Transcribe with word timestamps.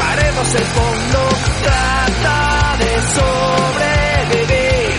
Tocaremos 0.00 0.54
el 0.54 0.64
fondo, 0.64 1.28
trata 1.62 2.76
de 2.78 2.92
sobrevivir, 4.40 4.92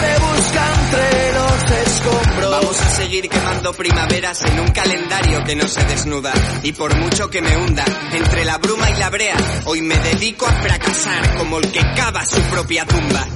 rebusca 0.00 0.62
entre 0.78 1.32
los 1.32 1.88
escombros. 1.88 2.50
Vamos 2.50 2.80
a 2.80 2.90
seguir 2.90 3.28
quemando 3.28 3.72
primaveras 3.72 4.42
en 4.44 4.60
un 4.60 4.68
calendario 4.68 5.42
que 5.42 5.56
no 5.56 5.66
se 5.66 5.82
desnuda. 5.84 6.32
Y 6.62 6.70
por 6.70 6.94
mucho 6.96 7.28
que 7.28 7.42
me 7.42 7.56
hunda 7.56 7.84
entre 8.12 8.44
la 8.44 8.58
bruma 8.58 8.88
y 8.90 8.94
la 8.94 9.10
brea, 9.10 9.36
hoy 9.64 9.80
me 9.80 9.96
dedico 9.98 10.46
a 10.46 10.52
fracasar 10.52 11.36
como 11.36 11.58
el 11.58 11.72
que 11.72 11.80
cava 11.96 12.24
su 12.24 12.40
propia 12.42 12.86
tumba. 12.86 13.26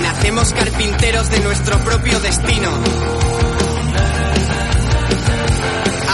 Nacemos 0.00 0.52
carpinteros 0.52 1.28
de 1.28 1.40
nuestro 1.40 1.78
propio 1.80 2.20
destino. 2.20 3.37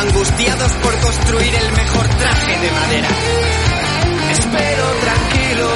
Angustiados 0.00 0.72
por 0.74 1.00
construir 1.00 1.54
el 1.54 1.72
mejor 1.72 2.08
traje 2.08 2.58
de 2.58 2.70
madera. 2.72 3.08
Espero 4.32 4.84
tranquilo. 5.00 5.68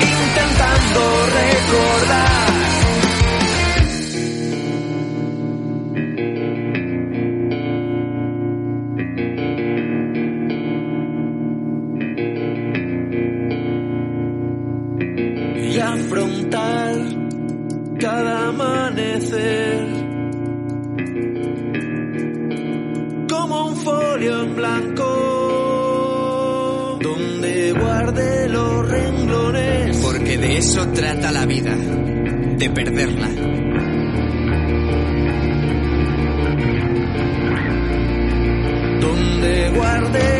Intentando 0.00 1.26
recordar. 1.26 2.37
Eso 30.68 30.86
trata 30.88 31.32
la 31.32 31.46
vida. 31.46 31.74
De 31.74 32.68
perderla. 32.68 33.28
donde 39.00 39.70
guarde 39.70 40.37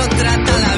eso 0.00 0.08
trata 0.08 0.58
la 0.58 0.69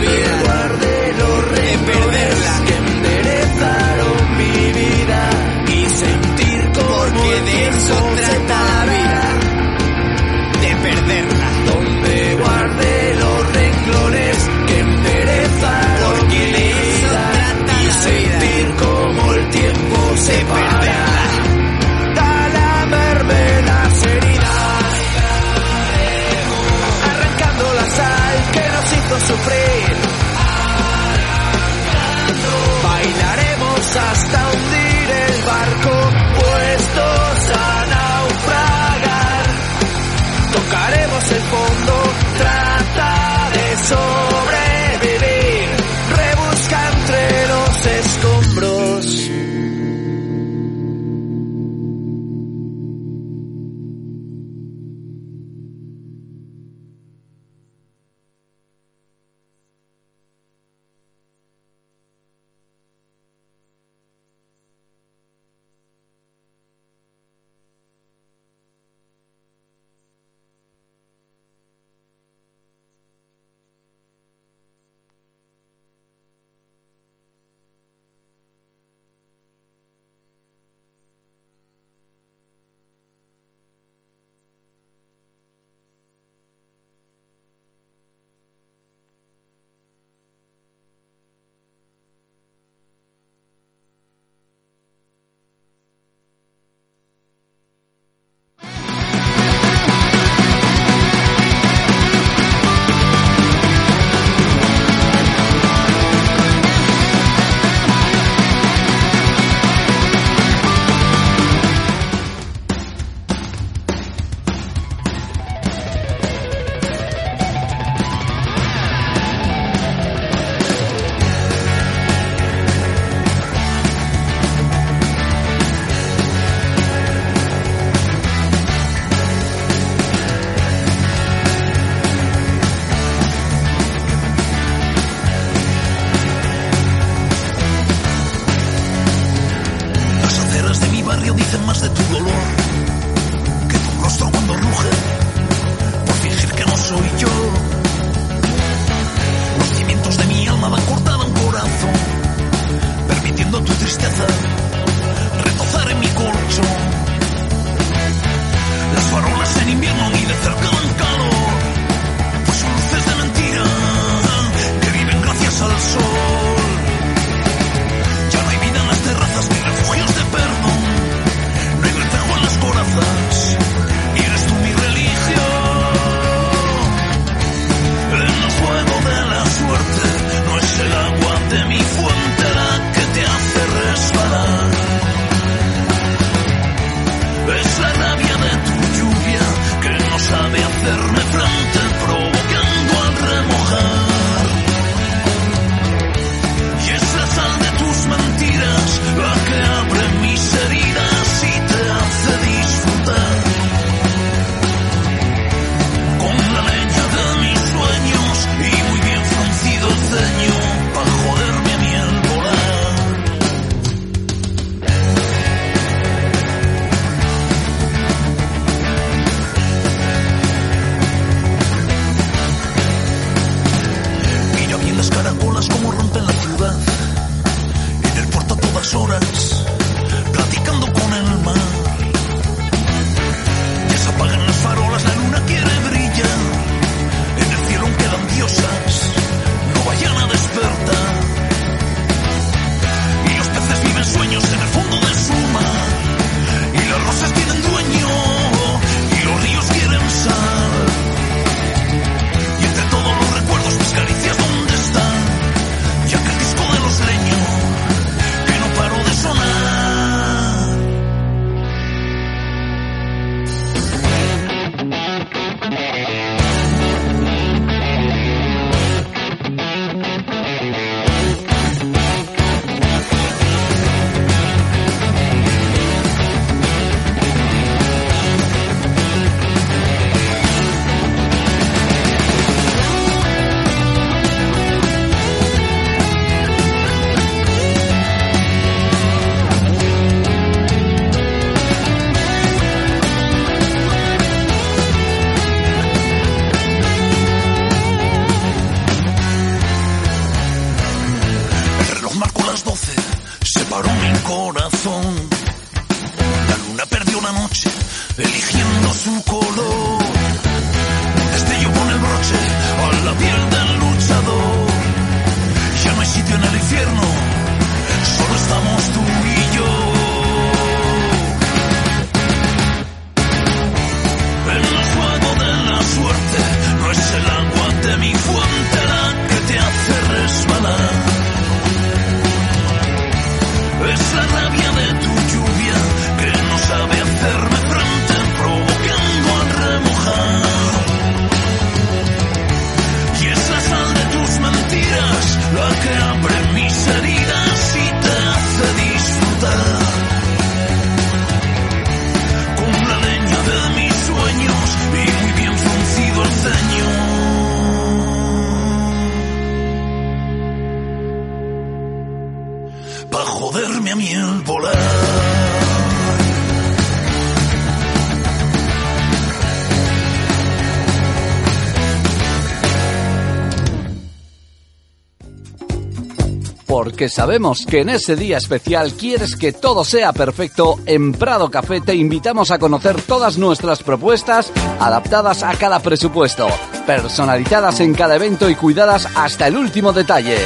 Sabemos 377.08 377.66
que 377.66 377.80
en 377.80 377.88
ese 377.88 378.16
día 378.16 378.38
especial 378.38 378.94
quieres 378.94 379.36
que 379.36 379.52
todo 379.52 379.84
sea 379.84 380.12
perfecto, 380.12 380.78
en 380.86 381.12
Prado 381.12 381.50
Café 381.50 381.80
te 381.80 381.94
invitamos 381.94 382.50
a 382.50 382.58
conocer 382.58 383.00
todas 383.02 383.38
nuestras 383.38 383.82
propuestas 383.82 384.52
adaptadas 384.78 385.42
a 385.42 385.54
cada 385.54 385.80
presupuesto, 385.80 386.48
personalizadas 386.86 387.80
en 387.80 387.94
cada 387.94 388.16
evento 388.16 388.48
y 388.48 388.54
cuidadas 388.54 389.08
hasta 389.14 389.46
el 389.46 389.56
último 389.56 389.92
detalle. 389.92 390.38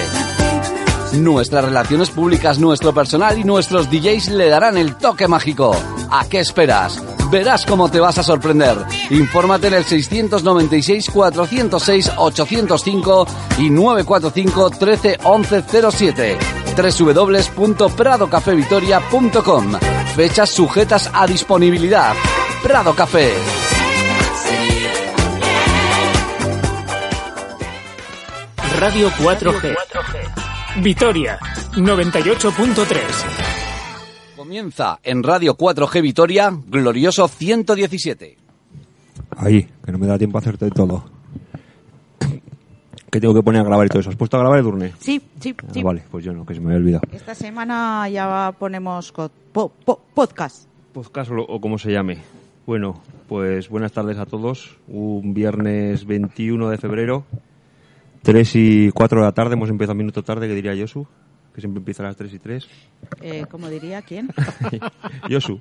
Nuestras 1.12 1.64
relaciones 1.64 2.10
públicas, 2.10 2.58
nuestro 2.58 2.92
personal 2.92 3.38
y 3.38 3.44
nuestros 3.44 3.90
DJs 3.90 4.28
le 4.28 4.48
darán 4.48 4.76
el 4.76 4.96
toque 4.96 5.28
mágico. 5.28 5.74
¿A 6.10 6.26
qué 6.26 6.40
esperas? 6.40 7.02
Verás 7.30 7.66
cómo 7.66 7.90
te 7.90 8.00
vas 8.00 8.18
a 8.18 8.22
sorprender. 8.22 8.76
Infórmate 9.10 9.66
en 9.68 9.74
el 9.74 9.84
696 9.84 11.10
406 11.10 12.12
805 12.16 13.26
y 13.58 13.70
945 13.70 14.70
13 14.70 15.18
11 15.22 15.64
07 15.90 16.38
www.pradocafevitoria.com 16.76 19.72
Fechas 20.16 20.50
sujetas 20.50 21.10
a 21.12 21.26
disponibilidad. 21.26 22.14
Prado 22.62 22.94
Café. 22.94 23.34
Radio 28.78 29.10
4G. 29.10 29.74
Vitoria 30.82 31.38
98.3. 31.72 33.00
Comienza 34.36 35.00
en 35.02 35.22
Radio 35.22 35.56
4G 35.56 36.02
Vitoria, 36.02 36.52
glorioso 36.66 37.28
117. 37.28 38.45
Ahí, 39.36 39.68
que 39.84 39.92
no 39.92 39.98
me 39.98 40.06
da 40.06 40.18
tiempo 40.18 40.38
a 40.38 40.40
hacerte 40.40 40.70
todo. 40.70 41.04
Que 43.10 43.20
tengo 43.20 43.34
que 43.34 43.42
poner 43.42 43.60
a 43.60 43.64
grabar 43.64 43.86
y 43.86 43.88
todo 43.88 44.00
eso. 44.00 44.10
¿Has 44.10 44.16
puesto 44.16 44.36
a 44.36 44.40
grabar, 44.40 44.58
Edurne? 44.58 44.92
Sí, 44.98 45.22
sí, 45.40 45.54
Ah, 45.62 45.66
sí. 45.72 45.82
vale, 45.82 46.02
pues 46.10 46.24
yo 46.24 46.32
no, 46.32 46.44
que 46.44 46.54
se 46.54 46.60
me 46.60 46.66
había 46.66 46.78
olvidado. 46.78 47.02
Esta 47.12 47.34
semana 47.34 48.08
ya 48.08 48.52
ponemos 48.58 49.12
po- 49.12 49.70
po- 49.84 50.00
podcast. 50.14 50.66
Podcast 50.92 51.30
o, 51.30 51.36
o 51.42 51.60
como 51.60 51.78
se 51.78 51.92
llame. 51.92 52.18
Bueno, 52.66 53.00
pues 53.28 53.68
buenas 53.68 53.92
tardes 53.92 54.18
a 54.18 54.26
todos. 54.26 54.76
Un 54.88 55.32
viernes 55.34 56.04
21 56.04 56.68
de 56.68 56.78
febrero, 56.78 57.24
3 58.22 58.56
y 58.56 58.90
4 58.90 59.20
de 59.20 59.24
la 59.24 59.32
tarde. 59.32 59.54
Hemos 59.54 59.70
empezado 59.70 59.92
un 59.92 59.98
minuto 59.98 60.22
tarde, 60.22 60.48
que 60.48 60.54
diría 60.54 60.74
Yosu, 60.74 61.06
que 61.54 61.60
siempre 61.60 61.78
empieza 61.78 62.02
a 62.02 62.06
las 62.06 62.16
3 62.16 62.34
y 62.34 62.38
3. 62.38 62.68
Eh, 63.22 63.46
¿Cómo 63.50 63.68
diría 63.68 64.02
quién? 64.02 64.28
Yosu. 65.30 65.60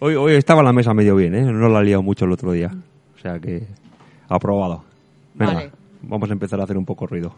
Hoy, 0.00 0.14
hoy 0.14 0.34
estaba 0.34 0.62
la 0.62 0.72
mesa 0.72 0.94
medio 0.94 1.16
bien, 1.16 1.34
¿eh? 1.34 1.42
No 1.42 1.68
la 1.68 1.80
ha 1.80 1.82
liado 1.82 2.02
mucho 2.02 2.24
el 2.24 2.32
otro 2.32 2.52
día. 2.52 2.70
O 3.18 3.20
sea 3.20 3.38
que, 3.40 3.66
aprobado. 4.28 4.84
Venga, 5.34 5.54
Vale. 5.54 5.70
vamos 6.02 6.30
a 6.30 6.32
empezar 6.32 6.60
a 6.60 6.64
hacer 6.64 6.78
un 6.78 6.84
poco 6.84 7.06
ruido. 7.06 7.32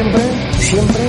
Siempre, 0.00 0.22
siempre, 0.58 1.02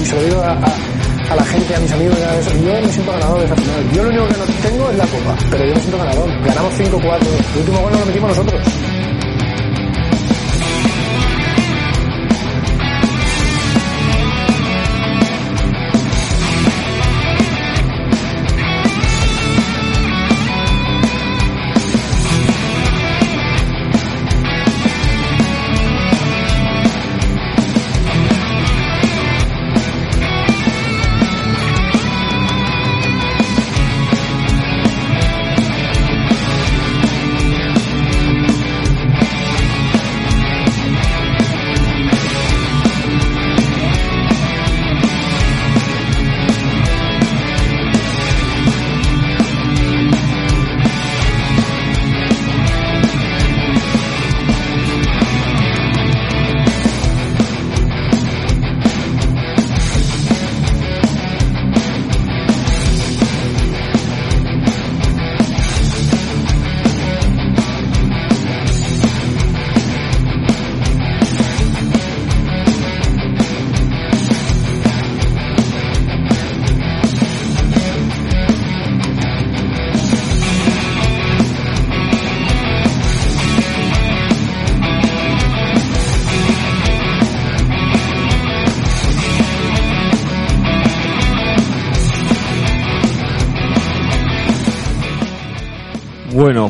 y 0.00 0.06
se 0.06 0.14
lo 0.16 0.22
digo 0.22 0.40
a, 0.40 1.36
la 1.36 1.44
gente, 1.44 1.74
a 1.74 1.80
mis 1.80 1.92
amigos, 1.92 2.16
yo 2.64 2.72
me 2.72 2.88
siento 2.88 3.12
ganador 3.12 3.38
de 3.40 3.44
esa 3.44 3.56
final. 3.56 3.90
Yo 3.92 4.02
lo 4.02 4.08
único 4.08 4.26
que 4.28 4.36
no 4.38 4.44
tengo 4.62 4.90
es 4.90 4.96
la 4.96 5.06
copa, 5.06 5.36
pero 5.50 5.64
yo 5.66 5.74
me 5.74 5.80
siento 5.80 5.98
ganador. 5.98 6.44
Ganamos 6.44 6.74
5-4. 6.74 7.20
El 7.52 7.60
último 7.60 7.80
gol 7.80 7.92
lo 7.92 8.06
metimos 8.06 8.30
nosotros. 8.30 8.62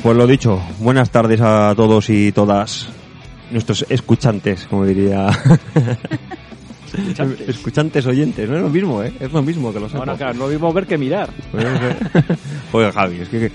Pues 0.03 0.17
lo 0.17 0.27
dicho, 0.27 0.61
buenas 0.81 1.11
tardes 1.11 1.41
a 1.41 1.73
todos 1.77 2.11
y 2.11 2.33
todas 2.33 2.89
nuestros 3.51 3.87
escuchantes, 3.89 4.67
como 4.67 4.85
diría. 4.85 5.29
Escuchantes. 6.93 7.49
escuchantes 7.49 8.07
oyentes, 8.07 8.49
no 8.49 8.57
es 8.57 8.63
lo 8.63 8.69
mismo, 8.69 9.03
¿eh? 9.03 9.13
Es 9.21 9.33
lo 9.33 9.43
mismo 9.43 9.73
que 9.73 9.79
lo 9.79 9.87
No, 9.87 9.91
sepa. 9.91 10.07
no, 10.07 10.17
claro, 10.17 10.35
no 10.35 10.47
mismo 10.49 10.73
ver 10.73 10.87
que 10.87 10.99
mirar. 10.99 11.31
Pues, 11.51 11.65
Oye, 12.73 12.93
Javi, 12.93 13.21
es 13.21 13.29
que, 13.29 13.53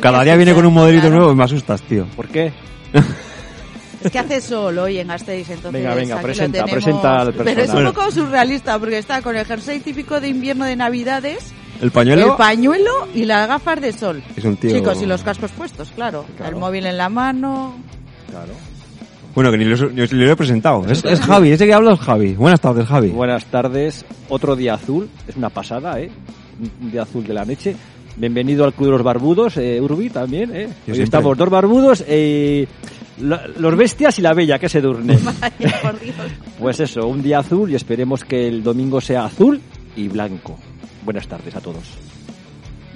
cada 0.00 0.24
día 0.24 0.36
viene 0.36 0.52
con 0.52 0.66
un 0.66 0.74
modelito 0.74 1.02
claro. 1.02 1.16
nuevo 1.16 1.32
y 1.32 1.36
me 1.36 1.44
asustas, 1.44 1.80
tío. 1.82 2.06
¿Por 2.16 2.28
qué? 2.28 2.52
Es 4.02 4.10
que 4.10 4.18
hace 4.18 4.40
sol 4.40 4.76
hoy 4.78 4.98
en 4.98 5.08
Gasteiz, 5.08 5.48
entonces 5.48 5.80
Venga, 5.80 5.94
venga, 5.94 6.16
aquí 6.16 6.24
presenta, 6.24 6.64
presenta 6.64 7.20
al 7.20 7.34
Pero 7.34 7.62
es 7.62 7.70
un 7.70 7.84
poco 7.84 8.10
surrealista 8.10 8.78
porque 8.78 8.98
está 8.98 9.22
con 9.22 9.36
el 9.36 9.46
jersey 9.46 9.78
típico 9.78 10.20
de 10.20 10.28
invierno 10.28 10.64
de 10.64 10.74
Navidades, 10.74 11.52
El 11.82 11.90
pañuelo 11.90 12.30
el 12.30 12.36
pañuelo 12.36 12.90
y 13.14 13.24
las 13.24 13.46
gafas 13.48 13.80
de 13.80 13.92
sol. 13.92 14.22
es 14.36 14.44
un 14.44 14.56
tío... 14.56 14.70
Chicos, 14.70 15.02
y 15.02 15.06
los 15.06 15.22
cascos 15.22 15.50
puestos, 15.50 15.90
claro. 15.94 16.24
Claro. 16.36 16.54
El 16.54 16.60
móvil 16.60 16.86
en 16.86 16.96
la 16.96 17.08
mano. 17.08 17.74
Claro. 18.30 18.52
Bueno, 19.34 19.50
que 19.50 19.58
ni 19.58 19.64
lo, 19.64 19.90
ni 19.90 20.06
lo 20.06 20.30
he 20.32 20.36
presentado. 20.36 20.84
Es, 20.88 21.04
es 21.04 21.20
Javi, 21.20 21.50
ese 21.52 21.66
que 21.66 21.74
habla 21.74 21.94
es 21.94 22.00
Javi. 22.00 22.34
Buenas 22.34 22.60
tardes, 22.60 22.86
Javi. 22.86 23.08
Buenas 23.08 23.44
tardes, 23.46 24.04
otro 24.28 24.54
día 24.56 24.74
azul, 24.74 25.08
es 25.26 25.36
una 25.36 25.48
pasada, 25.50 25.98
¿eh? 26.00 26.10
Un 26.80 26.90
día 26.92 27.02
azul 27.02 27.24
de 27.26 27.34
la 27.34 27.44
noche. 27.44 27.74
Bienvenido 28.16 28.64
al 28.64 28.74
Club 28.74 28.86
de 28.88 28.92
los 28.92 29.02
Barbudos, 29.02 29.56
eh, 29.56 29.80
Urbi 29.80 30.10
también, 30.10 30.54
¿eh? 30.54 30.66
Hoy 30.66 30.72
siempre. 30.84 31.02
estamos 31.04 31.36
dos 31.38 31.48
barbudos, 31.48 32.04
eh, 32.06 32.66
lo- 33.22 33.40
los 33.58 33.74
bestias 33.76 34.18
y 34.18 34.22
la 34.22 34.34
bella, 34.34 34.58
que 34.58 34.68
se 34.68 34.80
durne. 34.80 35.18
Pues 36.60 36.78
eso, 36.78 37.06
un 37.08 37.22
día 37.22 37.38
azul 37.40 37.70
y 37.70 37.74
esperemos 37.74 38.22
que 38.24 38.46
el 38.46 38.62
domingo 38.62 39.00
sea 39.00 39.24
azul 39.24 39.60
y 39.96 40.08
blanco. 40.08 40.58
Buenas 41.04 41.26
tardes 41.28 41.54
a 41.56 41.60
todos. 41.60 41.82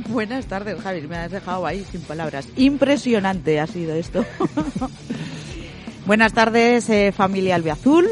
Buenas 0.08 0.46
tardes, 0.46 0.80
Javi. 0.80 1.02
Me 1.08 1.16
has 1.16 1.30
dejado 1.30 1.66
ahí 1.66 1.84
sin 1.90 2.00
palabras. 2.02 2.48
Impresionante 2.56 3.58
ha 3.60 3.66
sido 3.66 3.94
esto. 3.94 4.24
Buenas 6.06 6.32
tardes, 6.32 6.88
eh, 6.90 7.12
familia 7.12 7.56
Albiazul. 7.56 8.06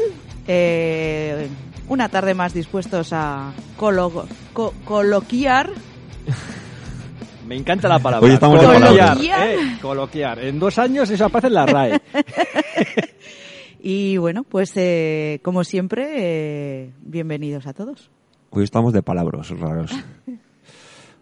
Eh, 0.47 1.47
una 1.87 2.09
tarde 2.09 2.33
más 2.33 2.53
dispuestos 2.53 3.09
a 3.13 3.53
colo- 3.77 4.27
co- 4.53 4.73
coloquiar. 4.83 5.69
Me 7.47 7.55
encanta 7.55 7.87
la 7.87 7.99
palabra. 7.99 8.27
Hoy 8.27 8.33
estamos 8.33 8.59
de 8.59 8.65
coloquiar. 8.65 9.17
¿eh? 9.21 9.77
Coloquiar. 9.81 10.39
En 10.39 10.57
dos 10.59 10.79
años 10.79 11.09
eso 11.11 11.25
aparece 11.25 11.47
en 11.47 11.53
la 11.53 11.65
RAE. 11.65 12.01
Y 13.87 14.17
bueno, 14.17 14.41
pues 14.43 14.71
eh, 14.77 15.39
como 15.43 15.63
siempre, 15.63 16.07
eh, 16.15 16.91
bienvenidos 17.01 17.67
a 17.67 17.73
todos. 17.73 18.09
Hoy 18.55 18.63
estamos 18.63 18.93
de 18.93 19.01
palabras 19.03 19.49
raros. 19.57 19.91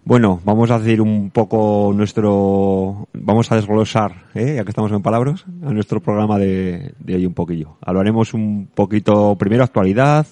Bueno, 0.05 0.41
vamos 0.43 0.69
a 0.69 0.79
decir 0.79 0.99
un 0.99 1.29
poco 1.31 1.93
nuestro... 1.95 3.07
Vamos 3.13 3.49
a 3.49 3.55
desglosar, 3.55 4.25
¿eh? 4.35 4.55
ya 4.57 4.65
que 4.65 4.71
estamos 4.71 4.91
en 4.91 5.01
palabras, 5.01 5.45
a 5.65 5.71
nuestro 5.71 6.01
programa 6.01 6.37
de, 6.37 6.93
de 6.99 7.15
hoy 7.15 7.25
un 7.25 7.33
poquillo. 7.33 7.77
Hablaremos 7.79 8.33
un 8.33 8.67
poquito, 8.75 9.37
primero 9.37 9.63
actualidad, 9.63 10.27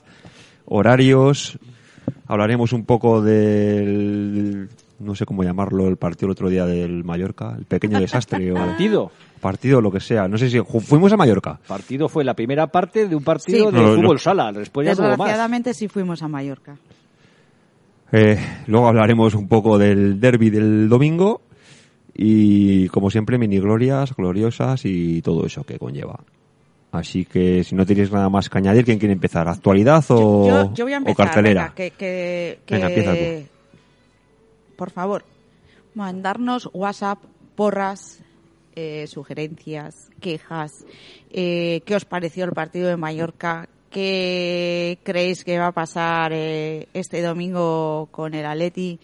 horarios, 0.66 1.58
hablaremos 2.28 2.74
un 2.74 2.84
poco 2.84 3.22
del... 3.22 4.68
No 5.00 5.16
sé 5.16 5.26
cómo 5.26 5.42
llamarlo, 5.42 5.88
el 5.88 5.96
partido 5.96 6.26
el 6.28 6.32
otro 6.34 6.50
día 6.50 6.66
del 6.66 7.06
Mallorca, 7.06 7.56
el 7.58 7.64
pequeño 7.64 7.98
desastre 8.02 8.52
o 8.52 8.56
Partido. 8.56 9.10
partido, 9.40 9.80
lo 9.80 9.90
que 9.90 10.02
sea. 10.02 10.28
No 10.28 10.38
sé 10.38 10.50
si 10.50 10.60
ju- 10.60 10.82
fuimos 10.82 11.14
a 11.14 11.18
Mallorca. 11.18 11.62
Partido 11.66 12.10
fue 12.10 12.26
la 12.26 12.34
primera 12.36 12.68
parte 12.68 13.08
de 13.08 13.16
un 13.16 13.24
partido 13.24 13.70
Sí. 13.70 13.76
de 13.78 13.82
No, 13.82 13.96
no. 13.96 14.02
fútbol 14.02 14.20
sala. 14.20 14.52
Después 14.52 14.86
ya 14.86 14.94
no 14.96 15.00
hubo 15.00 15.08
más. 15.12 15.18
Desgraciadamente 15.18 15.74
sí 15.74 15.88
fuimos 15.88 16.22
a 16.22 16.28
Mallorca. 16.28 16.76
Eh, 18.12 18.38
luego 18.68 18.88
hablaremos 18.88 19.34
un 19.36 19.48
poco 19.48 19.78
del 19.78 20.20
derby 20.20 20.50
del 20.50 20.90
domingo 20.90 21.42
y, 22.14 22.88
como 22.90 23.10
siempre, 23.10 23.38
mini 23.38 23.60
glorias, 23.60 24.14
gloriosas 24.16 24.82
y 24.86 25.22
todo 25.22 25.46
eso 25.46 25.64
que 25.64 25.80
conlleva. 25.80 26.20
Así 26.92 27.24
que, 27.24 27.64
si 27.64 27.74
no 27.74 27.86
tenéis 27.86 28.12
nada 28.12 28.28
más 28.28 28.50
que 28.50 28.58
añadir, 28.58 28.84
¿quién 28.84 29.00
quiere 29.00 29.14
empezar? 29.14 29.48
¿Actualidad 29.48 30.04
o, 30.10 30.46
yo, 30.46 30.74
yo 30.74 30.86
voy 30.86 30.94
a 30.94 31.00
o 31.06 31.16
cartelera? 31.16 31.62
venga, 31.62 31.76
que, 31.76 31.92
que- 31.92 32.60
que- 32.66 32.76
Venga, 32.76 32.88
empieza 32.88 33.16
tú. 33.16 33.48
Por 34.76 34.90
favor, 34.92 35.24
mandarnos 35.96 36.70
WhatsApp, 36.74 37.20
porras, 37.56 38.20
eh, 38.76 39.06
sugerencias, 39.08 40.10
quejas. 40.20 40.86
eh, 41.32 41.82
¿Qué 41.86 41.96
os 41.96 42.04
pareció 42.04 42.44
el 42.44 42.52
partido 42.52 42.90
de 42.90 42.98
Mallorca? 42.98 43.70
¿Qué 43.92 44.98
creéis 45.04 45.44
que 45.44 45.60
va 45.60 45.68
a 45.68 45.72
pasar 45.74 46.32
eh, 46.34 46.88
este 46.94 47.22
domingo 47.22 48.08
con 48.10 48.34
el 48.34 48.46
Atleti? 48.46 48.98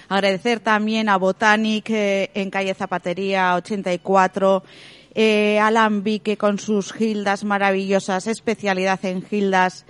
Agradecer 0.08 0.60
también 0.60 1.08
a 1.08 1.16
Botanic 1.16 1.90
eh, 1.90 2.30
en 2.34 2.48
calle 2.50 2.72
Zapatería 2.74 3.56
84. 3.56 4.62
Eh, 5.12 5.58
Alambique 5.58 6.36
con 6.36 6.60
sus 6.60 6.92
gildas 6.92 7.42
maravillosas, 7.42 8.28
especialidad 8.28 9.04
en 9.04 9.22
gildas. 9.22 9.86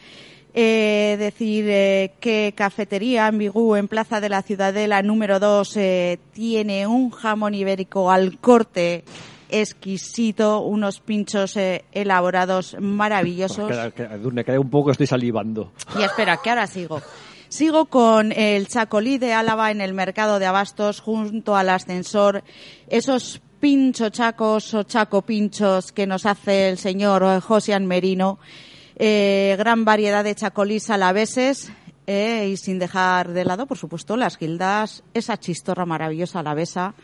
Eh, 0.59 1.17
decir 1.19 1.67
eh, 1.69 2.15
que 2.19 2.55
Cafetería 2.57 3.27
Ambigú 3.27 3.77
en 3.77 3.89
Plaza 3.89 4.23
de 4.23 4.31
la 4.31 4.41
Ciudadela 4.41 5.03
número 5.03 5.39
2 5.39 5.77
eh, 5.77 6.19
tiene 6.33 6.87
un 6.87 7.11
jamón 7.11 7.55
ibérico 7.55 8.11
al 8.11 8.39
corte 8.39 9.05
exquisito, 9.51 10.61
unos 10.61 11.01
pinchos 11.01 11.59
eh, 11.59 11.85
elaborados 11.93 12.75
maravillosos. 12.81 13.71
Edurne, 13.71 14.45
queda 14.45 14.59
un 14.59 14.71
poco, 14.71 14.91
estoy 14.91 15.07
salivando. 15.07 15.73
Y 15.99 16.03
espera, 16.03 16.39
que 16.39 16.51
ahora 16.51 16.67
sigo. 16.67 17.03
Sigo 17.49 17.85
con 17.87 18.33
el 18.33 18.67
Chacolí 18.67 19.19
de 19.19 19.33
Álava 19.33 19.71
en 19.71 19.81
el 19.81 19.95
mercado 19.95 20.39
de 20.39 20.47
Abastos 20.47 21.01
junto 21.01 21.55
al 21.55 21.69
ascensor. 21.69 22.43
Esos 22.89 23.41
pincho 23.61 24.11
chacos 24.11 24.75
o 24.75 24.83
chaco 24.83 25.23
pinchos 25.23 25.93
que 25.93 26.07
nos 26.07 26.27
hace 26.27 26.69
el 26.69 26.79
señor 26.79 27.23
eh, 27.25 27.41
Josian 27.41 27.87
Merino. 27.87 28.39
Eh, 28.99 29.55
gran 29.59 29.85
variedad 29.85 30.25
de 30.25 30.35
chacolís 30.35 30.88
alaveses. 30.91 31.71
eh, 32.09 32.50
y 32.53 32.57
sin 32.57 32.79
dejar 32.79 33.31
de 33.33 33.45
lado, 33.45 33.67
por 33.67 33.76
supuesto, 33.79 34.17
las 34.17 34.37
gildas, 34.37 35.03
esa 35.12 35.37
chistorra 35.38 35.85
maravillosa 35.87 36.38
alavesa, 36.38 36.95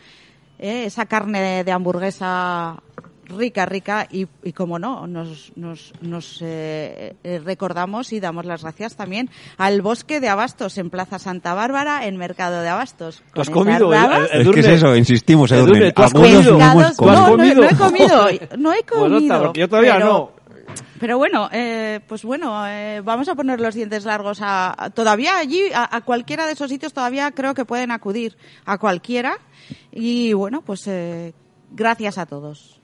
eh, 0.61 0.85
esa 0.87 1.07
carne 1.07 1.41
de, 1.41 1.65
de 1.65 1.73
hamburguesa 1.73 2.77
rica, 3.25 3.67
rica 3.67 4.07
y, 4.11 4.29
y 4.45 4.53
como 4.53 4.79
no, 4.79 5.07
nos, 5.09 5.51
nos, 5.57 5.93
nos 6.03 6.39
eh, 6.43 7.17
eh, 7.25 7.41
recordamos 7.45 8.13
y 8.13 8.21
damos 8.21 8.45
las 8.45 8.63
gracias 8.63 8.95
también 8.95 9.29
al 9.59 9.83
Bosque 9.83 10.21
de 10.21 10.29
Abastos 10.29 10.79
en 10.79 10.89
Plaza 10.91 11.19
Santa 11.19 11.53
Bárbara, 11.55 12.07
en 12.07 12.17
Mercado 12.17 12.61
de 12.63 12.69
Abastos. 12.69 13.23
¿Tú 13.35 13.41
has 13.41 13.51
comido, 13.51 13.93
eh, 13.93 13.99
Es 14.33 14.49
que 14.51 14.61
es 14.61 14.67
eso, 14.69 14.95
insistimos, 14.95 15.51
Edurne, 15.51 15.79
Edurne. 15.79 15.93
¿tú 15.93 16.03
has 16.05 16.13
comido? 16.13 16.43
no 16.59 16.71
hemos 16.71 16.85
pescados- 16.91 16.97
¿Tú 16.97 17.09
has 17.11 17.19
no, 17.19 17.25
no, 17.25 17.31
comido? 17.37 17.63
no 17.63 17.69
he 17.69 17.77
comido, 17.77 18.27
no 18.59 18.73
he 18.73 18.83
comido. 18.85 19.43
porque 19.43 19.61
yo 19.61 19.69
todavía 19.69 19.95
pero- 19.95 20.07
no. 20.07 20.42
Pero 21.01 21.19
bueno, 21.19 21.49
eh, 21.53 21.99
pues 22.07 22.23
bueno, 22.25 22.65
eh, 22.69 23.01
vamos 23.05 23.29
a 23.29 23.35
poner 23.35 23.61
los 23.61 23.75
dientes 23.75 24.05
largos 24.05 24.41
a, 24.41 24.85
a- 24.85 24.91
todavía 24.91 25.39
allí, 25.39 25.63
a, 25.75 25.97
a 25.97 26.03
cualquiera 26.03 26.47
de 26.47 26.53
esos 26.53 26.71
sitios 26.71 26.93
todavía 26.93 27.33
creo 27.33 27.55
que 27.55 27.65
pueden 27.65 27.91
acudir 27.91 28.37
a 28.65 28.79
cualquiera 28.79 29.39
y 29.91 30.33
bueno, 30.33 30.63
pues 30.63 30.87
eh, 30.87 31.35
gracias 31.73 32.19
a 32.19 32.27
todos. 32.27 32.81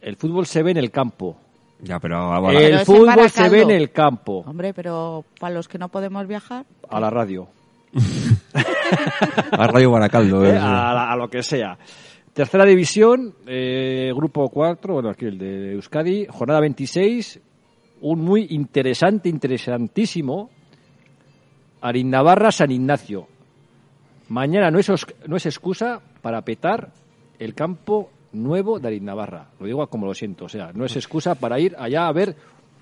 El 0.00 0.16
fútbol 0.16 0.46
se 0.46 0.62
ve 0.62 0.70
en 0.70 0.76
el 0.78 0.90
campo. 0.90 1.36
Ya, 1.80 1.98
pero 1.98 2.16
ahora- 2.16 2.56
Pero 2.58 2.78
el 2.78 2.86
fútbol 2.86 3.28
se 3.28 3.48
ve 3.48 3.62
en 3.62 3.70
el 3.72 3.90
campo. 3.90 4.44
Hombre, 4.46 4.72
pero 4.72 5.24
para 5.40 5.54
los 5.54 5.66
que 5.68 5.76
no 5.78 5.88
podemos 5.88 6.26
viajar, 6.26 6.64
A 6.88 7.00
la 7.00 7.10
radio. 7.10 7.48
a 9.50 9.66
Radio 9.66 9.90
Baracaldo. 9.90 10.44
¿eh? 10.46 10.50
eh. 10.54 10.58
a, 10.58 10.92
la- 10.94 11.12
a 11.12 11.16
lo 11.16 11.28
que 11.28 11.42
sea. 11.42 11.76
Tercera 12.34 12.64
división, 12.64 13.32
eh, 13.46 14.10
grupo 14.12 14.48
4, 14.48 14.94
bueno, 14.94 15.08
aquí 15.08 15.24
el 15.24 15.38
de 15.38 15.74
Euskadi, 15.74 16.26
jornada 16.28 16.58
26, 16.62 17.40
un 18.00 18.22
muy 18.22 18.48
interesante, 18.50 19.28
interesantísimo, 19.28 20.50
Arin 21.80 22.10
Navarra 22.10 22.50
San 22.50 22.72
Ignacio. 22.72 23.28
Mañana 24.30 24.72
no 24.72 24.80
es, 24.80 24.90
no 25.28 25.36
es 25.36 25.46
excusa 25.46 26.00
para 26.22 26.42
petar 26.42 26.90
el 27.38 27.54
campo 27.54 28.10
nuevo 28.32 28.80
de 28.80 28.88
Arin 28.88 29.04
Navarra. 29.04 29.50
Lo 29.60 29.66
digo 29.66 29.86
como 29.86 30.06
lo 30.06 30.12
siento, 30.12 30.46
o 30.46 30.48
sea, 30.48 30.72
no 30.72 30.84
es 30.84 30.96
excusa 30.96 31.36
para 31.36 31.60
ir 31.60 31.76
allá 31.78 32.08
a 32.08 32.12
ver 32.12 32.34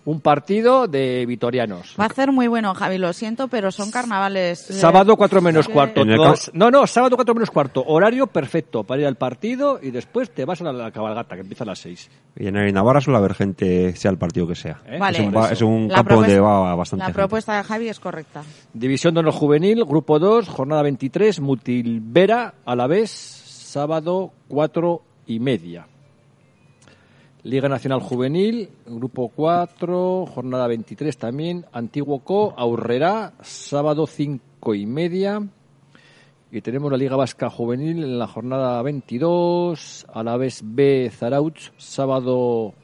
un 0.04 0.20
partido 0.20 0.88
de 0.88 1.24
vitorianos. 1.26 1.94
va 1.98 2.06
a 2.06 2.08
ser 2.12 2.32
muy 2.32 2.48
bueno, 2.48 2.74
Javi, 2.74 2.98
lo 2.98 3.12
siento, 3.12 3.48
pero 3.48 3.70
son 3.70 3.90
carnavales. 3.90 4.58
Sábado 4.58 5.16
4 5.16 5.40
menos 5.40 5.68
cuarto. 5.68 6.02
En 6.02 6.10
el 6.10 6.16
No, 6.16 6.34
no, 6.54 6.70
no, 6.70 6.86
sábado 6.86 7.16
4 7.16 7.34
menos 7.34 7.50
cuarto. 7.50 7.84
Horario 7.86 8.26
perfecto 8.26 8.82
para 8.84 9.02
ir 9.02 9.06
al 9.06 9.16
partido 9.16 9.78
y 9.80 9.90
después 9.90 10.30
te 10.30 10.44
vas 10.44 10.60
a 10.60 10.64
la, 10.64 10.72
la 10.72 10.90
cabalgata 10.90 11.34
que 11.36 11.42
empieza 11.42 11.64
a 11.64 11.68
las 11.68 11.78
6. 11.80 12.10
Y 12.36 12.46
en 12.48 12.54
Navarra 12.74 13.00
suele 13.00 13.18
haber 13.18 13.34
gente, 13.34 13.94
sea 13.94 14.10
el 14.10 14.18
partido 14.18 14.46
que 14.48 14.54
sea. 14.54 14.80
¿eh? 14.86 14.98
Vale. 14.98 15.18
Es 15.52 15.62
un, 15.62 15.84
es 15.86 15.94
campo 15.94 16.14
donde 16.16 16.40
va 16.40 16.74
bastante 16.74 17.00
La 17.02 17.06
gente. 17.06 17.18
propuesta 17.18 17.56
de 17.56 17.62
Javi 17.62 17.88
es 17.88 18.00
correcta. 18.00 18.42
División 18.72 19.14
de 19.14 19.20
honor 19.20 19.32
juvenil, 19.34 19.84
grupo 19.84 20.18
2, 20.18 20.48
jornada 20.48 20.82
23, 20.82 21.40
Mutilvera 21.40 22.54
a 22.64 22.74
la 22.74 22.86
vez, 22.86 23.10
sábado 23.10 24.32
4 24.48 25.02
y 25.26 25.38
media. 25.40 25.86
Liga 27.44 27.68
Nacional 27.68 27.98
Juvenil, 27.98 28.68
grupo 28.86 29.28
4, 29.34 30.26
jornada 30.26 30.68
23 30.68 31.18
también, 31.18 31.66
Antiguo 31.72 32.20
Co, 32.20 32.54
Aurrera, 32.56 33.32
sábado 33.40 34.06
5 34.06 34.76
y 34.76 34.86
media. 34.86 35.42
Y 36.52 36.60
tenemos 36.60 36.92
la 36.92 36.96
Liga 36.96 37.16
Vasca 37.16 37.50
Juvenil 37.50 38.04
en 38.04 38.16
la 38.16 38.28
jornada 38.28 38.80
22, 38.82 40.06
a 40.12 40.22
la 40.22 40.36
vez 40.36 40.60
B 40.62 41.10
Zarauch, 41.12 41.72
sábado 41.78 42.74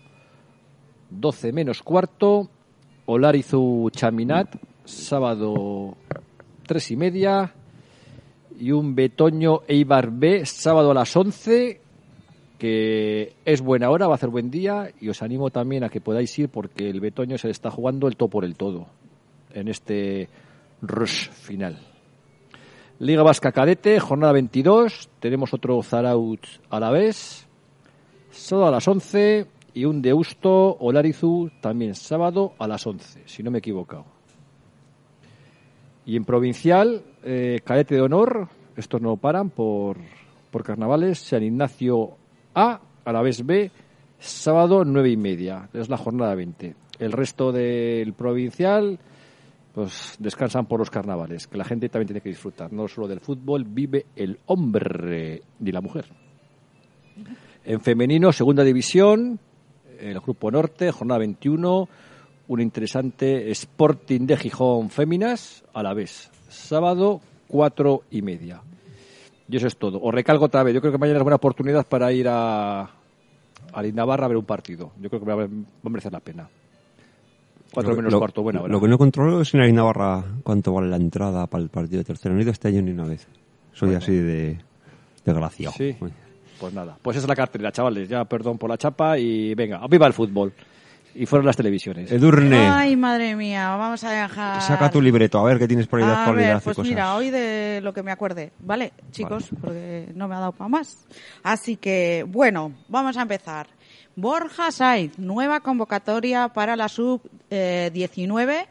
12 1.10 1.52
menos 1.52 1.84
cuarto, 1.84 2.50
Olarizu 3.06 3.90
Chaminat, 3.92 4.56
sábado 4.84 5.96
3 6.66 6.90
y 6.90 6.96
media, 6.96 7.54
y 8.58 8.72
un 8.72 8.96
Betoño 8.96 9.60
Eibar 9.68 10.10
B, 10.10 10.44
sábado 10.46 10.90
a 10.90 10.94
las 10.94 11.16
11, 11.16 11.80
que 12.58 13.34
es 13.44 13.60
buena 13.62 13.90
hora, 13.90 14.06
va 14.06 14.14
a 14.14 14.16
hacer 14.16 14.30
buen 14.30 14.50
día, 14.50 14.90
y 15.00 15.08
os 15.08 15.22
animo 15.22 15.50
también 15.50 15.84
a 15.84 15.88
que 15.88 16.00
podáis 16.00 16.36
ir 16.38 16.48
porque 16.48 16.90
el 16.90 17.00
Betoño 17.00 17.38
se 17.38 17.46
le 17.46 17.52
está 17.52 17.70
jugando 17.70 18.08
el 18.08 18.16
todo 18.16 18.28
por 18.28 18.44
el 18.44 18.56
todo 18.56 18.86
en 19.54 19.68
este 19.68 20.28
rush 20.82 21.28
final. 21.30 21.78
Liga 22.98 23.22
Vasca 23.22 23.52
Cadete, 23.52 24.00
jornada 24.00 24.32
22, 24.32 25.08
tenemos 25.20 25.54
otro 25.54 25.80
Zaraut 25.82 26.44
a 26.68 26.80
la 26.80 26.90
vez, 26.90 27.46
sábado 28.30 28.66
a 28.66 28.72
las 28.72 28.88
11 28.88 29.46
y 29.74 29.84
un 29.84 30.02
Deusto 30.02 30.76
Olarizu 30.80 31.50
también 31.60 31.94
sábado 31.94 32.54
a 32.58 32.66
las 32.66 32.84
11, 32.84 33.22
si 33.26 33.42
no 33.44 33.52
me 33.52 33.58
he 33.58 33.60
equivocado. 33.60 34.04
Y 36.04 36.16
en 36.16 36.24
provincial, 36.24 37.02
eh, 37.22 37.60
cadete 37.64 37.94
de 37.94 38.00
honor, 38.00 38.48
estos 38.76 39.00
no 39.00 39.16
paran 39.16 39.50
por, 39.50 39.98
por 40.50 40.64
carnavales, 40.64 41.20
San 41.20 41.44
Ignacio 41.44 42.16
A, 42.60 42.80
a 43.04 43.12
la 43.12 43.22
vez 43.22 43.46
B, 43.46 43.70
sábado 44.18 44.84
9 44.84 45.10
y 45.10 45.16
media, 45.16 45.68
es 45.72 45.88
la 45.88 45.96
jornada 45.96 46.34
20. 46.34 46.74
El 46.98 47.12
resto 47.12 47.52
del 47.52 48.14
provincial, 48.14 48.98
pues 49.72 50.16
descansan 50.18 50.66
por 50.66 50.80
los 50.80 50.90
carnavales, 50.90 51.46
que 51.46 51.56
la 51.56 51.64
gente 51.64 51.88
también 51.88 52.08
tiene 52.08 52.20
que 52.20 52.30
disfrutar, 52.30 52.72
no 52.72 52.88
solo 52.88 53.06
del 53.06 53.20
fútbol, 53.20 53.64
vive 53.64 54.06
el 54.16 54.40
hombre 54.46 55.42
ni 55.60 55.70
la 55.70 55.80
mujer. 55.80 56.06
En 57.64 57.80
femenino, 57.80 58.32
segunda 58.32 58.64
división, 58.64 59.38
el 60.00 60.18
Grupo 60.18 60.50
Norte, 60.50 60.90
jornada 60.90 61.18
21, 61.18 61.88
un 62.48 62.60
interesante 62.60 63.52
Sporting 63.52 64.26
de 64.26 64.36
Gijón 64.36 64.90
Féminas 64.90 65.62
a 65.72 65.84
la 65.84 65.94
vez, 65.94 66.28
sábado 66.48 67.20
cuatro 67.46 68.02
y 68.10 68.22
media. 68.22 68.62
Y 69.48 69.56
eso 69.56 69.66
es 69.66 69.76
todo. 69.76 70.00
Os 70.02 70.12
recalco 70.14 70.44
otra 70.44 70.62
vez, 70.62 70.74
yo 70.74 70.80
creo 70.80 70.92
que 70.92 70.98
mañana 70.98 71.18
es 71.18 71.22
buena 71.22 71.37
oportunidad 71.37 71.87
para 71.87 72.12
ir 72.12 72.28
a, 72.28 72.82
a 72.82 73.82
Navarra 73.94 74.26
a 74.26 74.28
ver 74.28 74.37
un 74.37 74.44
partido. 74.44 74.92
Yo 75.00 75.08
creo 75.08 75.24
que 75.24 75.32
va 75.32 75.44
a 75.44 75.48
merecer 75.88 76.12
la 76.12 76.20
pena. 76.20 76.48
Cuatro 77.72 77.92
Lo 77.92 77.96
menos 77.96 78.12
lo- 78.12 78.18
cuarto, 78.18 78.42
buena. 78.42 78.62
Lo 78.66 78.80
que 78.80 78.88
no 78.88 78.98
controlo 78.98 79.40
es 79.42 79.52
en 79.54 79.74
Navarra 79.74 80.24
cuánto 80.42 80.72
vale 80.72 80.88
la 80.88 80.96
entrada 80.96 81.46
para 81.46 81.62
el 81.62 81.68
partido 81.70 81.98
de 81.98 82.04
tercero. 82.04 82.34
No 82.34 82.40
he 82.40 82.42
ido 82.42 82.52
este 82.52 82.68
año 82.68 82.82
ni 82.82 82.90
una 82.92 83.04
vez. 83.04 83.26
Soy 83.72 83.94
así 83.94 84.12
de, 84.12 84.58
de 85.24 85.32
gracia. 85.32 85.70
Sí. 85.72 85.96
Pues 86.58 86.74
nada, 86.74 86.96
pues 87.00 87.16
esa 87.16 87.24
es 87.26 87.28
la 87.28 87.37
cartelera, 87.37 87.70
chavales. 87.70 88.08
Ya 88.08 88.24
perdón 88.24 88.58
por 88.58 88.68
la 88.68 88.76
chapa 88.76 89.16
y 89.18 89.54
venga, 89.54 89.80
viva 89.88 90.06
el 90.08 90.12
fútbol. 90.12 90.52
Y 91.20 91.26
fueron 91.26 91.46
las 91.46 91.57
televisiones. 91.57 92.12
Edurne, 92.12 92.57
Ay, 92.68 92.96
madre 92.96 93.35
mía, 93.35 93.70
vamos 93.76 94.04
a 94.04 94.11
dejar... 94.11 94.62
saca 94.62 94.88
tu 94.90 95.00
libreto, 95.02 95.38
a 95.40 95.44
ver 95.44 95.59
qué 95.59 95.66
tienes 95.66 95.87
por 95.88 95.98
ahí 96.00 96.07
de 96.07 96.12
A 96.12 96.18
actualidad 96.20 96.48
ver, 96.54 96.57
y 96.59 96.64
pues 96.64 96.76
cosas. 96.76 96.88
mira, 96.88 97.14
hoy 97.16 97.31
de 97.31 97.81
lo 97.83 97.92
que 97.92 98.02
me 98.04 98.12
acuerde, 98.12 98.52
¿vale? 98.61 98.92
Chicos, 99.11 99.46
porque 99.61 100.09
no 100.14 100.28
me 100.28 100.37
ha 100.37 100.38
dado 100.40 100.52
para 100.52 100.68
más. 100.68 101.07
Así 101.42 101.76
que, 101.76 102.24
bueno, 102.28 102.72
vamos 102.88 103.16
a 103.16 103.22
empezar. 103.22 103.66
Borja 104.14 104.70
Saiz, 104.70 105.18
nueva 105.18 105.61
convocatoria 105.61 106.48
para 106.48 106.76
la 106.76 106.88
sub-19, 106.88 108.66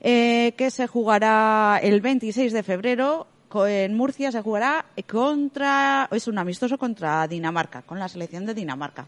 eh, 0.00 0.54
que 0.56 0.70
se 0.70 0.86
jugará 0.86 1.80
el 1.82 2.00
26 2.00 2.52
de 2.52 2.62
febrero. 2.62 3.26
Co- 3.48 3.66
En 3.66 3.96
Murcia 3.96 4.30
se 4.30 4.42
jugará 4.42 4.84
contra, 5.08 6.08
es 6.12 6.28
un 6.28 6.38
amistoso 6.38 6.76
contra 6.78 7.26
Dinamarca, 7.26 7.82
con 7.82 7.98
la 7.98 8.08
selección 8.08 8.44
de 8.46 8.54
Dinamarca. 8.54 9.06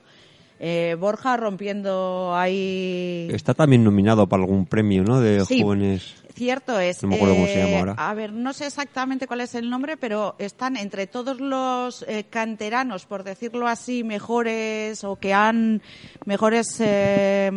Eh, 0.63 0.95
Borja 1.01 1.39
rompiendo 1.39 2.35
ahí 2.37 3.29
Está 3.33 3.55
también 3.55 3.83
nominado 3.83 4.27
para 4.29 4.43
algún 4.43 4.67
premio, 4.67 5.03
¿no? 5.03 5.19
De 5.21 5.45
Sí. 5.47 5.63
jóvenes. 5.63 6.15
Cierto 6.35 6.79
es. 6.79 7.03
No 7.03 7.09
me 7.09 7.17
acuerdo 7.17 7.35
cómo 7.35 7.47
se 7.47 7.57
llama 7.57 7.69
Eh, 7.71 7.79
ahora. 7.79 7.95
A 7.97 8.13
ver, 8.15 8.33
no 8.33 8.53
sé 8.53 8.67
exactamente 8.67 9.27
cuál 9.27 9.41
es 9.41 9.55
el 9.55 9.69
nombre, 9.71 9.97
pero 9.97 10.37
están 10.39 10.77
entre 10.77 11.07
todos 11.07 11.41
los 11.41 12.03
eh, 12.09 12.27
canteranos, 12.29 13.07
por 13.07 13.25
decirlo 13.25 13.67
así, 13.69 14.05
mejores 14.05 15.03
o 15.03 15.17
que 15.17 15.33
han 15.35 15.81
mejores 16.27 16.77
eh, 16.81 17.51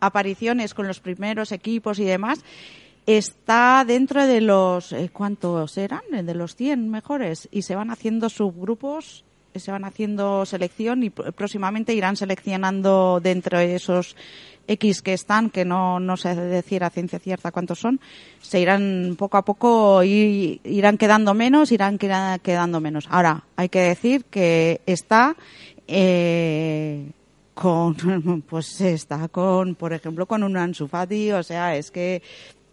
apariciones 0.00 0.72
con 0.74 0.86
los 0.86 1.00
primeros 1.00 1.52
equipos 1.52 1.98
y 1.98 2.04
demás, 2.04 2.40
está 3.06 3.84
dentro 3.86 4.26
de 4.26 4.40
los, 4.40 4.94
¿cuántos 5.12 5.76
eran? 5.76 6.02
De 6.10 6.34
los 6.34 6.56
100 6.56 6.88
mejores. 6.90 7.48
Y 7.52 7.62
se 7.62 7.74
van 7.74 7.90
haciendo 7.90 8.28
subgrupos, 8.28 9.24
se 9.54 9.70
van 9.70 9.84
haciendo 9.84 10.44
selección 10.46 11.02
y 11.02 11.10
pr- 11.10 11.32
próximamente 11.32 11.94
irán 11.94 12.16
seleccionando 12.16 13.20
dentro 13.22 13.58
de 13.58 13.76
esos 13.76 14.16
X 14.66 15.02
que 15.02 15.12
están, 15.12 15.50
que 15.50 15.64
no, 15.64 16.00
no 16.00 16.16
sé 16.16 16.34
decir 16.34 16.82
a 16.84 16.90
ciencia 16.90 17.18
cierta 17.18 17.52
cuántos 17.52 17.78
son, 17.78 18.00
se 18.40 18.60
irán 18.60 19.14
poco 19.18 19.36
a 19.36 19.44
poco, 19.44 20.02
y 20.02 20.60
irán 20.64 20.96
quedando 20.98 21.34
menos, 21.34 21.70
irán 21.70 21.98
queda- 21.98 22.38
quedando 22.38 22.80
menos. 22.80 23.06
Ahora, 23.10 23.44
hay 23.56 23.68
que 23.68 23.80
decir 23.80 24.24
que 24.24 24.80
está 24.86 25.36
eh, 25.86 27.10
con, 27.54 28.42
pues 28.48 28.80
está 28.80 29.28
con, 29.28 29.74
por 29.74 29.92
ejemplo, 29.92 30.26
con 30.26 30.42
un 30.42 30.56
Ansu 30.56 30.88
Fati, 30.88 31.30
o 31.32 31.42
sea, 31.42 31.76
es 31.76 31.90
que 31.90 32.22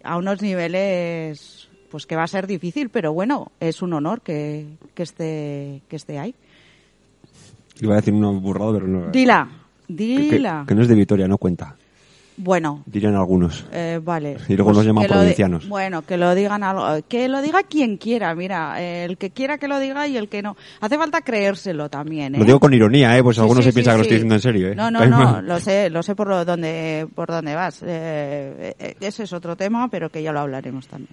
a 0.04 0.17
unos 0.17 0.41
niveles, 0.41 1.70
pues 1.91 2.06
que 2.08 2.15
va 2.15 2.24
a 2.24 2.28
ser 2.28 2.48
difícil, 2.48 2.89
pero 2.89 3.13
bueno, 3.13 3.52
es 3.60 3.82
un 3.82 3.94
honor 3.94 4.22
que, 4.22 4.65
que 4.96 5.04
esté, 5.04 5.82
que 5.89 5.98
esté 5.98 6.17
ahí. 6.17 6.34
Iba 7.82 7.94
a 7.94 7.98
decir 7.98 8.13
uno 8.13 8.32
burrado, 8.34 8.74
pero 8.76 8.88
no. 8.88 9.12
Dila, 9.12 9.48
dila. 9.88 10.62
Que, 10.65 10.67
que 10.70 10.76
no 10.76 10.82
es 10.84 10.88
de 10.88 10.96
Vitoria, 10.96 11.28
no 11.28 11.38
cuenta. 11.38 11.76
Bueno, 12.38 12.82
Dirían 12.88 13.13
algunos. 13.15 13.65
Eh, 13.72 14.00
vale. 14.04 14.38
Y 14.48 14.56
luego 14.56 14.74
nos 14.74 14.84
llaman 14.86 15.04
que 15.04 15.10
lo 15.10 15.15
di- 15.15 15.20
provincianos. 15.20 15.67
bueno, 15.67 16.02
que 16.04 16.17
lo 16.17 16.34
digan 16.34 16.63
algo, 16.63 16.86
que 17.08 17.28
lo 17.28 17.39
diga 17.41 17.62
quien 17.63 17.98
quiera, 17.98 18.34
mira, 18.34 18.82
eh, 18.82 19.04
el 19.06 19.17
que 19.17 19.30
quiera 19.30 19.58
que 19.60 19.67
lo 19.67 19.80
diga 19.80 20.08
y 20.08 20.17
el 20.17 20.28
que 20.28 20.41
no. 20.41 20.56
Hace 20.80 20.98
falta 20.98 21.22
creérselo 21.22 21.89
también, 21.89 22.34
¿eh? 22.34 22.39
Lo 22.39 22.46
digo 22.46 22.60
con 22.60 22.74
ironía, 22.74 23.15
¿eh? 23.15 23.22
Pues 23.22 23.36
Sí, 23.36 23.41
algunos 23.41 23.63
sí, 23.63 23.70
se 23.70 23.74
piensan 23.76 23.94
que 23.94 23.98
lo 23.98 24.02
estoy 24.04 24.15
diciendo 24.15 24.36
en 24.36 24.41
serio, 24.41 24.67
¿eh? 24.70 24.76
No, 24.76 24.89
no, 24.89 25.06
no, 25.06 25.41
lo 25.41 25.60
sé, 25.60 25.89
lo 25.91 26.02
sé 26.02 26.15
por 26.15 26.30
lo- 26.30 26.46
dónde, 26.46 27.06
por 27.13 27.28
dónde 27.30 27.54
vas. 27.54 27.84
Eh, 27.86 28.96
ese 29.00 29.24
es 29.24 29.34
otro 29.34 29.56
tema, 29.56 29.88
pero 29.89 30.10
que 30.10 30.24
ya 30.24 30.32
lo 30.32 30.39
hablaremos 30.39 30.88
también. 30.88 31.10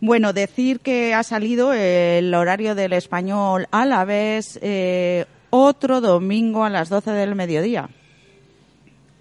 Bueno, 0.00 0.32
decir 0.34 0.80
que 0.80 1.14
ha 1.14 1.22
salido 1.22 1.72
el 1.72 2.34
horario 2.34 2.74
del 2.74 2.92
español 2.92 3.66
a 3.70 3.86
la 3.86 4.04
vez 4.04 4.58
eh, 4.60 5.24
otro 5.50 6.00
domingo 6.00 6.64
a 6.64 6.70
las 6.70 6.88
12 6.88 7.10
del 7.12 7.34
mediodía. 7.34 7.88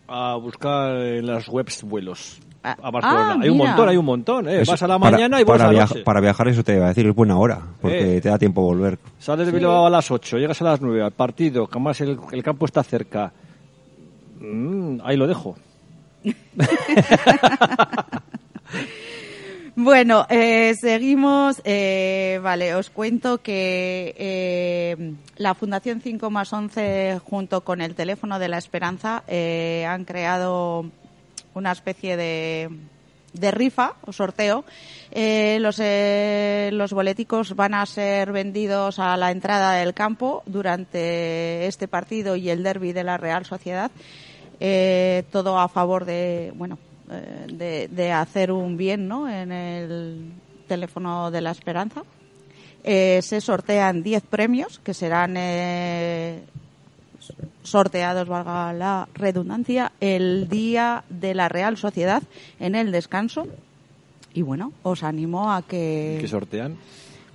A 0.08 0.36
buscar 0.36 0.96
en 0.98 1.26
las 1.28 1.48
webs 1.50 1.84
vuelos. 1.84 2.40
Ah, 2.64 2.76
A 2.82 2.92
Barcelona. 2.92 3.32
ah, 3.34 3.40
hay 3.42 3.50
un 3.50 3.58
montón, 3.58 3.90
hay 3.90 3.98
un 3.98 4.06
montón. 4.06 4.48
¿eh? 4.50 4.62
Eso, 4.62 4.72
Vas 4.72 4.84
a 4.84 4.88
la 4.88 5.00
para- 5.00 5.12
mañana 5.18 5.40
y 5.42 5.46
para, 5.46 5.68
a 5.70 5.72
la 5.72 5.82
noche. 5.86 6.02
para 6.04 6.20
viajar 6.22 6.48
eso 6.50 6.64
te 6.64 6.76
iba 6.76 6.86
a 6.86 6.90
decir, 6.90 7.06
es 7.08 7.16
buena 7.16 7.38
hora, 7.38 7.62
porque 7.82 8.18
Eh. 8.18 8.22
te 8.22 8.30
da 8.30 8.38
tiempo 8.38 8.62
volver. 8.62 8.98
Sales 9.20 9.46
de 9.48 9.54
Bilbao 9.54 9.86
a 9.86 9.90
las 9.90 10.10
8, 10.12 10.38
llegas 10.38 10.62
a 10.62 10.66
las 10.66 10.82
9 10.82 11.02
al 11.04 11.12
partido, 11.12 11.68
que 11.68 11.78
además 11.78 12.02
el, 12.02 12.18
el 12.32 12.44
campo 12.44 12.66
está 12.66 12.84
cerca. 12.84 13.32
Mm, 14.42 15.00
ahí 15.04 15.16
lo 15.18 15.28
dejo. 15.28 15.56
Bueno, 19.80 20.26
eh, 20.32 20.74
seguimos. 20.74 21.62
eh, 21.64 22.40
vale, 22.42 22.74
os 22.74 22.90
cuento 22.90 23.44
que 23.44 24.16
eh, 24.18 25.14
la 25.36 25.54
Fundación 25.54 26.02
5 26.02 26.32
más 26.32 26.52
11 26.52 27.22
junto 27.24 27.62
con 27.62 27.82
el 27.82 27.94
Teléfono 27.94 28.40
de 28.40 28.48
la 28.48 28.58
Esperanza 28.58 29.24
eh, 29.28 29.86
han 29.88 30.04
creado 30.04 30.88
una 31.54 31.72
especie 31.72 32.18
de, 32.18 32.70
de 33.34 33.52
rifa 33.52 33.94
o 34.02 34.12
sorteo. 34.12 34.66
Eh, 35.12 35.60
los, 35.62 35.78
eh, 35.80 36.72
los 36.74 36.92
boleticos 36.92 37.56
van 37.56 37.76
a 37.76 37.86
ser 37.86 38.32
vendidos 38.32 38.98
a 38.98 39.16
la 39.16 39.30
entrada 39.30 39.74
del 39.74 39.94
campo 39.94 40.42
durante 40.48 41.68
este 41.68 41.88
partido 41.88 42.36
y 42.36 42.50
el 42.50 42.64
derby 42.64 42.94
de 42.94 43.04
la 43.04 43.18
Real 43.18 43.46
Sociedad. 43.46 43.92
Todo 45.32 45.60
a 45.60 45.70
favor 45.70 46.06
de, 46.06 46.52
bueno, 46.56 46.80
de, 47.08 47.88
de 47.88 48.12
hacer 48.12 48.52
un 48.52 48.78
bien 48.78 49.08
¿no? 49.08 49.30
en 49.30 49.52
el 49.52 50.32
teléfono 50.68 51.32
de 51.32 51.42
la 51.42 51.52
esperanza. 51.52 52.04
Eh, 52.84 53.22
se 53.22 53.42
sortean 53.42 54.04
10 54.04 54.24
premios 54.24 54.80
que 54.80 54.94
serán 54.94 55.36
eh, 55.36 56.44
sorteados, 57.64 58.28
valga 58.28 58.72
la 58.74 59.10
redundancia, 59.14 59.92
el 60.00 60.48
día 60.48 61.04
de 61.10 61.34
la 61.34 61.50
Real 61.50 61.78
Sociedad 61.78 62.24
en 62.60 62.76
el 62.76 62.92
descanso. 62.92 63.48
Y 64.34 64.42
bueno, 64.42 64.72
os 64.84 65.04
animo 65.04 65.52
a 65.52 65.64
que 65.64 66.18
Que 66.22 66.28
sortean. 66.28 66.78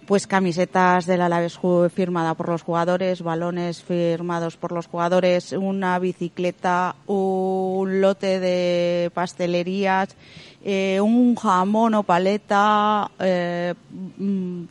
Pues 0.06 0.26
camisetas 0.26 1.06
del 1.06 1.20
Alavés 1.20 1.58
ju- 1.58 1.88
firmada 1.90 2.34
por 2.34 2.48
los 2.48 2.62
jugadores, 2.62 3.22
balones 3.22 3.82
firmados 3.82 4.56
por 4.56 4.72
los 4.72 4.86
jugadores, 4.86 5.52
una 5.52 5.98
bicicleta, 5.98 6.96
un 7.06 8.00
lote 8.00 8.40
de 8.40 9.10
pastelerías, 9.14 10.16
eh, 10.64 11.00
un 11.00 11.34
jamón 11.36 11.94
o 11.94 12.02
paleta, 12.02 13.10
eh, 13.18 13.74
mm, 14.18 14.62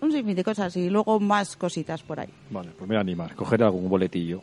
un 0.00 0.12
sinfín 0.12 0.36
de 0.36 0.44
cosas 0.44 0.76
y 0.76 0.88
luego 0.88 1.18
más 1.20 1.56
cositas 1.56 2.02
por 2.02 2.20
ahí. 2.20 2.28
Vale, 2.50 2.70
pues 2.76 2.88
me 2.88 2.96
voy. 2.96 3.34
Coger 3.34 3.62
algún 3.62 3.88
boletillo. 3.88 4.42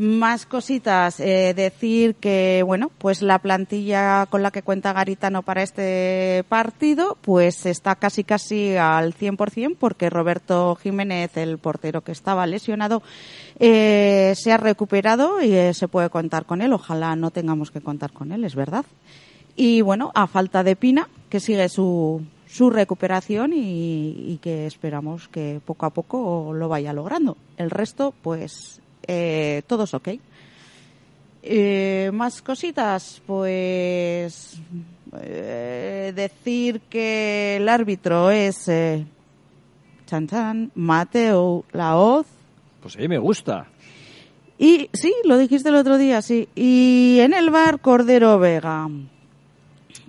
Más 0.00 0.46
cositas, 0.46 1.20
eh, 1.20 1.52
decir 1.54 2.14
que, 2.14 2.62
bueno, 2.64 2.90
pues 2.96 3.20
la 3.20 3.38
plantilla 3.38 4.24
con 4.30 4.42
la 4.42 4.50
que 4.50 4.62
cuenta 4.62 4.94
Garitano 4.94 5.42
para 5.42 5.62
este 5.62 6.42
partido, 6.48 7.18
pues 7.20 7.66
está 7.66 7.96
casi 7.96 8.24
casi 8.24 8.76
al 8.76 9.12
100% 9.12 9.76
porque 9.78 10.08
Roberto 10.08 10.74
Jiménez, 10.76 11.36
el 11.36 11.58
portero 11.58 12.00
que 12.00 12.12
estaba 12.12 12.46
lesionado, 12.46 13.02
eh, 13.58 14.32
se 14.36 14.52
ha 14.52 14.56
recuperado 14.56 15.42
y 15.42 15.52
eh, 15.52 15.74
se 15.74 15.86
puede 15.86 16.08
contar 16.08 16.46
con 16.46 16.62
él. 16.62 16.72
Ojalá 16.72 17.14
no 17.14 17.30
tengamos 17.30 17.70
que 17.70 17.82
contar 17.82 18.10
con 18.10 18.32
él, 18.32 18.44
es 18.44 18.54
verdad. 18.54 18.86
Y 19.54 19.82
bueno, 19.82 20.12
a 20.14 20.26
falta 20.26 20.64
de 20.64 20.76
Pina, 20.76 21.10
que 21.28 21.40
sigue 21.40 21.68
su, 21.68 22.22
su 22.46 22.70
recuperación 22.70 23.52
y, 23.52 24.14
y 24.32 24.38
que 24.40 24.66
esperamos 24.66 25.28
que 25.28 25.60
poco 25.62 25.84
a 25.84 25.90
poco 25.90 26.54
lo 26.54 26.70
vaya 26.70 26.94
logrando. 26.94 27.36
El 27.58 27.68
resto, 27.68 28.14
pues, 28.22 28.80
eh, 29.12 29.62
todos 29.66 29.92
ok. 29.94 30.08
Eh, 31.42 32.10
más 32.12 32.42
cositas, 32.42 33.22
pues 33.26 34.60
eh, 35.20 36.12
decir 36.14 36.80
que 36.90 37.56
el 37.56 37.68
árbitro 37.68 38.30
es 38.30 38.68
eh, 38.68 39.04
chan 40.06 40.26
chan, 40.28 40.70
Mateo 40.74 41.64
Laoz, 41.72 42.26
Pues 42.82 42.96
a 42.96 42.98
mí 43.00 43.08
me 43.08 43.18
gusta. 43.18 43.66
y 44.58 44.90
sí, 44.92 45.14
lo 45.24 45.38
dijiste 45.38 45.70
el 45.70 45.76
otro 45.76 45.96
día, 45.96 46.20
sí. 46.20 46.48
Y 46.54 47.18
en 47.20 47.32
el 47.32 47.50
bar 47.50 47.80
Cordero 47.80 48.38
Vega. 48.38 48.88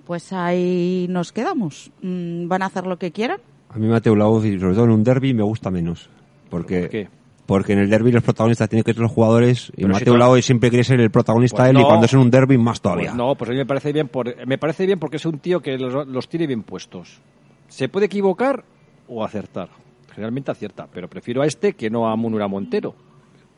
Pues 0.06 0.32
ahí 0.34 1.06
nos 1.08 1.32
quedamos. 1.32 1.90
Mm, 2.02 2.46
Van 2.48 2.62
a 2.62 2.66
hacer 2.66 2.86
lo 2.86 2.98
que 2.98 3.10
quieran. 3.12 3.38
A 3.70 3.78
mí 3.78 3.86
Mateo 3.86 4.14
Laoz, 4.14 4.44
y 4.44 4.58
sobre 4.60 4.74
todo 4.74 4.84
en 4.84 4.90
un 4.90 5.04
derby, 5.04 5.32
me 5.32 5.42
gusta 5.44 5.70
menos. 5.70 6.10
Porque, 6.50 6.80
¿Por 6.82 6.90
qué? 6.90 7.08
Porque 7.46 7.72
en 7.72 7.80
el 7.80 7.90
derby 7.90 8.12
los 8.12 8.22
protagonistas 8.22 8.68
tienen 8.68 8.84
que 8.84 8.92
ser 8.92 9.02
los 9.02 9.10
jugadores 9.10 9.68
y 9.76 9.82
Pero 9.82 9.88
si 9.88 9.92
Mateo 9.92 10.12
tú- 10.14 10.18
Laoz 10.18 10.44
siempre 10.44 10.70
quiere 10.70 10.84
ser 10.84 11.00
el 11.00 11.10
protagonista 11.10 11.58
Pues 11.58 11.70
él 11.70 11.80
y 11.80 11.84
cuando 11.84 12.06
es 12.06 12.12
en 12.12 12.18
un 12.20 12.30
derby 12.30 12.56
más 12.58 12.80
todavía. 12.80 13.06
Pues 13.10 13.16
no, 13.16 13.34
pues 13.34 13.50
a 13.50 13.52
mí 13.52 13.58
me 13.58 13.66
parece 13.66 13.92
bien, 13.92 14.08
por, 14.08 14.46
me 14.46 14.58
parece 14.58 14.86
bien 14.86 14.98
porque 14.98 15.16
es 15.16 15.26
un 15.26 15.38
tío 15.38 15.60
que 15.60 15.76
los, 15.78 16.06
los 16.06 16.28
tiene 16.28 16.46
bien 16.46 16.62
puestos. 16.62 17.20
Se 17.68 17.88
puede 17.88 18.06
equivocar 18.06 18.64
o 19.08 19.24
acertar. 19.24 19.68
Generalmente 20.14 20.50
acierta, 20.50 20.86
pero 20.92 21.08
prefiero 21.08 21.40
a 21.42 21.46
este 21.46 21.72
que 21.72 21.88
no 21.90 22.08
a 22.08 22.14
Munura 22.16 22.46
Montero. 22.46 22.94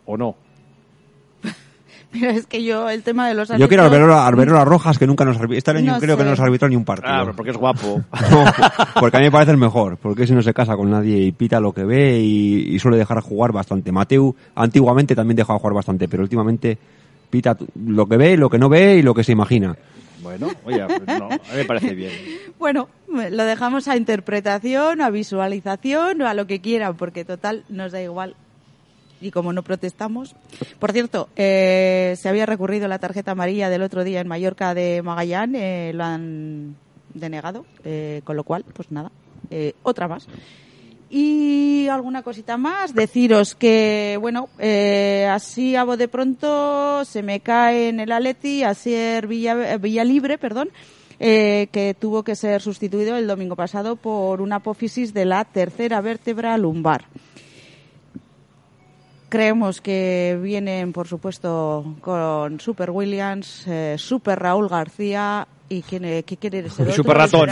¿O 0.07 0.17
no? 0.17 0.37
Pero 2.15 2.31
es 2.31 2.47
que 2.47 2.63
yo, 2.65 2.89
el 2.89 3.03
tema 3.03 3.29
de 3.29 3.35
los 3.35 3.49
Yo 3.49 3.69
quiero 3.69 3.83
árbitros- 3.83 3.87
Alberola, 3.87 4.27
Alberola 4.27 4.65
Rojas, 4.65 4.99
que 4.99 5.07
nunca 5.07 5.25
nos 5.25 5.37
arbitró. 5.37 5.59
Este 5.59 5.71
año 5.73 5.93
No 5.93 5.99
creo 6.01 6.17
que 6.17 6.25
no 6.25 6.31
nos 6.31 6.41
arbitró 6.41 6.69
ni 6.69 6.77
un 6.77 6.85
partido. 6.85 7.13
Ah, 7.13 7.21
pero 7.23 7.35
porque 7.37 7.51
es 7.51 7.57
guapo. 7.57 8.03
No, 8.31 8.45
porque 9.01 9.17
a 9.17 9.21
mí 9.21 9.27
me 9.27 9.33
parece 9.33 9.51
el 9.51 9.57
mejor, 9.59 9.97
porque 9.99 10.27
si 10.27 10.33
no 10.33 10.43
se 10.43 10.55
casa 10.55 10.77
con 10.77 10.91
nadie 10.91 11.19
y 11.19 11.33
pita 11.33 11.61
lo 11.61 11.73
que 11.73 11.85
ve 11.85 12.21
y, 12.21 12.75
y 12.75 12.79
suele 12.79 12.97
dejar 12.97 13.21
jugar 13.21 13.53
bastante. 13.53 13.91
Mateu 13.93 14.35
antiguamente 14.55 15.15
también 15.15 15.37
dejaba 15.37 15.59
jugar 15.59 15.75
bastante, 15.75 16.09
pero 16.09 16.23
últimamente 16.23 16.79
pita 17.31 17.57
lo 17.85 18.07
que 18.07 18.17
ve, 18.17 18.37
lo 18.37 18.49
que 18.49 18.59
no 18.59 18.69
ve 18.69 18.97
y 18.99 19.03
lo 19.03 19.13
que 19.15 19.25
se 19.25 19.33
imagina. 19.33 19.77
bueno, 20.23 20.49
oye, 20.65 20.85
pues 20.87 21.19
no, 21.19 21.27
a 21.27 21.29
mí 21.31 21.39
me 21.57 21.65
parece 21.65 21.95
bien. 21.95 22.13
Bueno, 22.59 22.89
lo 23.09 23.45
dejamos 23.45 23.89
a 23.89 23.97
interpretación, 23.97 25.03
a 25.03 25.11
visualización 25.11 26.23
o 26.23 26.29
a 26.29 26.33
lo 26.35 26.47
que 26.47 26.61
quieran, 26.61 26.97
porque 26.97 27.25
total 27.25 27.65
nos 27.69 27.93
da 27.93 28.01
igual. 28.01 28.37
Y 29.21 29.31
como 29.31 29.53
no 29.53 29.63
protestamos. 29.63 30.35
Por 30.79 30.93
cierto, 30.93 31.29
eh, 31.37 32.15
se 32.19 32.29
había 32.29 32.47
recurrido 32.47 32.89
la 32.89 32.99
tarjeta 32.99 33.33
amarilla 33.33 33.71
del 33.71 33.83
otro 33.83 34.05
día 34.05 34.21
en 34.21 34.29
Mallorca 34.29 34.75
de 34.75 35.03
Magallán, 35.03 35.55
eh, 35.55 35.93
lo 35.95 36.05
han 36.05 36.77
denegado, 37.15 37.65
eh, 37.85 38.21
con 38.25 38.37
lo 38.37 38.45
cual, 38.45 38.65
pues 38.75 38.91
nada, 38.91 39.11
eh, 39.51 39.75
otra 39.83 40.09
más. 40.09 40.27
Y 41.09 41.87
alguna 41.89 42.23
cosita 42.23 42.57
más, 42.57 42.93
deciros 42.93 43.55
que, 43.55 44.19
bueno, 44.21 44.49
así 45.31 45.77
a 45.77 45.85
de 45.85 46.09
pronto 46.09 47.05
se 47.05 47.23
me 47.23 47.39
cae 47.41 47.91
en 47.91 48.01
el 48.01 48.11
Aleti 48.11 48.65
a 48.65 48.75
ser 48.75 49.29
Villa, 49.29 49.77
Villalibre, 49.77 50.39
perdón, 50.39 50.71
eh, 51.21 51.69
que 51.71 51.95
tuvo 51.95 52.25
que 52.25 52.35
ser 52.35 52.61
sustituido 52.61 53.17
el 53.17 53.29
domingo 53.29 53.55
pasado 53.55 53.95
por 53.95 54.41
una 54.41 54.57
apófisis 54.57 55.15
de 55.15 55.25
la 55.25 55.45
tercera 55.45 56.01
vértebra 56.01 56.59
lumbar. 56.59 57.05
Creemos 59.35 59.81
que 59.81 60.39
vienen, 60.41 60.93
por 60.93 61.09
supuesto, 61.09 61.97
con 62.03 62.61
Super 62.61 62.93
Williams, 62.93 63.67
eh, 63.67 63.97
Super 63.99 64.39
Raúl 64.39 64.69
García 64.69 65.49
y 65.69 65.83
quién, 65.83 66.05
eh, 66.05 66.23
¿qué 66.25 66.37
quiere 66.37 66.69
ser 66.69 66.83
otro? 66.89 66.95
Super 66.95 67.17
ratón. 67.17 67.49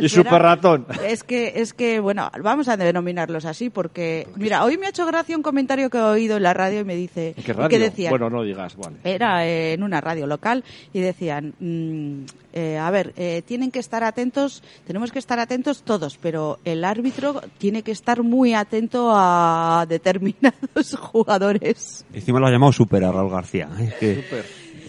Y 0.00 0.08
super 0.08 0.42
ratón. 0.42 0.86
Es 1.06 1.22
que, 1.24 1.52
es 1.56 1.72
que, 1.72 2.00
bueno, 2.00 2.30
vamos 2.42 2.68
a 2.68 2.76
denominarlos 2.76 3.44
así 3.44 3.70
porque, 3.70 4.28
mira, 4.36 4.64
hoy 4.64 4.76
me 4.78 4.86
ha 4.86 4.90
hecho 4.90 5.06
gracia 5.06 5.36
un 5.36 5.42
comentario 5.42 5.90
que 5.90 5.98
he 5.98 6.02
oído 6.02 6.36
en 6.36 6.42
la 6.42 6.54
radio 6.54 6.80
y 6.80 6.84
me 6.84 6.94
dice, 6.96 7.34
¿Qué 7.44 7.52
radio? 7.52 7.68
que 7.68 7.78
decía, 7.78 8.10
Bueno, 8.10 8.28
no 8.30 8.42
digas, 8.42 8.76
vale. 8.76 8.96
era 9.04 9.46
eh, 9.46 9.72
en 9.72 9.82
una 9.82 10.00
radio 10.00 10.26
local 10.26 10.64
y 10.92 11.00
decían, 11.00 11.54
mm, 11.58 12.24
eh, 12.52 12.78
a 12.78 12.90
ver, 12.90 13.12
eh, 13.16 13.42
tienen 13.44 13.70
que 13.70 13.78
estar 13.80 14.04
atentos, 14.04 14.62
tenemos 14.86 15.10
que 15.10 15.18
estar 15.18 15.40
atentos 15.40 15.82
todos, 15.82 16.18
pero 16.18 16.58
el 16.64 16.84
árbitro 16.84 17.40
tiene 17.58 17.82
que 17.82 17.90
estar 17.92 18.22
muy 18.22 18.54
atento 18.54 19.10
a 19.12 19.86
determinados 19.88 20.96
jugadores. 21.00 22.04
Encima 22.12 22.38
lo 22.38 22.46
ha 22.46 22.50
llamado 22.50 22.72
Super 22.72 23.04
a 23.04 23.10
Raúl 23.12 23.30
García. 23.32 23.68
Es 23.80 23.94
que 23.94 24.24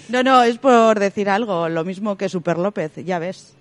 No, 0.09 0.23
no, 0.23 0.43
es 0.43 0.57
por 0.57 0.99
decir 0.99 1.29
algo, 1.29 1.67
lo 1.69 1.83
mismo 1.83 2.15
que 2.17 2.29
Super 2.29 2.57
López, 2.57 2.91
ya 3.05 3.19
ves. 3.19 3.53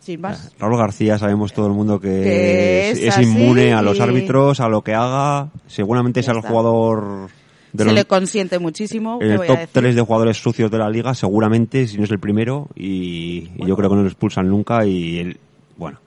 Sin 0.00 0.20
más. 0.20 0.52
Raúl 0.58 0.78
García 0.78 1.18
sabemos 1.18 1.52
todo 1.52 1.66
el 1.66 1.72
mundo 1.74 2.00
que, 2.00 2.08
Que 2.08 2.90
es, 2.90 2.98
es 2.98 3.18
es 3.18 3.26
inmune 3.26 3.74
a 3.74 3.82
los 3.82 4.00
árbitros, 4.00 4.58
a 4.60 4.68
lo 4.68 4.82
que 4.82 4.94
haga. 4.94 5.50
Seguramente 5.66 6.22
sea 6.22 6.32
el 6.34 6.40
jugador 6.40 7.28
de 7.72 7.78
Se 7.78 7.84
los- 7.84 7.94
le 7.94 8.04
consiente 8.06 8.58
muchísimo, 8.58 9.18
en 9.20 9.28
¿qué 9.28 9.32
el 9.32 9.36
voy 9.36 9.46
a 9.46 9.48
top 9.48 9.58
decir? 9.58 9.70
3 9.74 9.94
de 9.96 10.00
jugadores 10.02 10.36
sucios 10.42 10.70
de 10.70 10.78
la 10.78 10.88
liga, 10.88 11.14
seguramente, 11.14 11.86
si 11.86 11.98
no 11.98 12.04
es 12.04 12.10
el 12.10 12.18
primero. 12.18 12.68
Y, 12.74 13.50
y 13.56 13.66
yo 13.66 13.76
creo 13.76 13.90
que 13.90 13.96
no 13.96 14.02
lo 14.02 14.08
expulsan 14.08 14.48
nunca. 14.48 14.86
Y 14.86 15.18
el, 15.18 15.38
bueno, 15.76 15.98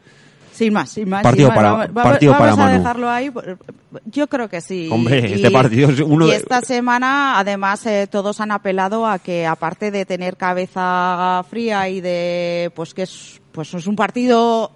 Sin 0.64 0.74
más, 0.74 0.90
sin 0.90 1.10
más. 1.10 1.24
Partido 1.24 1.50
sin 1.50 1.56
más. 1.56 1.64
para- 1.64 1.72
vamos, 1.88 2.04
partido 2.04 2.32
vamos 2.34 2.42
para 2.48 2.54
a 2.54 2.66
Manu. 2.68 2.78
dejarlo 2.80 3.10
ahí. 3.10 3.32
Yo 4.06 4.28
creo 4.28 4.50
que 4.50 4.62
sí. 4.62 4.90
Hombre, 4.92 5.34
este 5.36 5.52
partido 5.52 5.90
es 5.90 6.00
uno 6.00 6.26
y 6.28 6.32
de- 6.32 6.36
esta 6.38 6.62
semana, 6.62 7.38
además, 7.40 7.86
eh, 7.86 8.08
todos 8.10 8.40
han 8.42 8.52
apelado 8.52 9.06
a 9.06 9.20
que, 9.20 9.46
aparte 9.46 9.92
de 9.92 10.06
tener 10.06 10.38
cabeza 10.38 11.44
fría 11.50 11.88
y 11.90 12.02
de, 12.02 12.72
pues 12.76 12.94
que 12.94 13.04
es, 13.04 13.42
pues 13.52 13.74
es 13.74 13.86
un 13.88 13.96
partido 13.96 14.72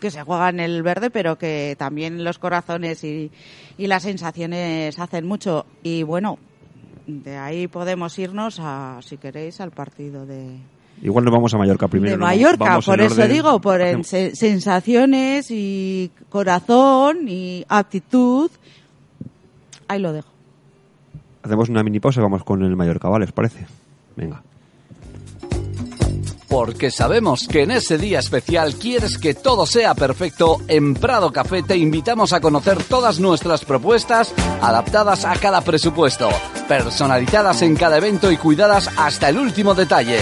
que 0.00 0.10
se 0.10 0.22
juega 0.22 0.48
en 0.50 0.60
el 0.60 0.82
verde, 0.82 1.10
pero 1.10 1.38
que 1.38 1.76
también 1.78 2.24
los 2.24 2.38
corazones 2.38 3.02
y, 3.04 3.30
y 3.78 3.86
las 3.86 4.02
sensaciones 4.02 4.98
hacen 4.98 5.26
mucho. 5.26 5.64
Y 5.82 6.02
bueno, 6.02 6.38
de 7.06 7.36
ahí 7.36 7.68
podemos 7.68 8.18
irnos 8.18 8.58
a, 8.60 8.98
si 9.02 9.16
queréis, 9.16 9.60
al 9.60 9.70
partido 9.70 10.26
de, 10.26 10.56
igual 11.02 11.24
nos 11.24 11.32
vamos 11.32 11.52
a 11.54 11.58
Mallorca 11.58 11.88
primero. 11.88 12.12
de 12.12 12.18
¿no? 12.18 12.24
Mallorca, 12.26 12.64
Vamos 12.64 12.86
por 12.86 13.00
en 13.00 13.06
eso 13.06 13.14
orden. 13.16 13.32
digo, 13.32 13.60
por 13.60 13.80
sensaciones 14.04 15.50
y 15.50 16.10
corazón 16.28 17.28
y 17.28 17.64
actitud. 17.68 18.50
Ahí 19.88 19.98
lo 20.00 20.12
dejo. 20.12 20.28
Hacemos 21.42 21.68
una 21.68 21.82
mini 21.82 22.00
pausa 22.00 22.20
y 22.20 22.22
vamos 22.22 22.42
con 22.44 22.62
el 22.62 22.74
Mallorca, 22.74 23.08
¿vale? 23.08 23.26
¿Os 23.26 23.32
parece? 23.32 23.66
Venga. 24.16 24.42
Porque 26.48 26.90
sabemos 26.92 27.48
que 27.48 27.62
en 27.64 27.72
ese 27.72 27.98
día 27.98 28.20
especial 28.20 28.76
quieres 28.76 29.18
que 29.18 29.34
todo 29.34 29.66
sea 29.66 29.94
perfecto, 29.94 30.58
en 30.68 30.94
Prado 30.94 31.32
Café 31.32 31.64
te 31.64 31.76
invitamos 31.76 32.32
a 32.32 32.40
conocer 32.40 32.80
todas 32.84 33.18
nuestras 33.18 33.64
propuestas 33.64 34.32
adaptadas 34.62 35.24
a 35.24 35.34
cada 35.34 35.62
presupuesto, 35.62 36.28
personalizadas 36.68 37.60
en 37.62 37.74
cada 37.74 37.96
evento 37.98 38.30
y 38.30 38.36
cuidadas 38.36 38.88
hasta 38.96 39.28
el 39.30 39.38
último 39.38 39.74
detalle. 39.74 40.20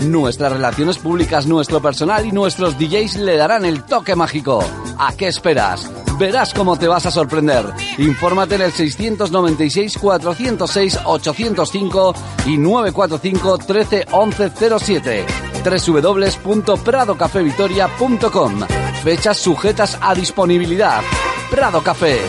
Nuestras 0.00 0.52
relaciones 0.52 0.98
públicas, 0.98 1.46
nuestro 1.46 1.80
personal 1.80 2.26
y 2.26 2.32
nuestros 2.32 2.76
DJs 2.78 3.16
le 3.16 3.36
darán 3.36 3.64
el 3.64 3.84
toque 3.84 4.14
mágico. 4.14 4.62
¿A 4.98 5.14
qué 5.14 5.28
esperas? 5.28 5.90
Verás 6.18 6.52
cómo 6.54 6.76
te 6.76 6.88
vas 6.88 7.06
a 7.06 7.10
sorprender. 7.10 7.64
Infórmate 7.98 8.56
en 8.56 8.62
el 8.62 8.72
696 8.72 9.96
406 9.98 10.98
805 11.04 12.14
y 12.46 12.58
945 12.58 13.58
13 13.58 14.06
11 14.10 14.50
07 14.78 15.26
www.pradocafevitoria.com 15.64 18.60
Fechas 19.02 19.38
sujetas 19.38 19.98
a 20.00 20.14
disponibilidad. 20.14 21.02
Prado 21.50 21.82
Café. 21.82 22.20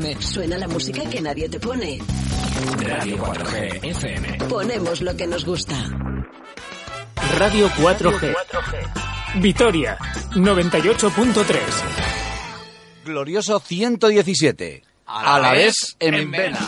FM 0.00 0.22
Suena 0.22 0.56
la 0.58 0.66
música 0.66 1.02
que 1.08 1.20
nadie 1.20 1.48
te 1.48 1.60
pone. 1.60 1.98
Radio 2.78 3.16
4G 3.18 3.84
FM. 3.84 4.38
Ponemos 4.48 5.00
lo 5.02 5.14
que 5.16 5.26
nos 5.26 5.44
gusta. 5.44 5.74
Radio 7.36 7.68
4G. 7.70 8.34
Vitoria 9.40 9.98
98.3. 10.32 11.58
Glorioso 13.04 13.60
117. 13.60 14.82
A 15.06 15.38
la 15.38 15.52
vez 15.52 15.96
en 15.98 16.30
Vena. 16.30 16.66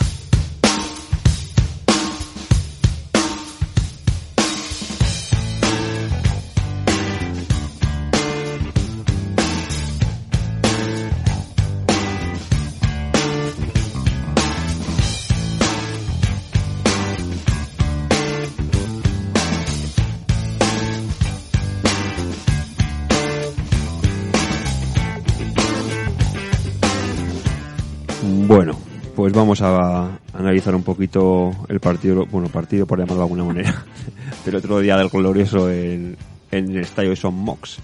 Vamos 29.52 29.62
a 29.62 30.38
analizar 30.38 30.74
un 30.74 30.82
poquito 30.82 31.52
el 31.68 31.78
partido, 31.78 32.24
bueno, 32.24 32.48
partido 32.48 32.86
por 32.86 32.98
llamarlo 32.98 33.16
de 33.16 33.22
alguna 33.22 33.44
manera, 33.44 33.84
del 34.46 34.54
otro 34.56 34.78
día 34.80 34.96
del 34.96 35.10
glorioso 35.10 35.70
en, 35.70 36.16
el 36.50 36.76
estadio 36.78 37.10
de 37.10 37.16
Son 37.16 37.34
Mox. 37.34 37.78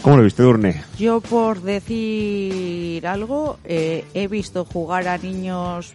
¿Cómo 0.00 0.16
lo 0.16 0.22
viste, 0.22 0.42
Durne? 0.42 0.82
Yo, 0.98 1.20
por 1.20 1.60
decir 1.60 3.06
algo, 3.06 3.58
eh, 3.64 4.06
he 4.14 4.26
visto 4.26 4.64
jugar 4.64 5.06
a 5.06 5.18
niños 5.18 5.92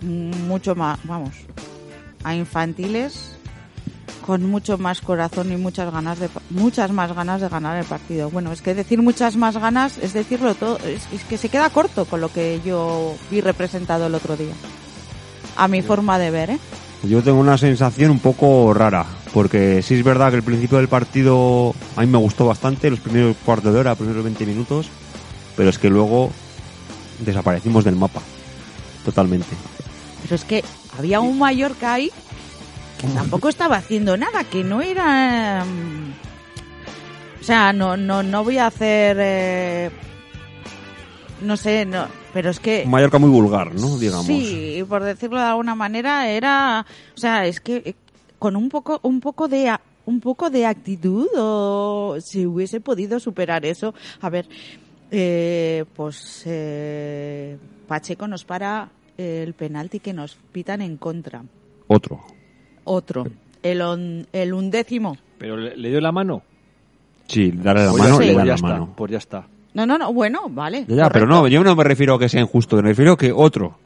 mucho 0.00 0.74
más, 0.74 0.98
vamos, 1.04 1.34
a 2.24 2.34
infantiles 2.34 3.35
con 4.26 4.44
mucho 4.44 4.76
más 4.76 5.00
corazón 5.00 5.52
y 5.52 5.56
muchas 5.56 5.92
ganas 5.92 6.18
de 6.18 6.28
muchas 6.50 6.90
más 6.90 7.14
ganas 7.14 7.40
de 7.40 7.48
ganar 7.48 7.78
el 7.78 7.84
partido. 7.84 8.28
Bueno, 8.28 8.52
es 8.52 8.60
que 8.60 8.74
decir 8.74 9.00
muchas 9.00 9.36
más 9.36 9.56
ganas 9.56 9.98
es 9.98 10.12
decirlo 10.12 10.54
todo, 10.54 10.78
es, 10.78 11.06
es 11.12 11.24
que 11.24 11.38
se 11.38 11.48
queda 11.48 11.70
corto 11.70 12.04
con 12.04 12.20
lo 12.20 12.32
que 12.32 12.60
yo 12.64 13.14
vi 13.30 13.40
representado 13.40 14.06
el 14.06 14.14
otro 14.14 14.36
día. 14.36 14.54
A 15.56 15.68
mi 15.68 15.80
forma 15.80 16.18
de 16.18 16.30
ver, 16.30 16.50
¿eh? 16.50 16.58
Yo 17.02 17.22
tengo 17.22 17.38
una 17.38 17.56
sensación 17.56 18.10
un 18.10 18.18
poco 18.18 18.74
rara, 18.74 19.06
porque 19.32 19.82
sí 19.82 19.94
es 19.94 20.02
verdad 20.02 20.30
que 20.30 20.36
el 20.36 20.42
principio 20.42 20.78
del 20.78 20.88
partido 20.88 21.74
a 21.94 22.00
mí 22.00 22.06
me 22.06 22.18
gustó 22.18 22.46
bastante, 22.46 22.90
los 22.90 23.00
primeros 23.00 23.36
cuartos 23.44 23.72
de 23.72 23.78
hora, 23.78 23.90
los 23.90 23.98
primeros 23.98 24.24
20 24.24 24.44
minutos, 24.44 24.88
pero 25.56 25.70
es 25.70 25.78
que 25.78 25.88
luego 25.88 26.30
desaparecimos 27.20 27.84
del 27.84 27.96
mapa, 27.96 28.20
totalmente. 29.04 29.54
Pero 30.22 30.34
es 30.34 30.44
que 30.44 30.64
había 30.98 31.20
un 31.20 31.38
Mallorca 31.38 31.94
ahí 31.94 32.10
que 33.00 33.06
tampoco 33.08 33.48
estaba 33.48 33.76
haciendo 33.76 34.16
nada, 34.16 34.44
que 34.44 34.64
no 34.64 34.80
era... 34.82 35.64
mm, 35.64 37.40
O 37.40 37.44
sea, 37.44 37.72
no, 37.72 37.96
no, 37.96 38.22
no 38.22 38.44
voy 38.44 38.58
a 38.58 38.66
hacer... 38.66 39.16
eh, 39.20 39.90
no 41.42 41.56
sé, 41.56 41.84
no, 41.84 42.06
pero 42.32 42.50
es 42.50 42.58
que... 42.60 42.84
Mallorca 42.86 43.18
muy 43.18 43.28
vulgar, 43.30 43.74
¿no? 43.74 43.98
Digamos. 43.98 44.26
Sí, 44.26 44.82
por 44.88 45.02
decirlo 45.02 45.36
de 45.38 45.44
alguna 45.46 45.74
manera, 45.74 46.28
era... 46.30 46.84
O 47.14 47.18
sea, 47.18 47.46
es 47.46 47.60
que 47.60 47.76
eh, 47.84 47.94
con 48.38 48.56
un 48.56 48.68
poco, 48.68 49.00
un 49.02 49.20
poco 49.20 49.46
de... 49.48 49.68
a- 49.68 49.80
Un 50.06 50.20
poco 50.20 50.48
de 50.50 50.64
actitud 50.66 51.26
o 51.36 52.16
si 52.20 52.46
hubiese 52.46 52.80
podido 52.80 53.18
superar 53.20 53.66
eso. 53.66 53.92
A 54.22 54.30
ver, 54.30 54.46
eh, 55.10 55.84
pues 55.96 56.42
eh, 56.46 57.58
Pacheco 57.88 58.26
nos 58.28 58.44
para 58.44 58.88
el 59.18 59.52
penalti 59.54 59.98
que 60.00 60.12
nos 60.12 60.36
pitan 60.52 60.80
en 60.80 60.96
contra. 60.96 61.42
Otro. 61.88 62.20
Otro. 62.86 63.26
El, 63.62 63.82
on- 63.82 64.26
el 64.32 64.52
undécimo. 64.54 65.16
¿Pero 65.38 65.56
le, 65.56 65.76
le 65.76 65.90
dio 65.90 66.00
la 66.00 66.12
mano? 66.12 66.42
Sí, 67.26 67.50
darle 67.52 67.84
la 67.84 67.90
Pues 67.90 68.02
mano, 68.02 68.20
ya, 68.20 68.26
le 68.26 68.32
pues 68.32 68.36
da 68.36 68.42
ya 68.42 68.48
la 68.48 68.54
está, 68.54 68.68
mano. 68.68 68.92
Pues 68.96 69.12
ya 69.12 69.18
está. 69.18 69.46
No, 69.74 69.84
no, 69.86 69.98
no, 69.98 70.12
bueno, 70.12 70.42
vale. 70.48 70.84
Ya, 70.88 70.96
ya, 70.96 71.10
pero 71.10 71.26
correcto. 71.26 71.42
no, 71.42 71.48
yo 71.48 71.62
no 71.64 71.76
me 71.76 71.84
refiero 71.84 72.14
a 72.14 72.18
que 72.18 72.28
sea 72.28 72.40
injusto, 72.40 72.76
me 72.76 72.82
refiero 72.82 73.12
a 73.12 73.16
que 73.18 73.32
otro. 73.32 73.76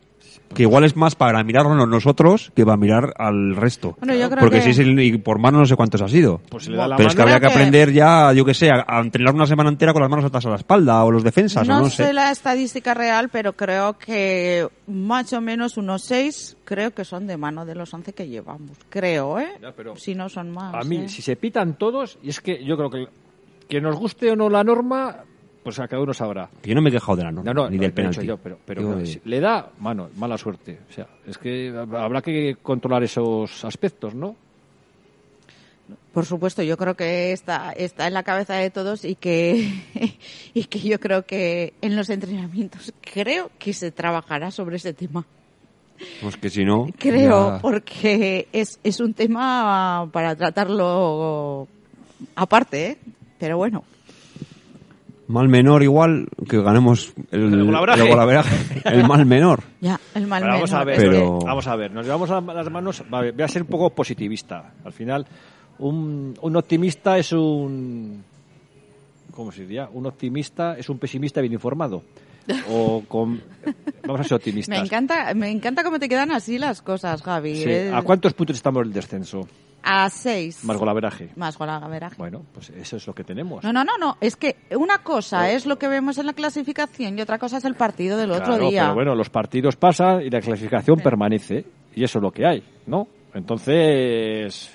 Que 0.55 0.63
igual 0.63 0.85
es 0.85 0.97
más 0.97 1.15
para 1.15 1.43
mirarnos 1.45 1.89
nosotros 1.89 2.51
que 2.55 2.65
para 2.65 2.77
mirar 2.77 3.15
al 3.19 3.55
resto. 3.57 3.97
Bueno, 4.01 4.15
yo 4.15 4.29
creo 4.29 4.41
Porque 4.41 4.57
que- 4.57 4.63
si 4.63 4.71
es 4.71 4.79
el, 4.81 4.99
y 5.01 5.17
por 5.19 5.39
mano 5.39 5.59
no 5.59 5.67
sé 5.67 5.77
cuántos 5.77 6.03
ha 6.03 6.09
sido. 6.09 6.41
Pues 6.51 6.65
si 6.65 6.71
le 6.71 6.77
da 6.77 6.89
la 6.89 6.97
Pero 6.97 7.09
es 7.09 7.15
que 7.15 7.23
habría 7.23 7.39
que 7.41 7.47
aprender 7.47 7.93
ya, 7.93 8.33
yo 8.33 8.45
que 8.45 8.55
sé, 8.55 8.71
a, 8.71 8.85
a 8.87 9.01
entrenar 9.01 9.35
una 9.35 9.47
semana 9.47 9.71
entera 9.71 9.93
con 9.93 10.03
las 10.03 10.11
manos 10.11 10.25
atrás 10.25 10.45
a 10.47 10.51
la 10.51 10.57
espalda 10.57 11.05
o 11.05 11.11
los 11.11 11.23
defensas 11.23 11.67
No, 11.69 11.79
o 11.79 11.81
no 11.83 11.89
sé 11.91 12.07
sé. 12.07 12.13
la 12.13 12.31
estadística 12.33 12.95
real, 12.95 13.29
pero 13.31 13.53
creo 13.55 13.97
que 13.99 14.67
más 14.89 15.33
o 15.33 15.41
menos 15.41 15.77
unos 15.77 16.03
seis 16.03 16.57
creo 16.65 16.93
que 16.93 17.05
son 17.05 17.27
de 17.27 17.37
mano 17.37 17.65
de 17.65 17.75
los 17.77 17.95
11 17.95 18.13
que 18.13 18.27
llevamos. 18.29 18.77
Creo, 18.89 19.39
¿eh? 19.39 19.53
Ya, 19.63 19.73
pero 19.73 19.95
si 19.97 20.15
no 20.15 20.29
son 20.29 20.51
más. 20.51 20.75
A 20.75 20.81
mí, 20.81 20.97
¿eh? 20.97 21.09
si 21.09 21.23
se 21.23 21.37
pitan 21.37 21.79
todos, 21.79 22.19
y 22.23 22.29
es 22.31 22.41
que 22.41 22.65
yo 22.65 22.77
creo 22.77 22.91
que 22.91 23.07
que 23.69 23.81
nos 23.81 23.95
guste 23.95 24.33
o 24.33 24.35
no 24.37 24.51
la 24.51 24.65
norma, 24.65 25.19
pues 25.63 25.79
a 25.79 25.87
cada 25.89 26.03
uno 26.03 26.15
sabrá. 26.15 26.49
Yo 26.63 26.75
no 26.75 26.81
me 26.83 26.89
he 26.89 26.93
quejado 26.93 27.17
de 27.17 27.25
la 27.25 27.33
norma, 27.33 27.53
No, 27.53 27.63
no, 27.65 27.71
ni 27.71 27.77
no, 27.77 27.83
del 27.83 27.93
penalti. 27.93 28.27
yo, 28.27 28.37
pero, 28.39 28.59
pero 28.65 28.97
Digo 28.97 29.21
le 29.25 29.41
da, 29.41 29.71
mano, 29.79 30.09
mala 30.17 30.39
suerte. 30.39 30.79
O 30.89 30.93
sea, 30.93 31.07
es 31.27 31.37
que 31.39 31.69
habrá 31.77 32.23
que 32.23 32.57
controlar 32.63 33.03
esos 33.03 33.65
aspectos, 33.65 34.15
¿no? 34.15 34.37
Por 36.15 36.25
supuesto, 36.25 36.63
yo 36.63 36.77
creo 36.77 36.95
que 36.97 37.33
está, 37.33 37.73
está 37.73 38.07
en 38.07 38.15
la 38.15 38.23
cabeza 38.23 38.55
de 38.55 38.71
todos 38.71 39.05
y 39.05 39.15
que, 39.17 39.71
y 40.55 40.65
que 40.65 40.81
yo 40.81 40.99
creo 41.01 41.25
que 41.25 41.75
en 41.83 41.95
los 41.97 42.11
entrenamientos 42.11 42.93
creo 43.01 43.51
que 43.59 43.73
se 43.73 43.91
trabajará 43.93 44.51
sobre 44.51 44.77
ese 44.77 44.93
tema. 44.93 45.25
Pues 46.23 46.37
que 46.37 46.49
si 46.49 46.65
no... 46.65 46.87
Creo, 46.99 47.51
ya- 47.51 47.59
porque 47.61 48.49
es, 48.53 48.81
es 48.83 49.01
un 49.01 49.13
tema 49.15 50.09
para 50.13 50.35
tratarlo 50.35 51.69
aparte, 52.35 52.87
¿eh? 52.87 52.99
Pero 53.39 53.57
bueno. 53.59 53.85
Mal 55.31 55.49
menor 55.49 55.83
igual 55.85 56.27
que 56.49 56.61
ganemos 56.61 57.13
el, 57.31 57.53
El 57.55 57.65
golaveraje. 57.67 58.03
el 58.03 58.09
golaveraje, 58.09 58.81
el 58.85 59.07
mal 59.07 59.25
menor. 59.27 59.61
Ya, 59.81 59.99
el 60.15 60.27
mal 60.27 60.41
Bueno, 60.43 60.55
vamos 60.57 60.73
a 60.73 60.79
menor, 60.85 60.87
ver, 60.87 61.11
Pero- 61.11 61.39
vamos 61.39 61.67
a 61.69 61.77
ver, 61.77 61.93
nos 61.93 62.05
llevamos 62.05 62.31
a 62.31 62.41
las 62.41 62.71
manos, 62.71 63.03
va, 63.13 63.21
voy 63.31 63.43
a 63.43 63.49
ser 63.49 63.63
un 63.63 63.69
poco 63.69 63.91
positivista. 63.91 64.73
Al 64.85 64.93
final, 64.93 65.25
un, 65.79 66.35
un 66.41 66.57
optimista 66.57 67.17
es 67.17 67.33
un, 67.33 68.25
¿cómo 69.33 69.53
se 69.53 69.63
diría? 69.63 69.89
Un 69.93 70.07
optimista 70.07 70.77
es 70.77 70.89
un 70.89 70.99
pesimista 70.99 71.41
bien 71.41 71.53
informado. 71.53 72.03
O 72.71 73.03
con, 73.07 73.43
vamos 74.07 74.21
a 74.21 74.25
ser 74.25 74.37
optimistas. 74.37 74.79
Me 74.79 74.85
encanta, 74.85 75.35
me 75.35 75.51
encanta 75.51 75.83
cómo 75.83 75.99
te 75.99 76.09
quedan 76.09 76.31
así 76.33 76.59
las 76.59 76.83
cosas, 76.83 77.23
Javi. 77.23 77.57
Sí. 77.57 77.71
¿eh? 77.71 77.93
¿A 77.95 78.03
cuántos 78.03 78.35
puntos 78.35 78.57
estamos 78.57 78.83
del 78.83 78.93
descenso? 78.93 79.47
A 79.83 80.11
seis. 80.11 80.63
Más 80.65 80.77
golaveraje. 80.77 81.31
Más 81.37 81.57
golaveraje. 81.57 82.17
Bueno, 82.19 82.45
pues 82.53 82.71
eso 82.71 82.97
es 82.97 83.07
lo 83.07 83.15
que 83.15 83.25
tenemos. 83.25 83.65
No, 83.65 83.73
no, 83.73 83.83
no, 83.83 83.97
no. 83.99 84.17
Es 84.21 84.37
que 84.37 84.57
una 84.77 84.99
cosa 84.99 85.51
es 85.51 85.65
lo 85.65 85.79
que 85.79 85.89
vemos 85.89 86.19
en 86.19 86.27
la 86.27 86.35
clasificación 86.35 87.19
y 87.19 87.23
otra 87.23 87.39
cosa 87.39 87.57
es 87.57 87.65
el 87.65 87.75
partido 87.75 88.19
del 88.19 88.31
otro 88.31 88.59
día. 88.59 88.83
Pero 88.83 88.95
bueno, 88.95 89.15
los 89.15 89.31
partidos 89.31 89.77
pasan 89.77 90.23
y 90.23 90.31
la 90.31 90.41
clasificación 90.41 90.99
permanece. 90.99 91.65
Y 91.95 92.05
eso 92.05 92.19
es 92.19 92.23
lo 92.23 92.31
que 92.31 92.47
hay, 92.47 92.63
¿no? 92.87 93.09
Entonces, 93.35 94.71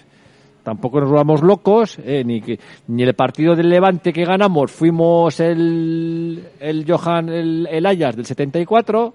tampoco 0.65 0.99
nos 0.99 1.09
volvamos 1.09 1.41
locos, 1.41 1.97
eh, 2.03 2.23
ni, 2.25 2.41
que, 2.41 2.59
ni 2.87 3.03
el 3.03 3.13
partido 3.13 3.55
del 3.55 3.69
Levante 3.69 4.11
que 4.11 4.25
ganamos 4.25 4.71
fuimos 4.71 5.39
el, 5.39 6.43
el 6.59 6.83
Johan, 6.91 7.29
el, 7.29 7.67
el 7.71 7.85
Ayas 7.85 8.17
del 8.17 8.25
74, 8.25 9.13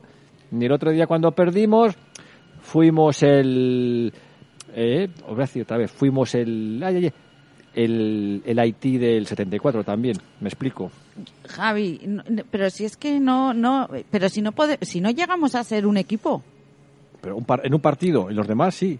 ni 0.53 0.65
el 0.65 0.73
otro 0.73 0.91
día 0.93 1.07
cuando 1.07 1.33
perdimos 1.33 1.95
fuimos 2.63 3.23
el... 3.23 4.13
Eh, 4.75 5.09
os 5.25 5.31
voy 5.31 5.39
a 5.39 5.41
decir 5.41 5.63
otra 5.63 5.77
vez, 5.77 5.91
fuimos 5.91 6.35
el... 6.35 6.81
ay, 6.85 6.97
ay, 7.05 7.13
el, 7.75 8.43
el 8.47 8.59
Haití 8.59 8.99
del 8.99 9.27
74 9.27 9.85
también, 9.85 10.17
me 10.41 10.49
explico. 10.49 10.91
Javi, 11.49 12.01
no, 12.07 12.23
pero 12.51 12.69
si 12.71 12.85
es 12.85 12.97
que 12.97 13.21
no, 13.21 13.55
no, 13.55 13.89
pero 14.11 14.29
si 14.29 14.43
no 14.43 14.51
pode- 14.53 14.79
si 14.83 15.01
no 15.01 15.11
llegamos 15.11 15.55
a 15.55 15.63
ser 15.63 15.87
un 15.87 15.97
equipo. 15.97 16.43
Pero 17.21 17.37
un 17.37 17.45
par- 17.45 17.61
en 17.65 17.73
un 17.75 17.81
partido, 17.81 18.29
en 18.29 18.35
los 18.37 18.49
demás 18.49 18.75
sí. 18.75 18.99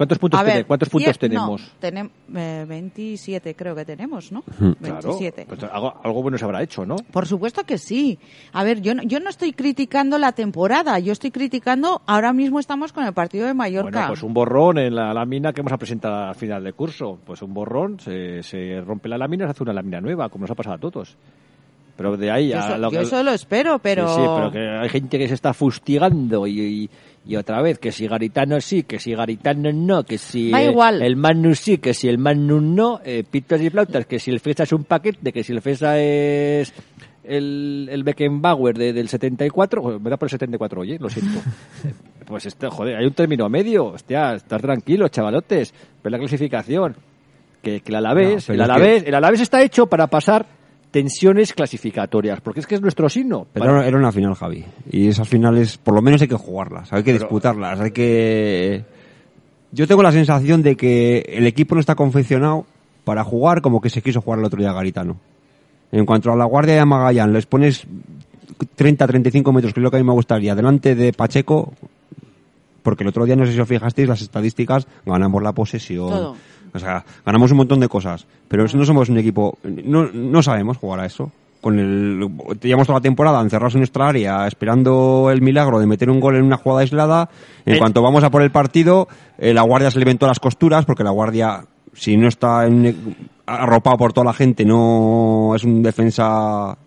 ¿Cuántos 0.00 0.18
puntos, 0.18 0.42
ver, 0.42 0.52
tene- 0.54 0.64
¿cuántos 0.64 0.88
puntos 0.88 1.18
tenemos? 1.18 1.60
No, 1.60 1.88
tenem- 1.90 2.10
eh, 2.34 2.64
27 2.66 3.54
creo 3.54 3.74
que 3.74 3.84
tenemos, 3.84 4.32
¿no? 4.32 4.40
Claro, 4.42 4.74
27. 4.80 5.44
pues 5.46 5.62
algo, 5.64 5.92
algo 6.02 6.22
bueno 6.22 6.38
se 6.38 6.44
habrá 6.46 6.62
hecho, 6.62 6.86
¿no? 6.86 6.96
Por 6.96 7.26
supuesto 7.26 7.64
que 7.64 7.76
sí. 7.76 8.18
A 8.54 8.64
ver, 8.64 8.80
yo 8.80 8.94
no, 8.94 9.02
yo 9.02 9.20
no 9.20 9.28
estoy 9.28 9.52
criticando 9.52 10.16
la 10.16 10.32
temporada, 10.32 10.98
yo 11.00 11.12
estoy 11.12 11.30
criticando, 11.30 12.00
ahora 12.06 12.32
mismo 12.32 12.60
estamos 12.60 12.94
con 12.94 13.04
el 13.04 13.12
partido 13.12 13.46
de 13.46 13.52
Mallorca. 13.52 13.90
Bueno, 13.90 14.08
pues 14.08 14.22
un 14.22 14.32
borrón 14.32 14.78
en 14.78 14.94
la 14.94 15.12
lámina 15.12 15.52
que 15.52 15.60
vamos 15.60 15.72
a 15.74 15.76
presentar 15.76 16.12
al 16.30 16.34
final 16.34 16.64
del 16.64 16.72
curso. 16.72 17.18
Pues 17.26 17.42
un 17.42 17.52
borrón, 17.52 18.00
se, 18.00 18.42
se 18.42 18.80
rompe 18.80 19.06
la 19.10 19.18
lámina 19.18 19.44
se 19.44 19.50
hace 19.50 19.62
una 19.64 19.74
lámina 19.74 20.00
nueva, 20.00 20.30
como 20.30 20.44
nos 20.44 20.50
ha 20.50 20.54
pasado 20.54 20.76
a 20.76 20.78
todos. 20.78 21.14
Pero 21.96 22.16
de 22.16 22.30
ahí 22.30 22.48
yo, 22.48 22.56
a... 22.58 22.60
eso, 22.66 22.78
lo- 22.78 22.90
yo 22.90 23.00
eso 23.00 23.22
lo 23.22 23.32
espero, 23.32 23.78
pero... 23.78 24.08
Sí, 24.08 24.14
sí, 24.14 24.26
pero 24.34 24.50
que 24.50 24.58
hay 24.66 24.88
gente 24.88 25.18
que 25.18 25.28
se 25.28 25.34
está 25.34 25.52
fustigando 25.52 26.46
y, 26.46 26.58
y, 26.58 26.90
y 27.30 27.36
otra 27.36 27.62
vez, 27.62 27.78
que 27.78 27.92
si 27.92 28.08
Garitano 28.08 28.60
sí, 28.60 28.82
que 28.82 28.98
si 28.98 29.14
Garitano 29.14 29.70
no, 29.72 30.02
que 30.02 30.18
si 30.18 30.52
eh, 30.52 30.70
igual. 30.70 31.00
el 31.00 31.14
Manu 31.14 31.54
sí, 31.54 31.78
que 31.78 31.94
si 31.94 32.08
el 32.08 32.18
Manu 32.18 32.60
no, 32.60 33.00
eh, 33.04 33.22
pitos 33.30 33.60
y 33.60 33.70
flautas, 33.70 34.04
que 34.06 34.18
si 34.18 34.32
el 34.32 34.40
FESA 34.40 34.64
es 34.64 34.72
un 34.72 34.82
paquete, 34.82 35.32
que 35.32 35.44
si 35.44 35.52
el 35.52 35.60
FESA 35.62 35.98
es 36.00 36.72
el, 37.22 37.88
el 37.90 38.02
Beckenbauer 38.02 38.76
de- 38.76 38.92
del 38.92 39.08
74, 39.08 39.80
joder, 39.80 40.00
me 40.00 40.10
da 40.10 40.16
por 40.16 40.26
el 40.26 40.30
74, 40.30 40.80
oye, 40.80 40.98
lo 40.98 41.08
siento. 41.08 41.40
pues 42.26 42.46
este, 42.46 42.68
joder, 42.68 42.96
hay 42.96 43.06
un 43.06 43.12
término 43.14 43.48
medio, 43.48 43.86
hostia, 43.86 44.34
estar 44.34 44.60
tranquilos, 44.60 45.12
chavalotes, 45.12 45.72
ver 46.02 46.10
la 46.10 46.18
clasificación, 46.18 46.96
que, 47.62 47.80
que 47.80 47.90
el 47.92 47.96
Alavés, 47.96 48.48
No, 48.48 48.54
el 48.54 48.60
es 48.60 48.66
que- 48.66 48.72
Alavés, 48.72 49.04
el 49.06 49.14
Alavés 49.14 49.40
está 49.42 49.62
hecho 49.62 49.86
para 49.86 50.08
pasar 50.08 50.46
tensiones 50.90 51.52
clasificatorias, 51.52 52.40
porque 52.40 52.60
es 52.60 52.66
que 52.66 52.74
es 52.74 52.80
nuestro 52.80 53.08
signo. 53.08 53.46
Pero 53.52 53.66
Para- 53.66 53.86
era- 53.86 53.96
una 53.98 54.10
final, 54.12 54.34
Javi. 54.34 54.64
Y 54.90 55.08
esas 55.08 55.28
finales, 55.28 55.78
por 55.78 55.94
lo 55.94 56.02
menos 56.02 56.20
hay 56.22 56.28
que 56.28 56.34
jugarlas, 56.36 56.92
hay 56.92 57.02
que 57.02 57.12
Pero- 57.12 57.24
disputarlas, 57.24 57.80
hay 57.80 57.90
que... 57.92 58.84
Yo 59.72 59.86
tengo 59.86 60.02
la 60.02 60.10
sensación 60.12 60.62
de 60.62 60.76
que 60.76 61.18
el 61.28 61.46
equipo 61.46 61.74
no 61.76 61.80
está 61.80 61.94
confeccionado 61.94 62.66
para 63.04 63.22
jugar 63.22 63.60
como 63.62 63.80
que 63.80 63.88
se 63.88 64.02
quiso 64.02 64.20
jugar 64.20 64.40
el 64.40 64.44
otro 64.44 64.58
día 64.60 64.72
Garitano. 64.72 65.16
En 65.92 66.04
cuanto 66.06 66.32
a 66.32 66.36
la 66.36 66.44
guardia 66.44 66.74
de 66.74 66.84
Magallán, 66.84 67.32
les 67.32 67.46
pones 67.46 67.86
30, 68.74 69.06
35 69.06 69.52
metros, 69.52 69.72
que 69.72 69.80
es 69.80 69.84
lo 69.84 69.90
que 69.90 69.96
a 69.96 70.00
mí 70.00 70.06
me 70.06 70.12
gustaría, 70.12 70.54
delante 70.56 70.94
de 70.96 71.12
Pacheco, 71.12 71.72
porque 72.82 73.04
el 73.04 73.08
otro 73.08 73.24
día, 73.26 73.36
no 73.36 73.46
sé 73.46 73.52
si 73.52 73.60
os 73.60 73.68
fijasteis, 73.68 74.08
las 74.08 74.22
estadísticas, 74.22 74.86
ganamos 75.06 75.42
la 75.42 75.52
posesión. 75.52 76.08
Todo. 76.10 76.36
O 76.72 76.78
sea, 76.78 77.04
ganamos 77.26 77.50
un 77.50 77.58
montón 77.58 77.80
de 77.80 77.88
cosas. 77.88 78.26
Pero 78.48 78.66
no 78.72 78.84
somos 78.84 79.08
un 79.08 79.18
equipo, 79.18 79.58
no, 79.64 80.08
no 80.12 80.42
sabemos 80.42 80.76
jugar 80.76 81.00
a 81.00 81.06
eso. 81.06 81.30
Con 81.60 81.78
el, 81.78 82.26
llevamos 82.62 82.86
toda 82.86 83.00
la 83.00 83.02
temporada 83.02 83.40
encerrados 83.42 83.74
en 83.74 83.80
nuestra 83.80 84.08
área, 84.08 84.46
esperando 84.46 85.28
el 85.30 85.42
milagro 85.42 85.78
de 85.78 85.86
meter 85.86 86.08
un 86.08 86.18
gol 86.20 86.36
en 86.36 86.44
una 86.44 86.56
jugada 86.56 86.80
aislada. 86.82 87.28
En 87.66 87.74
Eh. 87.74 87.78
cuanto 87.78 88.00
vamos 88.02 88.24
a 88.24 88.30
por 88.30 88.40
el 88.42 88.50
partido, 88.50 89.08
eh, 89.36 89.52
la 89.52 89.62
guardia 89.62 89.90
se 89.90 89.98
le 89.98 90.06
ven 90.06 90.16
todas 90.16 90.30
las 90.30 90.40
costuras, 90.40 90.86
porque 90.86 91.04
la 91.04 91.10
guardia, 91.10 91.64
si 91.92 92.16
no 92.16 92.28
está 92.28 92.66
en- 92.66 93.14
arropado 93.44 93.98
por 93.98 94.12
toda 94.14 94.24
la 94.26 94.32
gente, 94.32 94.64
no 94.64 95.52
es 95.54 95.64
un 95.64 95.82
defensa 95.82 96.78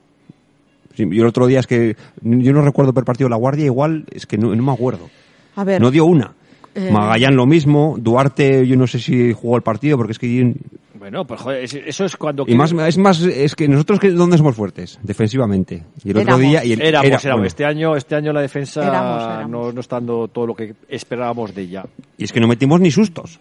yo 0.95 1.05
el 1.23 1.25
otro 1.25 1.47
día 1.47 1.59
es 1.59 1.65
que 1.67 1.95
yo 2.21 2.53
no 2.53 2.61
recuerdo 2.61 2.93
per 2.93 3.03
partido 3.03 3.27
la 3.27 3.36
guardia, 3.36 3.65
igual 3.65 4.05
es 4.11 4.27
que 4.27 4.38
no, 4.38 4.55
no 4.55 4.61
me 4.63 4.71
acuerdo. 4.71 5.09
A 5.55 5.63
ver. 5.63 5.81
No 5.81 5.89
dio 5.91 6.05
una. 6.05 6.34
Eh. 6.76 6.89
Magallán 6.91 7.36
lo 7.36 7.45
mismo, 7.45 7.95
Duarte 7.99 8.65
yo 8.67 8.76
no 8.76 8.88
sé 8.88 8.99
si 8.99 9.32
jugó 9.34 9.57
el 9.57 9.61
partido 9.61 9.95
porque 9.97 10.13
es 10.13 10.19
que 10.19 10.55
Bueno, 10.97 11.26
pues 11.28 11.39
joder, 11.41 11.63
es- 11.63 11.74
eso 11.76 12.05
es 12.05 12.15
cuando... 12.17 12.45
y 12.47 12.55
más 12.55 12.71
es 12.71 12.97
más 12.97 13.21
es 13.21 13.55
que 13.55 13.67
nosotros 13.67 13.99
que 13.99 14.09
dónde 14.09 14.38
somos 14.38 14.55
fuertes 14.55 14.97
defensivamente 15.03 15.84
y 16.03 16.09
el 16.11 16.17
otro 16.17 16.38
día 16.38 16.63
y 16.65 16.71
el, 16.74 16.82
éramos, 16.82 17.05
era- 17.07 17.17
éramos. 17.17 17.24
bueno, 17.34 17.45
Este 17.47 17.65
año, 17.65 17.95
este 17.95 18.15
año 18.15 18.34
la 18.34 18.41
defensa 18.41 18.82
Éramos, 18.88 19.24
éramos. 19.24 19.49
No, 19.51 19.71
no 19.71 19.80
está 19.82 19.97
dando 19.97 20.28
todo 20.30 20.47
lo 20.47 20.55
que 20.55 20.74
esperábamos 20.89 21.53
de 21.53 21.61
ella. 21.61 21.86
y 22.17 22.24
es 22.24 22.32
que 22.34 22.39
no 22.39 22.47
metimos 22.47 22.80
ni 22.82 22.89
sustos. 22.89 23.39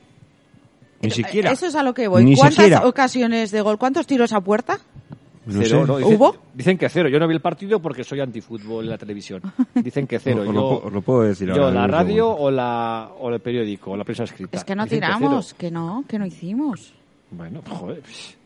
Ni 1.01 1.11
siquiera. 1.11 1.51
Eso 1.51 1.67
es 1.67 1.75
a 1.75 1.83
lo 1.83 1.95
que 1.95 2.07
voy. 2.07 2.23
Ni 2.25 2.37
¿Cuántas 2.37 2.55
siquiera. 2.65 2.87
ocasiones 2.87 3.51
de 3.51 3.61
gol? 3.61 3.77
¿Cuántos 3.77 4.07
tiros 4.07 4.33
a 4.33 4.41
puerta? 4.41 4.79
No 5.45 5.61
Cero, 5.63 5.81
sé. 5.81 5.87
¿no? 5.87 5.97
Dicen, 5.99 6.15
¿Hubo? 6.17 6.37
Dicen 6.55 6.79
que 6.79 6.89
cero. 6.89 7.09
Yo 7.09 7.19
no 7.19 7.27
vi 7.27 7.35
el 7.35 7.41
partido 7.41 7.81
porque 7.81 8.05
soy 8.05 8.21
antifútbol 8.21 8.85
en 8.85 8.91
la 8.91 8.99
televisión. 8.99 9.43
Dicen 9.75 10.07
que 10.07 10.19
cero. 10.21 10.45
Lo 10.45 10.53
yo, 10.53 10.53
puedo- 10.53 10.83
os 10.87 10.93
lo 10.93 11.03
puedo 11.03 11.23
decir 11.23 11.49
yo 11.49 11.65
ahora, 11.65 11.71
la 11.81 11.87
radio 11.89 12.29
o 12.31 12.51
la 12.51 13.11
o 13.19 13.29
el 13.31 13.41
periódico 13.41 13.91
o 13.93 13.97
la 13.97 14.05
prensa 14.05 14.25
escrita. 14.25 14.57
Es 14.59 14.65
que 14.65 14.77
no 14.77 14.85
Dicen 14.85 15.01
tiramos, 15.01 15.47
cero. 15.49 15.57
que 15.59 15.71
no, 15.71 16.05
que 16.09 16.19
no 16.19 16.27
hicimos. 16.27 16.93
Bueno, 17.33 17.61
joder. 17.69 18.01
pues, 18.03 18.37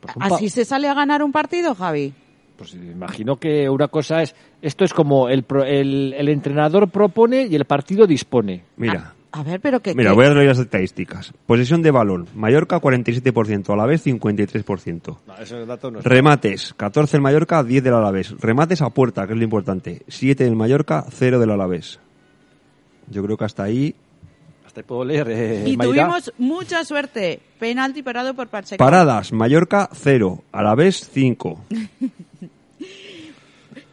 pues 0.00 0.14
¿Así 0.32 0.48
se 0.48 0.64
sale 0.64 0.88
a 0.88 0.94
ganar 0.94 1.22
un 1.22 1.30
partido, 1.32 1.74
Javi? 1.74 2.12
Pues 2.56 2.74
imagino 2.74 3.36
que 3.36 3.68
una 3.68 3.88
cosa 3.88 4.22
es, 4.22 4.34
esto 4.60 4.84
es 4.84 4.92
como 4.92 5.28
el, 5.28 5.42
pro- 5.44 5.64
el, 5.64 6.12
el 6.16 6.28
entrenador 6.28 6.88
propone 6.90 7.46
y 7.46 7.54
el 7.54 7.64
partido 7.64 8.06
dispone. 8.06 8.64
Mira, 8.76 9.14
A 9.34 9.42
ver, 9.42 9.60
pero 9.60 9.80
que... 9.80 9.94
mira, 9.94 10.10
que- 10.10 10.16
voy 10.16 10.26
a 10.26 10.30
leer 10.34 10.48
las 10.48 10.58
estadísticas. 10.58 11.32
Posesión 11.46 11.80
de 11.82 11.90
balón, 11.90 12.28
Mallorca 12.34 12.78
47%, 12.80 13.72
Alavés 13.72 14.04
53%. 14.06 15.16
No, 15.26 15.36
ese 15.38 15.64
dato 15.64 15.90
no 15.90 15.98
es- 16.00 16.04
Remates, 16.04 16.74
14 16.76 17.12
del 17.12 17.22
Mallorca, 17.22 17.64
10 17.64 17.82
del 17.82 17.94
Alavés. 17.94 18.38
Remates 18.40 18.82
a 18.82 18.90
puerta, 18.90 19.26
que 19.26 19.32
es 19.32 19.38
lo 19.38 19.44
importante. 19.44 20.02
7 20.08 20.44
del 20.44 20.54
Mallorca, 20.54 21.06
0 21.10 21.38
del 21.40 21.50
Alavés. 21.50 21.98
Yo 23.08 23.22
creo 23.24 23.36
que 23.38 23.44
hasta 23.44 23.62
ahí. 23.64 23.94
Hasta 24.66 24.80
ahí 24.80 24.84
puedo 24.86 25.04
leer. 25.04 25.26
eh, 25.30 25.64
Y 25.66 25.76
Mayra. 25.78 26.04
tuvimos 26.04 26.32
mucha 26.38 26.84
suerte. 26.84 27.40
Penalti 27.58 28.02
parado 28.02 28.34
por 28.34 28.48
Pacheco. 28.48 28.78
Paradas, 28.84 29.32
Mallorca 29.32 29.88
0, 29.92 30.42
Alavés 30.52 31.08
5. 31.10 31.58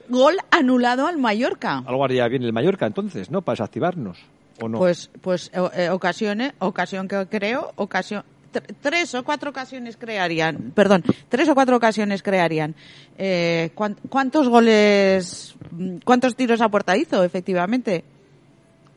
gol 0.10 0.36
anulado 0.52 1.08
al 1.08 1.18
Mallorca. 1.18 1.84
Algo 1.86 2.04
haría 2.04 2.28
bien 2.28 2.44
el 2.44 2.54
Mallorca 2.54 2.86
entonces, 2.88 3.30
¿no? 3.32 3.42
Para 3.42 3.54
desactivarnos. 3.54 4.18
¿O 4.62 4.68
no? 4.70 4.78
Pues, 4.80 5.10
pues 5.22 5.52
eh, 5.54 5.60
eh, 5.76 5.90
ocasiones, 5.90 6.54
ocasión 6.60 7.08
que 7.08 7.26
creo, 7.30 7.72
ocasión, 7.76 8.24
tr- 8.54 8.76
tres 8.82 9.14
o 9.16 9.24
cuatro 9.24 9.50
ocasiones 9.52 9.98
crearían, 9.98 10.72
perdón, 10.76 11.04
tres 11.30 11.48
o 11.50 11.56
cuatro 11.56 11.78
ocasiones 11.78 12.22
crearían. 12.24 12.76
Eh, 13.18 13.72
¿cuán- 13.76 13.98
¿Cuántos 14.10 14.50
goles, 14.50 15.56
mm, 15.72 15.98
cuántos 16.06 16.36
tiros 16.36 16.62
a 16.62 16.70
puerta 16.70 16.96
hizo, 16.98 17.24
efectivamente? 17.24 18.04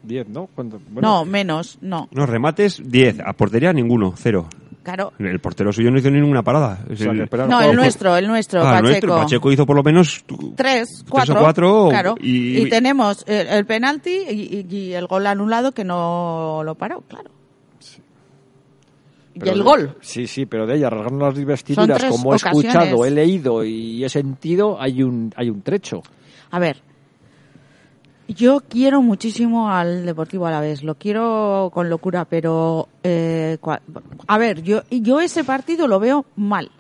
Diez, 0.03 0.27
¿no? 0.29 0.49
No, 1.01 1.25
menos, 1.25 1.79
no. 1.81 2.09
No, 2.11 2.27
remates 2.27 2.83
10, 2.85 3.21
a 3.25 3.33
portería 3.35 3.73
ninguno, 3.73 4.15
cero. 4.17 4.49
Claro. 4.83 5.13
El 5.19 5.39
portero 5.39 5.73
suyo 5.73 5.91
no 5.93 5.99
hizo 5.99 6.11
ninguna 6.11 6.43
parada. 6.43 6.81
O 6.91 6.97
sea, 6.97 7.13
el- 7.13 7.29
No, 7.49 7.61
el 7.61 7.77
nuestro, 7.77 8.17
el 8.17 8.27
nuestro, 8.27 8.61
Ah, 8.63 8.73
Pacheco. 8.81 8.83
nuestro. 8.89 9.17
Pacheco 9.17 9.53
hizo 9.53 9.65
por 9.67 9.77
lo 9.77 9.83
menos 9.85 10.25
Tres, 10.57 11.05
o 11.07 11.11
cuatro. 11.11 11.37
cuatro, 11.39 11.89
claro. 11.91 12.15
y- 12.21 12.63
Y, 12.63 12.69
tenemos 12.69 13.25
el, 13.29 13.47
el 13.47 13.65
penalti 13.65 14.11
y, 14.29 14.67
y- 14.69 14.77
y 14.77 14.93
el 14.95 15.07
gol 15.07 15.27
anulado 15.29 15.71
que 15.73 15.85
no 15.85 16.63
lo 16.65 16.75
paró, 16.75 17.03
claro. 17.09 17.31
Y 19.35 19.39
pero 19.39 19.53
el 19.53 19.59
de- 19.59 19.65
gol. 19.65 19.97
Sí, 20.03 20.27
sí, 20.27 20.45
pero 20.47 20.67
de 20.67 20.77
ella, 20.77 20.91
rasgando 20.91 21.25
las 21.27 21.43
vestiduras, 21.45 22.05
como 22.05 22.33
he 22.33 22.37
ocasiones. 22.37 22.65
escuchado, 22.75 23.05
he 23.07 23.11
leído 23.11 23.65
y 23.65 24.05
he 24.05 24.09
sentido, 24.09 24.79
hay 24.81 25.03
un, 25.03 25.33
hay 25.37 25.49
un 25.49 25.63
trecho. 25.63 26.03
A 26.51 26.59
ver, 26.59 26.83
yo 28.29 28.61
quiero 28.69 29.03
muchísimo 29.03 29.71
al 29.71 30.07
Deportivo 30.07 30.47
Alavés, 30.47 30.83
lo 30.83 30.95
quiero 30.95 31.71
con 31.73 31.89
locura, 31.89 32.25
pero 32.25 32.89
eh, 33.03 33.59
a 34.27 34.39
ver, 34.39 34.63
yo 34.63 34.83
yo 34.91 35.21
ese 35.21 35.45
partido 35.45 35.87
lo 35.87 36.01
veo 36.01 36.25
mal, 36.37 36.71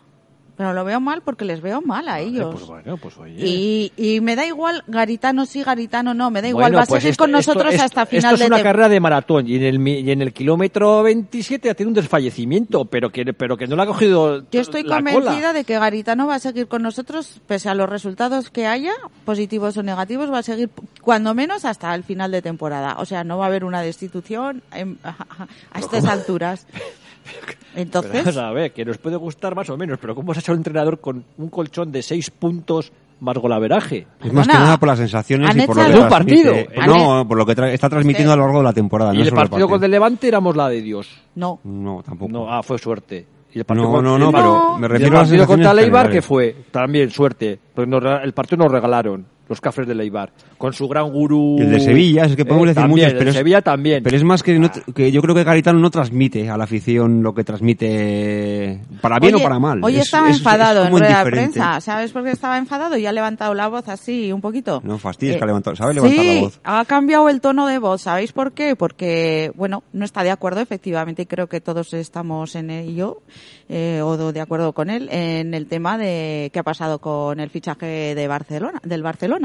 pero 0.62 0.74
lo 0.74 0.84
veo 0.84 1.00
mal 1.00 1.22
porque 1.22 1.44
les 1.44 1.60
veo 1.60 1.80
mal 1.82 2.08
a 2.08 2.20
ellos. 2.20 2.54
Pues 2.54 2.66
bueno, 2.66 2.96
pues 2.96 3.16
oye. 3.18 3.34
Y, 3.46 3.92
y 3.96 4.20
me 4.20 4.36
da 4.36 4.46
igual 4.46 4.84
Garitano 4.86 5.44
sí, 5.46 5.62
Garitano 5.62 6.14
no, 6.14 6.30
me 6.30 6.40
da 6.42 6.48
igual, 6.48 6.64
Bueno, 6.64 6.76
va 6.78 6.82
a 6.84 6.86
pues 6.86 7.02
seguir 7.02 7.10
esto- 7.12 7.24
con 7.24 7.32
nosotros 7.32 7.72
esto- 7.74 7.84
hasta 7.84 8.02
esto 8.02 8.16
final 8.16 8.34
es 8.34 8.40
de 8.40 8.46
una 8.46 8.58
tem- 8.58 8.62
carrera 8.62 8.88
de 8.88 9.00
maratón 9.00 9.48
y 9.48 9.56
en 9.56 9.62
el 9.64 9.88
y 9.88 10.10
en 10.10 10.22
el 10.22 10.32
kilómetro 10.32 11.02
27 11.02 11.70
ha 11.70 11.74
tenido 11.74 11.88
un 11.90 11.94
desfallecimiento, 11.94 12.84
pero 12.84 13.10
que 13.10 13.24
pero 13.34 13.56
que 13.56 13.66
no 13.66 13.76
le 13.76 13.82
ha 13.82 13.86
cogido 13.86 14.44
Yo 14.50 14.60
estoy 14.60 14.82
la 14.84 14.96
convencida 14.96 15.22
cola. 15.34 15.52
de 15.52 15.64
que 15.64 15.78
Garitano 15.78 16.26
va 16.26 16.36
a 16.36 16.38
seguir 16.38 16.68
con 16.68 16.82
nosotros, 16.82 17.40
pese 17.46 17.68
a 17.68 17.74
los 17.74 17.88
resultados 17.88 18.50
que 18.50 18.66
haya, 18.66 18.92
positivos 19.24 19.76
o 19.76 19.82
negativos, 19.82 20.32
va 20.32 20.38
a 20.38 20.42
seguir 20.42 20.70
cuando 21.00 21.34
menos 21.34 21.64
hasta 21.64 21.94
el 21.94 22.04
final 22.04 22.30
de 22.30 22.42
temporada. 22.42 22.96
O 22.98 23.04
sea, 23.04 23.24
no 23.24 23.38
va 23.38 23.44
a 23.44 23.48
haber 23.48 23.64
una 23.64 23.82
destitución 23.82 24.62
en- 24.72 24.98
a 25.72 25.78
estas 25.78 26.04
alturas. 26.04 26.66
Entonces, 27.74 28.10
Pero 28.12 28.24
vamos 28.24 28.36
a 28.38 28.52
ver, 28.52 28.72
que 28.72 28.84
nos 28.84 28.98
puede 28.98 29.16
gustar 29.16 29.54
más 29.54 29.68
o 29.70 29.76
menos, 29.76 29.98
pero 30.00 30.14
¿cómo 30.14 30.34
se 30.34 30.38
ha 30.38 30.42
hecho 30.42 30.52
un 30.52 30.58
entrenador 30.58 31.00
con 31.00 31.24
un 31.38 31.48
colchón 31.48 31.90
de 31.90 32.02
seis 32.02 32.30
puntos 32.30 32.92
más 33.20 33.36
golaveraje? 33.38 34.06
Es 34.22 34.32
más 34.32 34.46
que 34.46 34.52
nada 34.52 34.76
por 34.78 34.88
las 34.88 34.98
sensaciones 34.98 35.56
y 35.56 35.62
por 35.66 35.76
lo 35.76 35.84
que 35.86 35.98
un 36.00 36.08
partido. 36.08 36.52
No, 36.86 37.26
por 37.26 37.38
lo 37.38 37.46
que 37.46 37.54
tra- 37.56 37.70
está 37.72 37.88
transmitiendo 37.88 38.32
a 38.32 38.36
lo 38.36 38.42
largo 38.44 38.58
de 38.58 38.64
la 38.64 38.72
temporada. 38.72 39.12
Y 39.14 39.18
no 39.18 39.22
el 39.22 39.28
solo 39.30 39.40
partido 39.40 39.68
con 39.68 39.82
el 39.84 39.90
Levante 39.90 40.28
éramos 40.28 40.54
la 40.56 40.68
de 40.68 40.82
Dios. 40.82 41.08
no. 41.34 41.60
No, 41.64 42.02
tampoco. 42.04 42.30
No, 42.32 42.52
ah, 42.52 42.62
fue 42.62 42.78
suerte. 42.78 43.26
Y 43.54 43.58
el 43.58 43.64
No, 43.68 43.90
con- 43.90 44.04
no, 44.04 44.18
no, 44.18 44.28
el- 44.28 44.34
pero 44.34 44.78
me 44.78 44.88
refiero 44.88 45.12
el 45.12 45.16
a 45.16 45.20
las 45.20 45.28
partido 45.28 45.46
contra 45.46 45.74
Leibar, 45.74 46.10
que 46.10 46.22
fue 46.22 46.56
también 46.70 47.10
suerte. 47.10 47.58
Porque 47.74 47.90
nos 47.90 48.02
re- 48.02 48.22
el 48.24 48.32
partido 48.32 48.64
nos 48.64 48.72
regalaron 48.72 49.24
los 49.53 49.61
cafres 49.61 49.86
de 49.86 49.94
Leibar. 49.94 50.32
Con 50.59 50.72
su 50.72 50.88
gran 50.88 51.11
gurú. 51.11 51.57
El 51.61 51.70
de 51.70 51.80
Sevilla, 51.80 52.24
es 52.24 52.34
que 52.36 52.44
podemos 52.44 52.64
Eh, 52.66 52.68
decir 52.70 52.82
también, 52.82 52.90
muchos, 53.07 53.12
el 53.12 53.18
pero 53.18 53.24
de 53.24 53.30
es- 53.30 53.36
Sevilla 53.36 53.62
también. 53.62 54.03
Pero 54.03 54.16
es 54.16 54.24
más 54.24 54.42
que, 54.42 54.59
no 54.59 54.68
tr- 54.70 54.92
que 54.94 55.12
yo 55.12 55.20
creo 55.22 55.34
que 55.34 55.44
Garitano 55.44 55.78
no 55.78 55.90
transmite 55.90 56.48
a 56.48 56.57
la 56.57 56.64
afición 56.64 57.22
lo 57.22 57.34
que 57.34 57.44
transmite 57.44 58.80
para 59.00 59.18
bien 59.18 59.34
Oye, 59.34 59.44
o 59.44 59.46
para 59.48 59.59
mal. 59.59 59.80
Hoy 59.84 59.96
Es- 59.96 60.05
estaba 60.05 60.28
es- 60.28 60.36
es 60.36 60.40
enfadado 60.40 60.84
en 60.84 60.90
rueda 60.90 61.24
de 61.24 61.30
prensa. 61.30 61.80
¿Sabes 61.80 62.12
por 62.12 62.24
qué 62.24 62.30
estaba 62.30 62.59
enfadado? 62.59 62.96
Y 62.96 63.07
ha 63.07 63.12
levantado 63.12 63.55
la 63.55 63.68
voz 63.68 63.88
así 63.88 64.32
un 64.32 64.40
poquito. 64.40 64.80
No 64.84 64.98
fastidies 64.98 65.36
Eh, 65.36 65.38
que 65.38 65.44
ha 65.44 65.46
levantado. 65.46 65.76
¿Sabe 65.76 65.94
levantar 65.94 66.18
sí, 66.24 66.34
la 66.36 66.40
voz? 66.40 66.61
ha 66.64 66.84
cambiado 66.84 67.28
el 67.28 67.40
tono 67.40 67.66
de 67.66 67.78
voz. 67.78 68.03
¿Sabéis 68.03 68.32
por 68.32 68.53
qué? 68.53 68.76
Porque, 68.76 69.53
bueno, 69.55 69.82
no 69.92 70.05
está 70.05 70.22
de 70.22 70.30
acuerdo, 70.30 70.61
efectivamente, 70.61 71.22
y 71.22 71.26
creo 71.26 71.46
que 71.48 71.61
todos 71.61 71.92
estamos 71.94 72.55
en 72.55 72.70
ello, 72.70 73.20
eh, 73.68 74.00
o 74.03 74.32
de 74.32 74.40
acuerdo 74.40 74.72
con 74.72 74.90
él, 74.90 75.09
en 75.11 75.55
el 75.55 75.66
tema 75.66 75.98
de 75.98 76.50
qué 76.53 76.59
ha 76.61 76.62
pasado 76.62 76.98
con 77.00 77.40
el 77.40 77.50
fichaje 77.50 78.14
de 78.14 78.28
Barcelona, 78.28 78.80
del 78.84 79.03
Barcelona. 79.03 79.41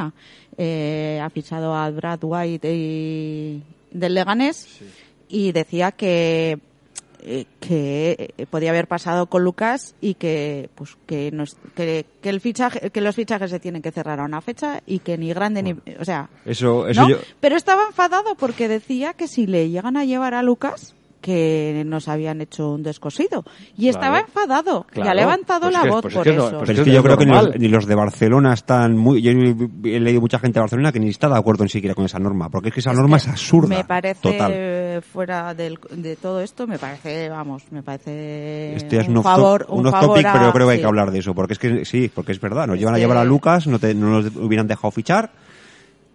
Eh, 0.58 1.20
ha 1.24 1.30
fichado 1.30 1.76
a 1.76 1.90
Brad 1.92 2.20
White 2.24 2.74
y 2.74 3.62
del 3.92 4.14
Leganés 4.14 4.80
y 5.30 5.52
decía 5.52 5.92
que 5.92 6.60
eh, 7.24 7.46
que 7.60 8.34
eh, 8.38 8.46
podía 8.46 8.70
haber 8.70 8.88
pasado 8.88 9.26
con 9.26 9.44
Lucas 9.44 9.96
y 10.02 10.14
que 10.14 10.70
pues 10.76 10.96
que, 11.06 11.32
nos- 11.32 11.58
que 11.76 12.06
que 12.22 12.30
el 12.30 12.40
fichaje 12.42 12.90
que 12.92 13.02
los 13.02 13.16
fichajes 13.16 13.52
se 13.52 13.60
tienen 13.60 13.82
que 13.82 13.92
cerrar 13.92 14.20
a 14.20 14.24
una 14.26 14.40
fecha 14.42 14.82
y 14.86 15.00
que 15.00 15.18
ni 15.18 15.34
grande 15.34 15.62
ni 15.64 15.72
o 16.00 16.06
sea 16.06 16.30
Eso, 16.46 16.88
eso 16.88 17.02
¿no? 17.02 17.10
yo. 17.10 17.18
pero 17.42 17.56
estaba 17.58 17.86
enfadado 17.88 18.36
porque 18.36 18.68
decía 18.68 19.14
que 19.14 19.28
si 19.28 19.46
le 19.48 19.70
llegan 19.70 19.98
a 19.98 20.06
llevar 20.06 20.34
a 20.36 20.44
Lucas 20.44 20.94
que 21.28 21.84
nos 21.86 22.08
habían 22.08 22.40
hecho 22.40 22.72
un 22.72 22.84
descosido 22.84 23.44
y 23.78 23.90
estaba 23.90 24.22
enfadado 24.22 24.86
y 24.96 25.02
ha 25.02 25.14
levantado 25.14 25.64
Pues 25.64 25.74
la 25.74 25.82
que- 25.82 25.90
voz 25.90 26.02
pues 26.04 26.14
por 26.14 26.24
que 26.24 26.30
eso 26.30 26.50
pues 26.52 26.54
Pero 26.62 26.64
es 26.64 26.78
que 26.80 26.84
que 26.86 26.90
es 26.92 26.96
yo 26.96 27.04
creo 27.04 27.18
que 27.18 27.26
ni 27.26 27.32
los, 27.34 27.60
ni 27.60 27.68
los 27.68 27.86
de 27.86 27.96
Barcelona 27.96 28.54
están 28.54 28.96
muy. 28.96 29.22
Yo 29.22 29.32
he 29.32 30.00
leído 30.00 30.22
mucha 30.22 30.40
gente 30.40 30.54
de 30.60 30.62
Barcelona 30.62 30.94
que 30.94 31.02
ni 31.02 31.10
está 31.10 31.28
de 31.28 31.38
acuerdo 31.38 31.66
ni 31.66 31.70
siquiera 31.70 31.94
con 31.96 32.06
esa 32.06 32.18
norma, 32.18 32.50
porque 32.50 32.70
es 32.70 32.74
que 32.76 32.80
esa 32.80 32.94
norma 32.94 33.18
es 33.18 33.28
absurda. 33.28 33.68
me 33.76 33.84
parece 33.84 34.22
Total. 34.22 35.02
fuera 35.04 35.54
del- 35.54 35.80
de 35.92 36.16
todo 36.16 36.40
esto 36.40 36.66
me 36.66 36.80
parece 36.80 37.28
vamos 37.28 37.64
me 37.72 37.84
parece 37.84 38.76
Esto 38.78 38.96
ya 38.96 39.02
es 39.02 39.10
un 39.10 39.18
un 39.18 39.24
favor 39.24 39.66
un 39.68 39.86
un 39.86 39.92
favor 39.92 40.08
topic, 40.12 40.26
a- 40.28 40.32
pero 40.34 40.46
yo 40.46 40.54
creo 40.54 40.68
que 40.68 40.74
hay 40.76 40.80
que 40.80 40.86
hablar 40.86 41.12
de 41.12 41.20
eso, 41.20 41.36
porque 41.36 41.54
es 41.54 41.60
que 41.60 41.84
sí, 41.84 42.10
porque 42.14 42.32
es 42.32 42.40
verdad, 42.40 42.68
nos 42.68 42.76
Es 42.76 42.80
llevan 42.80 42.96
a 42.96 43.00
llevar 43.00 43.18
a 43.18 43.26
Lucas, 43.26 43.68
no, 43.68 43.80
te, 43.80 43.94
no 43.94 44.22
nos 44.22 44.34
hubieran 44.38 44.66
dejado 44.68 44.92
fichar, 44.92 45.30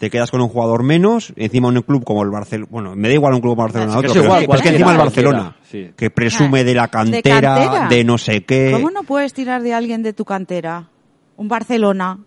te 0.03 0.11
quedas 0.11 0.33
con 0.33 0.41
un 0.41 0.49
jugador 0.49 0.83
menos, 0.83 1.33
encima 1.37 1.69
un 1.69 1.81
club 1.83 2.03
como 2.03 2.25
el 2.25 2.31
Barcelona, 2.31 2.67
bueno, 2.73 2.97
me 2.97 3.07
da 3.07 3.15
igual 3.15 3.35
un 3.35 3.41
club 3.41 3.53
como 3.53 3.63
Barcelona 3.63 3.93
Es 3.93 3.97
a 3.99 4.01
que 4.01 4.09
otro, 4.09 4.21
es 4.23 4.27
pero 4.27 4.43
igual, 4.43 4.43
es 4.43 4.43
que, 4.43 4.43
es 4.43 4.47
que 4.47 4.49
cualquiera, 4.49 4.77
encima 4.77 4.91
el 4.91 4.99
Barcelona, 4.99 5.57
sí. 5.63 5.91
que 5.97 6.11
presume 6.11 6.65
de 6.65 6.75
la 6.75 6.89
cantera, 6.89 7.55
de, 7.61 7.67
cantera? 7.69 8.05
no 8.05 8.19
sé 8.19 8.45
qué, 8.45 8.71
¿Cómo 8.73 8.91
no 8.91 9.05
puedes 9.05 9.33
tirar 9.33 9.63
de 9.63 9.73
alguien 9.75 10.03
de 10.03 10.13
tu 10.13 10.25
cantera? 10.25 10.89
Un 11.37 11.47
Barcelona, 11.47 12.19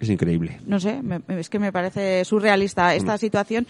es 0.00 0.08
increíble. 0.08 0.60
no 0.64 0.80
sé, 0.80 1.02
me- 1.02 1.20
es 1.28 1.50
que 1.50 1.58
me 1.58 1.72
parece 1.72 2.24
surrealista 2.24 2.94
esta 2.94 3.18
situación. 3.18 3.66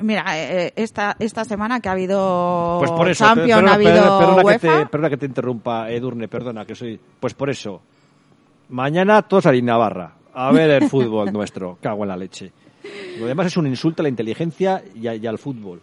Mira, 0.00 0.24
eh, 0.36 0.72
esta 0.74 1.14
esta 1.20 1.44
semana 1.44 1.78
que 1.78 1.88
ha 1.88 1.92
habido 1.92 2.78
Pues 2.80 2.90
por 2.90 3.08
eso, 3.08 3.24
Champions, 3.24 3.48
perdona, 3.60 3.70
ha 3.70 3.74
habido 3.76 3.92
perdona- 3.92 4.18
perdona 4.18 4.40
que 4.40 4.46
UEFA, 4.46 4.78
te, 4.80 4.86
perdona 4.86 5.10
que 5.10 5.16
te 5.18 5.26
interrumpa, 5.26 5.88
Edurne, 5.92 6.26
perdona 6.26 6.64
que 6.64 6.74
soy. 6.74 6.98
Pues 7.20 7.32
por 7.34 7.48
eso. 7.48 7.80
Mañana 8.70 9.22
todos 9.22 9.46
a 9.46 9.52
Navarra. 9.52 10.14
A 10.34 10.50
ver 10.52 10.70
el 10.70 10.88
fútbol 10.88 11.32
nuestro. 11.32 11.78
Cago 11.82 12.04
en 12.04 12.08
la 12.08 12.16
leche. 12.16 12.52
Lo 13.18 13.26
demás 13.26 13.46
es 13.48 13.56
un 13.56 13.66
insulto 13.66 14.02
a 14.02 14.04
la 14.04 14.08
inteligencia 14.08 14.82
y, 14.94 15.06
a- 15.06 15.14
y 15.14 15.26
al 15.26 15.38
fútbol. 15.38 15.80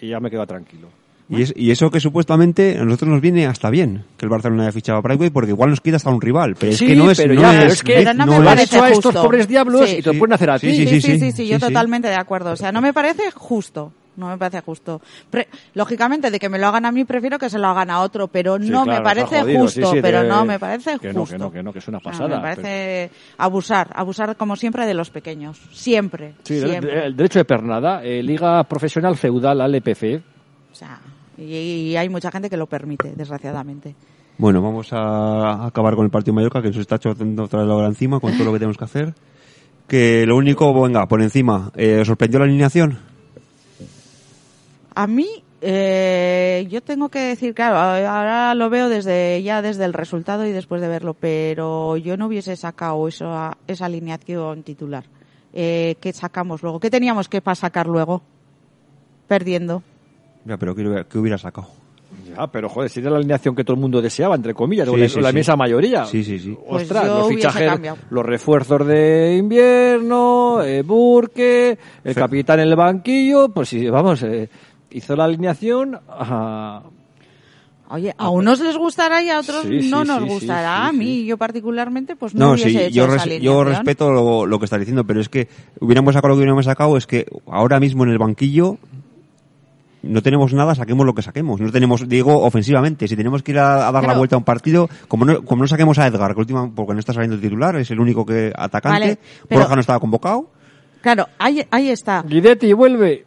Y 0.00 0.08
ya 0.08 0.20
me 0.20 0.30
quedo 0.30 0.46
tranquilo. 0.46 0.88
Y, 1.30 1.40
es- 1.42 1.54
y 1.56 1.70
eso 1.70 1.90
que 1.90 2.00
supuestamente 2.00 2.76
a 2.78 2.84
nosotros 2.84 3.08
nos 3.10 3.20
viene 3.22 3.46
hasta 3.46 3.70
bien, 3.70 4.04
que 4.18 4.26
el 4.26 4.30
Barcelona 4.30 4.64
haya 4.64 4.72
fichado 4.72 4.98
a 4.98 5.00
Brightway, 5.00 5.30
porque 5.30 5.52
igual 5.52 5.70
nos 5.70 5.80
quita 5.80 5.96
hasta 5.96 6.10
un 6.10 6.20
rival, 6.20 6.54
pero 6.58 6.72
Sí, 6.72 6.84
es 6.84 6.90
que 6.90 6.96
no 6.96 7.10
es, 7.10 7.16
pero 7.18 7.34
no 7.34 7.40
ya, 7.40 7.50
es, 7.52 7.56
pero 7.56 7.72
es 7.72 7.82
que 7.82 8.14
no 8.14 8.26
me 8.26 8.38
no 8.40 8.44
parece 8.44 8.76
hecho 8.76 8.84
a 8.84 8.90
estos 8.90 9.14
pobres 9.14 9.48
diablos 9.48 9.88
Sí. 9.88 9.96
y 9.98 10.02
te 10.02 10.12
lo 10.12 10.18
pueden 10.18 10.34
hacer 10.34 10.50
a 10.50 10.58
ti. 10.58 10.70
Sí, 10.74 10.86
Sí, 10.86 11.00
sí, 11.00 11.18
sí, 11.18 11.32
sí, 11.32 11.46
yo 11.48 11.56
sí. 11.56 11.60
totalmente 11.62 12.08
de 12.08 12.16
acuerdo. 12.16 12.50
O 12.52 12.56
sea, 12.56 12.72
no 12.72 12.82
me 12.82 12.92
parece 12.92 13.30
justo. 13.32 13.92
No 14.16 14.28
me 14.28 14.38
parece 14.38 14.60
justo. 14.60 15.00
Pre- 15.30 15.48
lógicamente, 15.74 16.30
de 16.30 16.38
que 16.38 16.48
me 16.48 16.58
lo 16.58 16.68
hagan 16.68 16.86
a 16.86 16.92
mí, 16.92 17.04
prefiero 17.04 17.38
que 17.38 17.50
se 17.50 17.58
lo 17.58 17.66
hagan 17.68 17.90
a 17.90 18.00
otro, 18.00 18.28
pero 18.28 18.58
Sí, 18.58 18.70
no 18.70 18.84
claro, 18.84 19.00
me 19.00 19.04
parece 19.04 19.40
jodido, 19.40 19.60
justo. 19.62 19.80
sí, 19.86 19.92
sí, 19.96 19.98
pero 20.02 20.22
de- 20.22 20.28
no 20.28 20.44
me 20.44 20.58
parece 20.60 20.98
que 21.00 21.12
no, 21.12 21.20
justo. 21.20 21.34
que 21.36 21.38
no, 21.42 21.50
que 21.52 21.62
no, 21.62 21.72
que 21.72 21.78
es 21.80 21.88
una 21.88 21.98
O 21.98 22.00
sea, 22.00 22.10
pasada, 22.12 22.36
me 22.36 22.42
parece 22.42 23.10
abusar, 23.38 23.90
abusar 23.94 24.36
como 24.36 24.54
siempre 24.56 24.86
de 24.86 24.94
los 24.94 25.10
pequeños. 25.10 25.60
Siempre. 25.72 26.34
Sí, 26.44 26.58
el, 26.58 26.68
siempre. 26.70 27.06
el 27.06 27.16
derecho 27.16 27.40
de 27.40 27.44
pernada, 27.44 28.02
eh, 28.04 28.22
Liga 28.22 28.62
Profesional 28.64 29.16
Feudal, 29.16 29.60
LPF. 29.62 30.22
O 30.70 30.74
sea, 30.74 31.00
y, 31.36 31.42
y 31.90 31.96
hay 31.96 32.08
mucha 32.08 32.30
gente 32.30 32.48
que 32.48 32.56
lo 32.56 32.66
permite, 32.66 33.12
desgraciadamente. 33.16 33.96
Bueno, 34.38 34.60
vamos 34.62 34.92
a 34.92 35.66
acabar 35.66 35.94
con 35.96 36.04
el 36.04 36.10
partido 36.10 36.34
Mallorca, 36.34 36.60
que 36.60 36.68
nos 36.68 36.76
está 36.76 36.96
echando 36.96 37.44
otra 37.44 37.60
vez 37.60 37.68
la 37.68 37.74
hora 37.74 37.86
encima 37.88 38.18
con 38.20 38.32
todo 38.32 38.44
lo 38.46 38.52
que 38.52 38.58
tenemos 38.58 38.76
que 38.78 38.84
hacer. 38.84 39.14
Que 39.86 40.24
lo 40.26 40.36
único, 40.36 40.72
venga, 40.82 41.06
por 41.06 41.20
encima, 41.20 41.70
eh, 41.76 41.98
¿os 42.00 42.06
sorprendió 42.06 42.38
la 42.40 42.46
alineación? 42.46 42.98
A 44.94 45.06
mí, 45.06 45.26
eh, 45.60 46.66
yo 46.70 46.80
tengo 46.82 47.08
que 47.08 47.18
decir, 47.20 47.54
claro, 47.54 47.76
ahora 47.76 48.54
lo 48.54 48.70
veo 48.70 48.88
desde 48.88 49.42
ya 49.42 49.60
desde 49.62 49.84
el 49.84 49.92
resultado 49.92 50.46
y 50.46 50.52
después 50.52 50.80
de 50.80 50.88
verlo, 50.88 51.14
pero 51.14 51.96
yo 51.96 52.16
no 52.16 52.26
hubiese 52.26 52.54
sacado 52.56 53.08
esa, 53.08 53.56
esa 53.66 53.86
alineación 53.86 54.62
titular. 54.62 55.04
Eh, 55.52 55.96
¿Qué 56.00 56.12
sacamos 56.12 56.62
luego? 56.62 56.80
¿Qué 56.80 56.90
teníamos 56.90 57.28
que 57.28 57.40
pa- 57.40 57.54
sacar 57.54 57.86
luego? 57.86 58.22
Perdiendo. 59.28 59.82
Ya, 60.44 60.56
pero 60.58 60.74
¿qué, 60.74 60.82
hubiera- 60.82 61.04
qué 61.04 61.18
hubiera 61.18 61.38
sacado? 61.38 61.68
Ya, 62.36 62.46
pero 62.46 62.68
joder, 62.68 62.90
si 62.90 63.00
era 63.00 63.10
la 63.10 63.16
alineación 63.16 63.56
que 63.56 63.64
todo 63.64 63.74
el 63.74 63.80
mundo 63.80 64.00
deseaba, 64.00 64.36
entre 64.36 64.54
comillas, 64.54 64.86
o 64.88 64.94
Sí, 64.94 65.00
la, 65.00 65.08
sí, 65.08 65.18
o 65.18 65.20
la 65.22 65.28
sí. 65.28 65.32
inmensa 65.32 65.56
mayoría. 65.56 66.04
Sí, 66.04 66.22
sí, 66.22 66.38
sí. 66.38 66.56
Pues 66.68 66.82
Ostras, 66.82 67.06
yo 67.06 67.18
los 67.18 67.28
fichajes, 67.28 67.72
los 68.10 68.24
refuerzos 68.26 68.86
de 68.86 69.36
invierno, 69.36 70.62
eh, 70.62 70.82
Burke, 70.82 71.78
el 72.04 72.14
Fe- 72.14 72.20
capitán 72.20 72.60
en 72.60 72.68
el 72.68 72.76
banquillo, 72.76 73.48
pues 73.48 73.68
sí, 73.70 73.88
vamos, 73.88 74.22
eh, 74.22 74.48
hizo 74.94 75.14
la 75.16 75.24
alineación 75.24 75.98
a, 76.08 76.82
Oye, 77.90 78.14
a 78.16 78.30
unos 78.30 78.60
les 78.60 78.76
gustará 78.78 79.22
y 79.22 79.28
a 79.28 79.38
otros 79.40 79.62
Sí, 79.62 79.82
sí, 79.82 79.90
no 79.90 80.04
nos 80.04 80.20
sí, 80.20 80.24
sí, 80.24 80.28
gustará. 80.34 80.80
sí, 80.84 80.88
a 80.88 80.92
mí, 80.92 81.26
yo 81.26 81.36
particularmente, 81.36 82.16
pues 82.16 82.34
no, 82.34 82.46
No, 82.46 82.52
hubiese 82.52 82.70
sí, 82.70 82.78
hecho 82.78 82.94
yo, 82.94 83.04
esa 83.04 83.12
res- 83.12 83.24
yo 83.42 83.60
alineación. 83.60 83.66
respeto 83.66 84.10
lo, 84.10 84.46
lo 84.46 84.58
que 84.58 84.64
estás 84.64 84.78
diciendo, 84.80 85.04
pero 85.04 85.20
es 85.20 85.28
que 85.28 85.48
hubiéramos 85.80 86.14
sacado 86.14 86.30
lo 86.30 86.34
que 86.34 86.38
hubiéramos 86.38 86.64
sacado, 86.64 86.96
es 86.96 87.06
que 87.06 87.26
ahora 87.46 87.78
mismo 87.80 88.04
en 88.04 88.10
el 88.10 88.18
banquillo 88.18 88.78
no 90.02 90.22
tenemos 90.22 90.52
nada, 90.54 90.74
saquemos 90.74 91.06
lo 91.06 91.14
que 91.14 91.22
saquemos. 91.22 91.60
No 91.60 91.70
tenemos, 91.72 92.06
digo, 92.08 92.40
ofensivamente. 92.42 93.08
Si 93.08 93.16
tenemos 93.16 93.42
que 93.42 93.52
ir 93.52 93.58
a, 93.58 93.88
a 93.88 93.92
dar 93.92 94.06
la 94.06 94.14
vuelta 94.14 94.36
a 94.36 94.38
un 94.38 94.44
partido, 94.44 94.88
como 95.08 95.24
no, 95.24 95.42
como 95.44 95.62
no 95.62 95.68
saquemos 95.68 95.98
a 95.98 96.06
Edgar, 96.06 96.34
que 96.34 96.40
última, 96.40 96.70
porque 96.74 96.92
no 96.94 96.98
está 97.00 97.12
saliendo 97.14 97.36
el 97.36 97.42
titular, 97.42 97.76
es 97.76 97.90
el 97.90 98.00
único 98.00 98.24
que 98.26 98.52
atacante, 98.56 98.98
Vale, 99.00 99.18
pero- 99.48 99.60
Borja 99.60 99.74
no 99.74 99.80
estaba 99.80 100.00
convocado, 100.00 100.50
Claro, 101.00 101.26
ahí, 101.38 101.62
ahí 101.70 101.90
está. 101.90 102.22
Guidetti, 102.26 102.72
vuelve. 102.72 103.26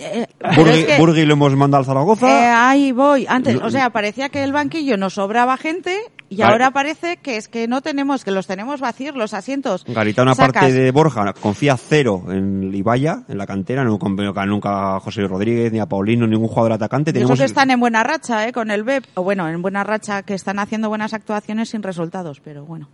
Eh, 0.00 0.26
Burgui, 0.56 0.70
es 0.70 0.84
que- 0.86 0.98
Burgui 0.98 1.24
lo 1.26 1.32
hemos 1.34 1.54
mandado 1.56 1.80
al 1.80 1.84
Eh, 1.84 1.88
Zaragoza. 1.88 2.70
ahí 2.70 2.92
voy. 2.92 3.26
Antes, 3.28 3.56
o 3.62 3.68
sea, 3.70 3.90
parecía 3.90 4.28
que 4.28 4.44
el 4.44 4.52
banquillo 4.52 4.96
nos 4.96 5.14
sobraba 5.14 5.56
gente 5.56 5.98
y 6.28 6.36
Vale. 6.36 6.52
ahora 6.52 6.70
parece 6.70 7.16
que 7.16 7.36
es 7.36 7.48
que 7.48 7.66
no 7.66 7.80
tenemos, 7.80 8.24
que 8.24 8.30
los 8.30 8.46
tenemos 8.46 8.80
vacíos 8.80 9.16
los 9.16 9.34
asientos. 9.34 9.84
Garitano, 9.88 10.34
Sacas- 10.34 10.56
aparte 10.62 10.72
de 10.72 10.90
Borja, 10.92 11.32
confía 11.32 11.76
cero 11.76 12.24
en 12.30 12.72
Ibaya, 12.74 13.22
en 13.28 13.38
la 13.38 13.46
cantera, 13.46 13.82
no 13.82 13.98
confía 13.98 14.30
nunca 14.46 14.96
a 14.96 15.00
José 15.00 15.22
Rodríguez, 15.22 15.72
ni 15.72 15.80
a 15.80 15.86
Paulino, 15.86 16.26
ningún 16.28 16.48
jugador 16.48 16.72
atacante. 16.74 17.10
Y 17.10 17.12
eso 17.12 17.18
Tenemos 17.20 17.38
que 17.40 17.44
están 17.46 17.70
en 17.72 17.80
buena 17.80 18.04
racha, 18.04 18.46
¿eh? 18.46 18.52
Con 18.52 18.70
el 18.70 18.84
BEP. 18.84 19.04
O 19.14 19.22
bueno, 19.24 19.48
en 19.48 19.60
buena 19.62 19.82
racha, 19.82 20.22
que 20.22 20.34
están 20.34 20.58
haciendo 20.60 20.88
buenas 20.88 21.12
actuaciones 21.12 21.70
sin 21.70 21.82
resultados, 21.82 22.40
pero 22.40 22.64
bueno. 22.64 22.88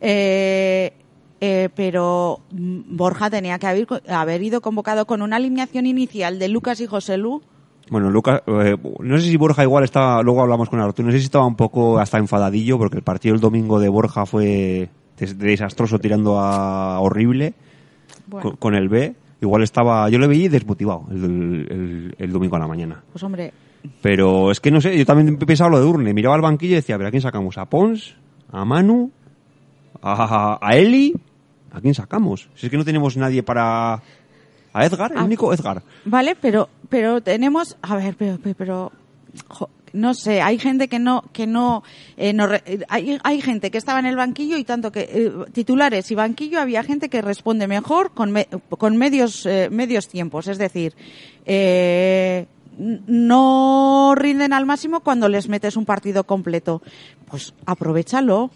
Eh, 0.00 0.92
eh, 1.44 1.68
pero 1.74 2.38
mm, 2.52 2.96
Borja 2.96 3.28
tenía 3.28 3.58
que 3.58 3.66
haber, 3.66 3.86
haber 4.08 4.42
ido 4.42 4.60
convocado 4.60 5.06
con 5.06 5.22
una 5.22 5.36
alineación 5.36 5.86
inicial 5.86 6.38
de 6.38 6.46
Lucas 6.48 6.80
y 6.80 6.86
José 6.86 7.16
Lu. 7.18 7.42
Bueno, 7.90 8.10
Lucas, 8.10 8.42
eh, 8.46 8.76
no 9.00 9.18
sé 9.18 9.24
si 9.28 9.36
Borja 9.36 9.64
igual 9.64 9.82
está, 9.82 10.22
luego 10.22 10.40
hablamos 10.40 10.68
con 10.70 10.80
Arturo, 10.80 11.06
no 11.06 11.12
sé 11.12 11.18
si 11.18 11.24
estaba 11.24 11.44
un 11.44 11.56
poco 11.56 11.98
hasta 11.98 12.16
enfadadillo, 12.18 12.78
porque 12.78 12.96
el 12.96 13.02
partido 13.02 13.34
el 13.34 13.40
domingo 13.40 13.80
de 13.80 13.88
Borja 13.88 14.24
fue 14.24 14.88
des- 15.18 15.36
desastroso 15.36 15.98
tirando 15.98 16.38
a 16.38 17.00
horrible 17.00 17.54
Bueno. 18.28 18.50
con, 18.50 18.56
con 18.58 18.74
el 18.76 18.88
B. 18.88 19.14
Igual 19.40 19.64
estaba, 19.64 20.08
yo 20.08 20.20
le 20.20 20.28
veí 20.28 20.46
desmotivado 20.46 21.06
el, 21.10 21.24
el- 21.68 22.14
el 22.16 22.32
domingo 22.32 22.54
a 22.54 22.60
la 22.60 22.68
mañana. 22.68 23.02
Pues 23.10 23.24
hombre, 23.24 23.52
Pero 24.00 24.52
es 24.52 24.60
que 24.60 24.70
no 24.70 24.80
sé, 24.80 24.96
yo 24.96 25.04
también 25.04 25.36
pensaba 25.38 25.70
lo 25.70 25.80
de 25.80 25.86
Urne, 25.86 26.14
miraba 26.14 26.36
al 26.36 26.40
banquillo 26.40 26.74
y 26.74 26.76
decía, 26.76 26.94
a 26.94 26.98
ver, 26.98 27.08
¿a 27.08 27.10
quién 27.10 27.20
sacamos? 27.22 27.58
¿A 27.58 27.64
Pons? 27.66 28.14
¿A 28.52 28.64
Manu? 28.64 29.10
¿A, 30.00 30.58
a 30.60 30.76
Eli? 30.76 31.14
¿A 31.72 31.80
quién 31.80 31.94
sacamos? 31.94 32.48
Si 32.54 32.66
es 32.66 32.70
que 32.70 32.76
no 32.76 32.84
tenemos 32.84 33.16
nadie 33.16 33.42
para... 33.42 34.02
¿A 34.74 34.86
Edgar? 34.86 35.12
El 35.12 35.18
Ah. 35.18 35.24
único 35.24 35.52
Edgar. 35.52 35.82
Vale, 36.04 36.34
pero 36.36 36.68
pero 36.88 37.20
tenemos, 37.22 37.76
a 37.82 37.96
ver, 37.96 38.14
pero 38.16 38.38
pero, 38.56 38.92
jo, 39.48 39.68
no 39.92 40.14
sé, 40.14 40.40
hay 40.40 40.58
gente 40.58 40.88
que 40.88 40.98
no 40.98 41.24
que 41.32 41.46
no, 41.46 41.82
eh, 42.16 42.32
no 42.32 42.48
hay, 42.88 43.18
hay 43.22 43.40
gente 43.42 43.70
que 43.70 43.76
estaba 43.78 43.98
en 44.00 44.06
el 44.06 44.16
banquillo 44.16 44.56
y 44.56 44.64
tanto 44.64 44.90
que 44.90 45.00
eh, 45.12 45.32
titulares 45.52 46.10
y 46.10 46.14
banquillo 46.14 46.58
había 46.60 46.82
gente 46.82 47.10
que 47.10 47.20
responde 47.20 47.66
mejor 47.68 48.12
con 48.12 48.30
me- 48.32 48.48
con 48.78 48.96
medios 48.96 49.44
eh, 49.44 49.68
medios 49.70 50.08
tiempos, 50.08 50.48
es 50.48 50.56
decir, 50.56 50.94
eh, 51.44 52.46
no 53.06 54.14
rinden 54.16 54.52
al 54.54 54.64
máximo 54.66 55.00
cuando 55.00 55.28
les 55.28 55.48
metes 55.48 55.76
un 55.76 55.84
partido 55.84 56.24
completo. 56.24 56.80
Pues 57.30 57.52
aprovechalo, 57.66 58.50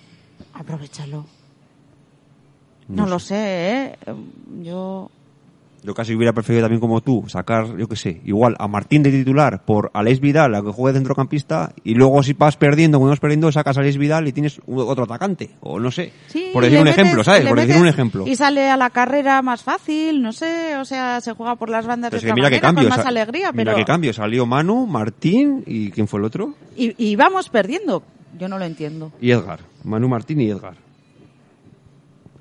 aprovechalo. 0.55 1.27
No, 2.89 3.03
No 3.05 3.07
lo 3.09 3.19
sé, 3.19 3.37
¿eh? 3.37 3.97
Yo 4.63 5.11
Yo 5.83 5.95
casi 5.95 6.15
hubiera 6.17 6.33
preferido 6.33 6.63
también 6.63 6.81
como 6.81 7.01
tú 7.01 7.25
sacar, 7.29 7.77
yo 7.77 7.87
qué 7.89 7.95
sé, 7.95 8.21
igual 8.25 8.57
a 8.59 8.67
Martín 8.67 9.05
de 9.05 9.11
titular 9.13 9.65
por 9.65 9.91
Alex 9.95 10.19
Vidal, 10.21 10.55
a 10.57 10.63
que 10.63 10.71
juegue 10.73 10.95
de 10.95 10.99
centrocampista, 10.99 11.73
y 11.85 11.95
luego 11.95 12.23
si 12.25 12.33
vas 12.33 12.57
perdiendo, 12.57 12.99
cuando 12.99 13.11
vas 13.11 13.21
perdiendo, 13.21 13.53
sacas 13.53 13.77
a 13.77 13.81
Alex 13.83 13.97
Vidal 13.97 14.27
y 14.27 14.33
tienes 14.33 14.61
otro 14.67 15.05
atacante, 15.05 15.51
o 15.61 15.79
no 15.79 15.93
sé. 15.93 16.13
Sí, 16.27 16.51
por 16.53 16.65
decir 16.65 16.79
un 16.81 16.87
metes- 16.87 16.99
ejemplo, 16.99 17.23
¿sabes? 17.23 17.47
Por 17.47 17.61
decir 17.61 17.77
un 17.81 17.87
ejemplo. 17.87 18.27
Y 18.27 18.35
sale 18.35 18.69
a 18.69 18.77
la 18.77 18.91
carrera 18.91 19.43
más 19.43 19.63
fácil, 19.63 20.23
no 20.23 20.33
sé, 20.33 20.77
o 20.77 20.85
sea, 20.85 21.21
se 21.21 21.33
juega 21.35 21.55
por 21.55 21.71
las 21.71 21.87
bandas 21.87 22.11
Pero 22.11 22.21
de 22.21 22.27
que 22.27 22.33
otra 22.33 22.49
mira 22.51 22.61
cambio. 22.61 22.89
con 22.89 22.97
más 22.99 23.07
alegría, 23.07 23.53
Mira 23.53 23.65
pero... 23.73 23.77
qué 23.77 23.85
cambio. 23.85 24.13
Salió 24.13 24.45
Manu, 24.47 24.87
Martín 24.89 25.63
y 25.67 25.91
¿quién 25.93 26.09
fue 26.09 26.19
el 26.19 26.27
otro? 26.27 26.55
Y, 26.77 26.95
y 26.99 27.15
vamos 27.15 27.49
perdiendo, 27.49 28.03
yo 28.39 28.49
no 28.49 28.59
lo 28.59 28.65
entiendo. 28.65 29.13
Y 29.21 29.31
Edgar. 29.31 29.61
Manu, 29.85 30.09
Martín 30.09 30.41
y 30.41 30.51
Edgar. 30.51 30.75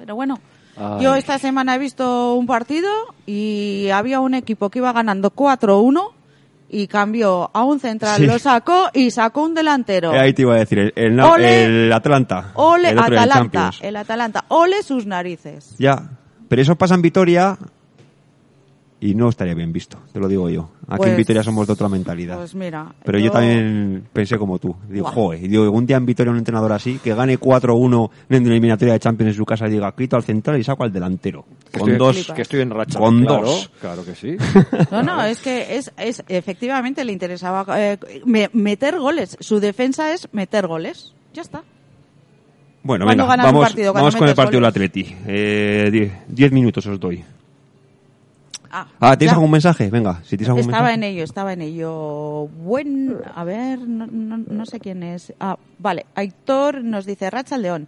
Pero 0.05 0.13
bueno, 0.15 0.39
Ay. 0.77 1.03
yo 1.03 1.15
esta 1.15 1.39
semana 1.39 1.73
he 1.73 1.79
visto 1.79 2.35
un 2.35 2.45
partido 2.45 2.87
y 3.25 3.89
había 3.91 4.19
un 4.19 4.35
equipo 4.35 4.69
que 4.69 4.77
iba 4.77 4.93
ganando 4.93 5.31
4-1 5.31 6.11
y 6.69 6.85
cambió 6.85 7.49
a 7.51 7.63
un 7.63 7.79
central, 7.79 8.17
Sí. 8.17 8.27
lo 8.27 8.37
sacó 8.37 8.89
y 8.93 9.09
sacó 9.09 9.41
un 9.41 9.55
delantero. 9.55 10.13
Eh, 10.13 10.19
ahí 10.19 10.33
te 10.33 10.43
iba 10.43 10.53
a 10.53 10.57
decir, 10.59 10.77
el, 10.77 10.93
el, 10.95 11.19
Ole. 11.19 11.63
el 11.87 11.91
Atlanta. 11.91 12.51
Ole, 12.53 12.89
el 12.91 12.99
Atalanta, 12.99 13.71
el 13.81 13.95
Atalanta, 13.95 14.45
ole 14.49 14.83
sus 14.83 15.07
narices. 15.07 15.73
Ya. 15.79 16.07
Pero 16.49 16.61
eso 16.61 16.75
pasa 16.75 16.93
en 16.93 17.01
Vitoria 17.01 17.57
y 19.09 19.15
no 19.15 19.29
estaría 19.29 19.53
bien 19.53 19.71
visto, 19.71 19.97
te 20.11 20.19
lo 20.19 20.27
digo 20.27 20.49
yo. 20.49 20.69
Aquí 20.87 20.93
en 20.93 20.97
Pues- 20.97 21.17
Vitoria 21.17 21.43
somos 21.43 21.67
de 21.67 21.73
otra 21.73 21.89
mentalidad. 21.89 22.37
Pues 22.37 22.55
mira, 22.55 22.93
Pero 23.03 23.19
yo, 23.19 23.31
también 23.31 24.07
pensé 24.13 24.37
como 24.37 24.57
tú. 24.59 24.75
Digo, 24.89 25.05
joder, 25.07 25.43
y 25.43 25.47
digo, 25.47 25.69
un 25.71 25.85
día 25.85 25.97
en 25.97 26.05
Vitoria 26.05 26.31
un 26.31 26.37
entrenador 26.37 26.71
así, 26.73 26.99
que 27.03 27.13
gane 27.13 27.37
4-1 27.37 28.09
en 28.29 28.43
una 28.43 28.51
eliminatoria 28.51 28.93
de 28.93 28.99
Champions 28.99 29.31
en 29.33 29.37
su 29.37 29.45
casa 29.45 29.67
y 29.67 29.71
diga, 29.71 29.91
quito 29.95 30.15
al 30.15 30.23
central 30.23 30.59
y 30.59 30.63
saco 30.63 30.83
al 30.83 30.91
delantero. 30.91 31.45
Que 31.71 31.79
Con 31.79 31.91
estoy- 31.91 31.97
dos. 32.23 32.31
que 32.35 32.41
estoy 32.41 32.61
en 32.61 32.69
racha. 32.71 32.97
Con 32.99 33.21
Claro, 33.25 33.45
dos. 33.45 33.71
claro 33.81 34.05
que 34.05 34.15
sí. 34.15 34.35
No, 34.91 35.03
no, 35.03 35.23
es 35.23 35.39
que 35.41 35.75
es, 35.77 35.91
es 35.97 36.23
efectivamente 36.27 37.03
le 37.03 37.11
interesaba 37.11 37.65
eh, 37.79 37.97
me- 38.25 38.49
meter 38.53 38.99
goles. 38.99 39.37
Su 39.39 39.59
defensa 39.59 40.13
es 40.13 40.27
meter 40.33 40.67
goles. 40.67 41.13
Ya 41.33 41.41
está. 41.41 41.63
Bueno, 42.83 43.05
¿Cuándo 43.05 43.23
venga, 43.27 43.43
vamos, 43.51 43.75
vamos 43.95 44.15
con 44.15 44.27
el 44.29 44.35
partido 44.35 44.59
del? 44.61 44.65
Atleti. 44.69 45.15
Eh, 45.25 45.89
die- 45.91 46.11
diez 46.27 46.51
minutos 46.51 46.85
os 46.85 46.99
doy. 46.99 47.23
Ah, 48.77 48.87
Ah, 48.99 49.17
¿tienes 49.17 49.31
ya. 49.31 49.35
algún 49.35 49.51
mensaje? 49.51 49.89
Venga, 49.89 50.19
si 50.23 50.35
tienes 50.37 50.49
algún 50.49 50.61
Estaba 50.61 50.87
mensaje. 50.89 50.93
en 50.95 51.03
ello, 51.03 51.23
estaba 51.23 51.53
en 51.53 51.61
ello. 51.61 52.47
Buen, 52.47 53.17
a 53.33 53.43
ver, 53.45 53.79
no, 53.79 54.05
no, 54.07 54.37
no 54.37 54.65
sé 54.65 54.79
quién 54.81 55.01
es. 55.03 55.33
Ah, 55.39 55.57
vale, 55.79 56.05
Aitor 56.15 56.83
nos 56.83 57.05
dice 57.05 57.29
Racha 57.29 57.57
León. 57.57 57.87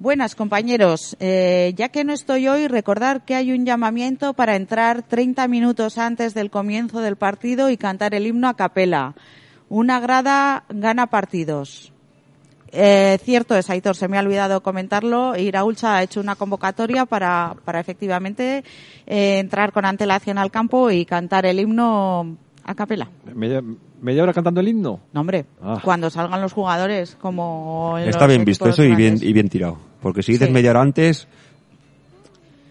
Buenas 0.00 0.34
compañeros, 0.34 1.16
Eh, 1.20 1.72
ya 1.76 1.88
que 1.88 2.02
no 2.02 2.12
estoy 2.12 2.48
hoy, 2.48 2.66
recordar 2.66 3.24
que 3.24 3.36
hay 3.36 3.52
un 3.52 3.64
llamamiento 3.64 4.34
para 4.34 4.56
entrar 4.56 5.02
30 5.04 5.46
minutos 5.46 5.98
antes 5.98 6.34
del 6.34 6.50
comienzo 6.50 7.00
del 7.00 7.14
partido 7.16 7.70
y 7.70 7.76
cantar 7.76 8.12
el 8.14 8.26
himno 8.26 8.48
a 8.48 8.56
capela. 8.56 9.14
Una 9.68 10.00
grada 10.00 10.64
gana 10.68 11.06
partidos. 11.06 11.92
Eh, 12.76 13.18
cierto 13.22 13.54
es, 13.56 13.70
Aitor, 13.70 13.94
se 13.94 14.08
me 14.08 14.18
ha 14.18 14.20
olvidado 14.20 14.60
comentarlo. 14.62 15.36
Iraulcha 15.36 15.96
ha 15.96 16.02
hecho 16.02 16.20
una 16.20 16.34
convocatoria 16.34 17.06
para, 17.06 17.54
para 17.64 17.78
efectivamente 17.80 18.64
eh, 19.06 19.38
entrar 19.38 19.72
con 19.72 19.84
antelación 19.84 20.38
al 20.38 20.50
campo 20.50 20.90
y 20.90 21.04
cantar 21.04 21.46
el 21.46 21.60
himno 21.60 22.36
a 22.64 22.74
capela. 22.74 23.08
¿Media, 23.32 23.62
media 24.00 24.22
hora 24.24 24.32
cantando 24.32 24.60
el 24.60 24.68
himno? 24.68 25.00
No, 25.12 25.20
hombre, 25.20 25.44
Ah. 25.62 25.78
cuando 25.84 26.10
salgan 26.10 26.40
los 26.40 26.52
jugadores, 26.52 27.16
como 27.20 27.96
Está 27.98 28.26
bien 28.26 28.44
visto 28.44 28.68
eso 28.68 28.82
y 28.82 28.94
bien, 28.96 29.18
y 29.22 29.32
bien 29.32 29.48
tirado. 29.48 29.78
Porque 30.02 30.22
si 30.22 30.32
dices 30.32 30.48
Sí. 30.48 30.52
media 30.54 30.70
hora 30.70 30.80
antes, 30.82 31.28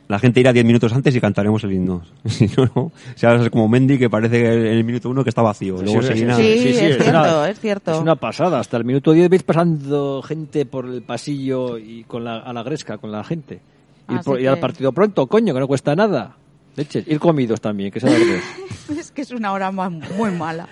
la 0.07 0.19
gente 0.19 0.39
irá 0.39 0.51
diez 0.53 0.65
minutos 0.65 0.91
antes 0.93 1.15
y 1.15 1.21
cantaremos 1.21 1.63
el 1.63 1.73
himno. 1.73 2.01
Si 2.25 2.47
no, 2.57 2.65
no. 2.75 2.81
O 2.83 2.91
sea, 3.15 3.35
es 3.35 3.49
como 3.49 3.67
Mendy 3.67 3.97
que 3.97 4.09
parece 4.09 4.41
que 4.41 4.47
en 4.53 4.65
el 4.77 4.83
minuto 4.83 5.09
uno 5.09 5.23
que 5.23 5.29
está 5.29 5.41
vacío. 5.41 5.81
Luego 5.81 6.01
Sí, 6.01 6.07
se 6.07 6.13
sí, 6.13 6.19
llena. 6.19 6.35
Sí, 6.35 6.43
Sí, 6.43 6.59
sí, 6.59 6.69
es, 6.69 6.75
es 6.81 7.03
cierto, 7.03 7.09
una- 7.09 7.49
es 7.49 7.59
cierto. 7.59 7.91
Es 7.93 7.99
una 7.99 8.15
pasada. 8.15 8.59
Hasta 8.59 8.77
el 8.77 8.85
minuto 8.85 9.11
10 9.13 9.29
veis 9.29 9.43
pasando 9.43 10.21
gente 10.21 10.65
por 10.65 10.85
el 10.85 11.01
pasillo 11.03 11.77
y 11.77 12.03
con 12.03 12.23
la, 12.23 12.37
a 12.39 12.51
la 12.53 12.63
gresca, 12.63 12.97
con 12.97 13.11
la 13.11 13.23
gente. 13.23 13.61
Ir, 14.09 14.19
por- 14.25 14.39
ir 14.41 14.49
al 14.49 14.55
que- 14.55 14.61
partido 14.61 14.91
pronto, 14.91 15.25
coño, 15.27 15.53
que 15.53 15.59
no 15.59 15.67
cuesta 15.67 15.95
nada. 15.95 16.35
Leche, 16.75 17.03
ir 17.07 17.19
comidos 17.19 17.61
también, 17.61 17.91
que 17.91 17.99
sea 17.99 18.09
verde. 18.09 18.41
es 18.99 19.11
que 19.11 19.21
es 19.21 19.31
una 19.31 19.53
hora 19.53 19.71
ma- 19.71 19.89
muy 19.89 20.31
mala. 20.31 20.67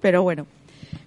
Pero 0.00 0.22
bueno, 0.22 0.46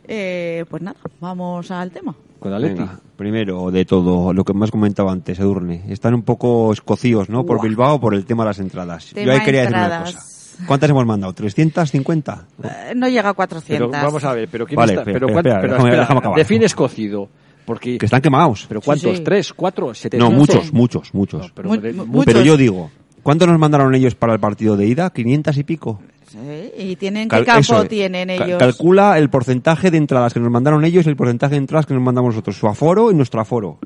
eh, 0.08 0.66
pues 0.70 0.82
nada, 0.84 0.98
vamos 1.20 1.70
al 1.72 1.92
tema. 1.92 2.16
Con 2.44 2.54
Atleti. 2.54 2.76
Venga, 2.80 3.00
primero 3.16 3.72
de 3.72 3.86
todo, 3.86 4.34
lo 4.34 4.44
que 4.44 4.54
me 4.54 4.66
has 4.66 4.72
comentado 4.72 5.10
antes, 5.10 5.40
Edurne. 5.40 5.84
Están 5.88 6.14
un 6.14 6.24
poco 6.24 6.74
escocidos, 6.74 7.30
¿no? 7.30 7.46
Por. 7.46 7.62
Bilbao, 7.62 8.00
por 8.02 8.14
el 8.14 8.26
tema 8.26 8.44
de 8.44 8.50
las 8.50 8.60
entradas. 8.60 9.12
Tema 9.14 9.26
Yo 9.28 9.32
ahí 9.32 9.46
quería 9.46 9.62
decir 9.62 9.78
una 9.78 10.00
cosa. 10.02 10.20
¿Cuántas 10.68 10.90
hemos 10.90 11.06
mandado? 11.06 11.34
¿350? 11.34 12.42
Eh, 12.64 12.94
no 12.96 13.08
llega 13.08 13.30
a 13.30 13.34
400. 13.34 13.90
Pero 13.90 14.04
vamos 14.06 14.24
a 14.24 14.34
ver, 14.34 14.48
pero 14.52 14.66
¿quién 14.68 14.76
Vale, 14.76 14.92
está? 14.94 15.02
espera, 15.02 15.20
pero, 15.26 15.28
espera, 15.38 15.62
pero 15.62 15.74
déjame- 15.74 15.90
espera, 15.90 16.34
déjame 16.36 16.66
escocido. 16.66 17.30
Porque, 17.66 17.98
Que 17.98 18.06
están 18.06 18.22
quemados. 18.22 18.66
¿Pero 18.68 18.82
cuántos? 18.82 19.18
sí. 19.18 19.24
¿Tres? 19.24 19.54
¿Cuatro? 19.54 19.94
¿Siete? 19.94 20.18
No, 20.18 20.30
no 20.30 20.38
muchos, 20.38 20.74
muchos, 20.74 21.14
muchos. 21.14 21.50
pero 21.56 21.70
Mu- 21.70 21.78
de- 21.78 21.94
mu- 21.94 22.06
mu- 22.06 22.24
Pero 22.26 22.40
muchos. 22.40 22.46
yo 22.46 22.58
digo, 22.58 22.92
¿cuánto 23.24 23.48
nos 23.48 23.58
mandaron 23.58 23.96
ellos 23.96 24.16
para 24.16 24.34
el 24.34 24.40
partido 24.42 24.76
de 24.76 24.86
ida? 24.86 25.12
¿500 25.14 25.58
y 25.58 25.64
pico? 25.64 26.02
Sí, 26.34 26.72
y 26.78 26.96
tienen 26.96 27.28
Cal- 27.30 27.42
qué 27.42 27.46
campo 27.46 27.60
eso, 27.62 27.86
tienen 27.86 28.30
ellos. 28.32 28.58
calcula 28.58 29.20
el 29.20 29.30
porcentaje 29.30 29.92
de 29.92 29.98
entradas 29.98 30.34
que 30.34 30.40
nos 30.40 30.50
mandaron 30.52 30.84
ellos 30.84 31.06
y 31.06 31.10
el 31.10 31.16
porcentaje 31.16 31.52
de 31.52 31.58
entradas 31.60 31.86
que 31.86 31.94
nos 31.94 32.02
mandamos 32.02 32.30
nosotros. 32.34 32.58
Su 32.58 32.68
aforo 32.68 33.12
y 33.12 33.16
nuestro 33.16 33.40
aforo. 33.40 33.78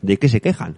¿De 0.00 0.16
qué 0.16 0.28
se 0.28 0.40
quejan? 0.40 0.76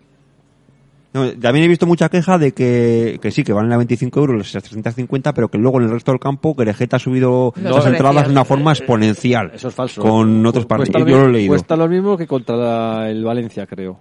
No, 1.12 1.28
también 1.32 1.64
he 1.64 1.68
visto 1.68 1.86
mucha 1.86 2.08
queja 2.08 2.38
de 2.38 2.52
que, 2.52 3.18
que 3.20 3.30
sí, 3.32 3.42
que 3.42 3.52
valen 3.52 3.72
a 3.72 3.76
25 3.76 4.20
euros 4.20 4.36
las 4.54 4.62
350, 4.62 5.34
pero 5.34 5.48
que 5.48 5.58
luego 5.58 5.78
en 5.78 5.86
el 5.86 5.90
resto 5.90 6.12
del 6.12 6.20
campo 6.20 6.54
Querejeta 6.56 6.96
ha 6.96 7.00
subido 7.00 7.52
Los 7.60 7.76
las 7.76 7.86
entradas 7.86 8.26
de 8.26 8.30
una 8.32 8.44
forma 8.44 8.70
exponencial. 8.72 9.50
Eso 9.52 9.68
es 9.68 9.74
falso. 9.74 10.00
Con 10.02 10.46
otros 10.46 10.66
partidos. 10.66 11.00
Yo 11.00 11.04
lo 11.04 11.10
he 11.10 11.14
mismo- 11.16 11.28
leído. 11.32 11.50
Cuesta 11.50 11.76
lo 11.76 11.88
mismo 11.88 12.16
que 12.16 12.26
contra 12.28 12.56
la- 12.56 13.10
el 13.10 13.24
Valencia, 13.24 13.66
creo. 13.66 13.98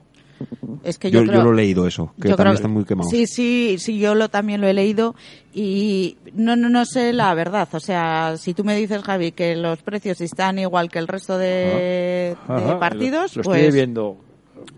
Es 0.83 0.97
que 0.97 1.11
Yo, 1.11 1.19
yo, 1.19 1.25
yo 1.25 1.31
creo, 1.31 1.43
lo 1.43 1.53
he 1.53 1.55
leído 1.55 1.85
eso, 1.87 2.13
que 2.21 2.29
yo 2.29 2.35
también 2.35 2.53
creo- 2.53 2.59
están 2.59 2.71
muy 2.71 2.85
quemados. 2.85 3.11
Sí, 3.11 3.27
sí, 3.27 3.75
sí, 3.79 3.99
yo 3.99 4.15
lo 4.15 4.29
también 4.29 4.61
lo 4.61 4.67
he 4.67 4.73
leído 4.73 5.15
y 5.53 6.17
no, 6.33 6.55
no, 6.55 6.69
no 6.69 6.85
sé 6.85 7.11
la 7.13 7.33
verdad. 7.33 7.67
O 7.73 7.79
sea, 7.79 8.35
si 8.37 8.53
tú 8.53 8.63
me 8.63 8.75
dices, 8.75 9.03
Javi, 9.03 9.31
que 9.33 9.55
los 9.55 9.81
precios 9.81 10.21
están 10.21 10.57
igual 10.59 10.89
que 10.89 10.99
el 10.99 11.07
resto 11.07 11.37
de, 11.37 11.45
de 11.45 12.37
Ajá, 12.47 12.79
partidos, 12.79 13.35
Lo, 13.35 13.41
lo 13.41 13.43
pues 13.49 13.61
estoy 13.63 13.73
viendo. 13.75 14.17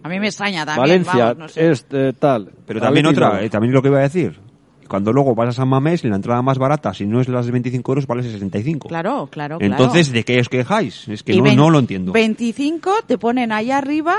a 0.03 0.09
mí 0.09 0.20
me 0.20 0.28
extraña 0.28 0.66
también. 0.66 1.03
Valencia 1.03 1.24
vamos, 1.26 1.38
no 1.38 1.47
sé. 1.49 1.72
es 1.72 1.86
eh, 1.91 2.14
tal. 2.18 2.51
Pero 2.66 2.80
también 2.82 3.05
otra, 3.05 3.43
eh, 3.43 3.49
también 3.49 3.74
lo 3.74 3.82
que 3.82 3.89
iba 3.89 3.99
a 3.99 4.03
decir. 4.03 4.39
Cuando 4.88 5.14
luego 5.14 5.36
vas 5.36 5.47
a 5.49 5.53
San 5.53 5.70
Mamés, 5.70 6.03
la 6.03 6.18
entrada 6.18 6.41
más 6.41 6.57
barata, 6.57 6.93
si 6.93 7.05
no 7.05 7.22
es 7.22 7.30
las 7.30 7.45
de 7.45 7.53
25 7.53 7.91
euros, 7.93 8.07
vale 8.07 8.24
65. 8.24 8.89
Claro, 8.89 9.30
claro, 9.32 9.57
claro. 9.57 9.59
Entonces, 9.59 10.12
¿de 10.12 10.26
qué 10.26 10.38
os 10.41 10.49
quejáis? 10.49 11.07
Es 11.07 11.24
que 11.24 11.34
no, 11.38 11.43
vein- 11.43 11.55
no 11.55 11.70
lo 11.70 11.80
entiendo. 11.80 12.12
25 12.12 12.91
te 13.07 13.18
ponen 13.18 13.53
ahí 13.53 13.72
arriba 13.72 14.18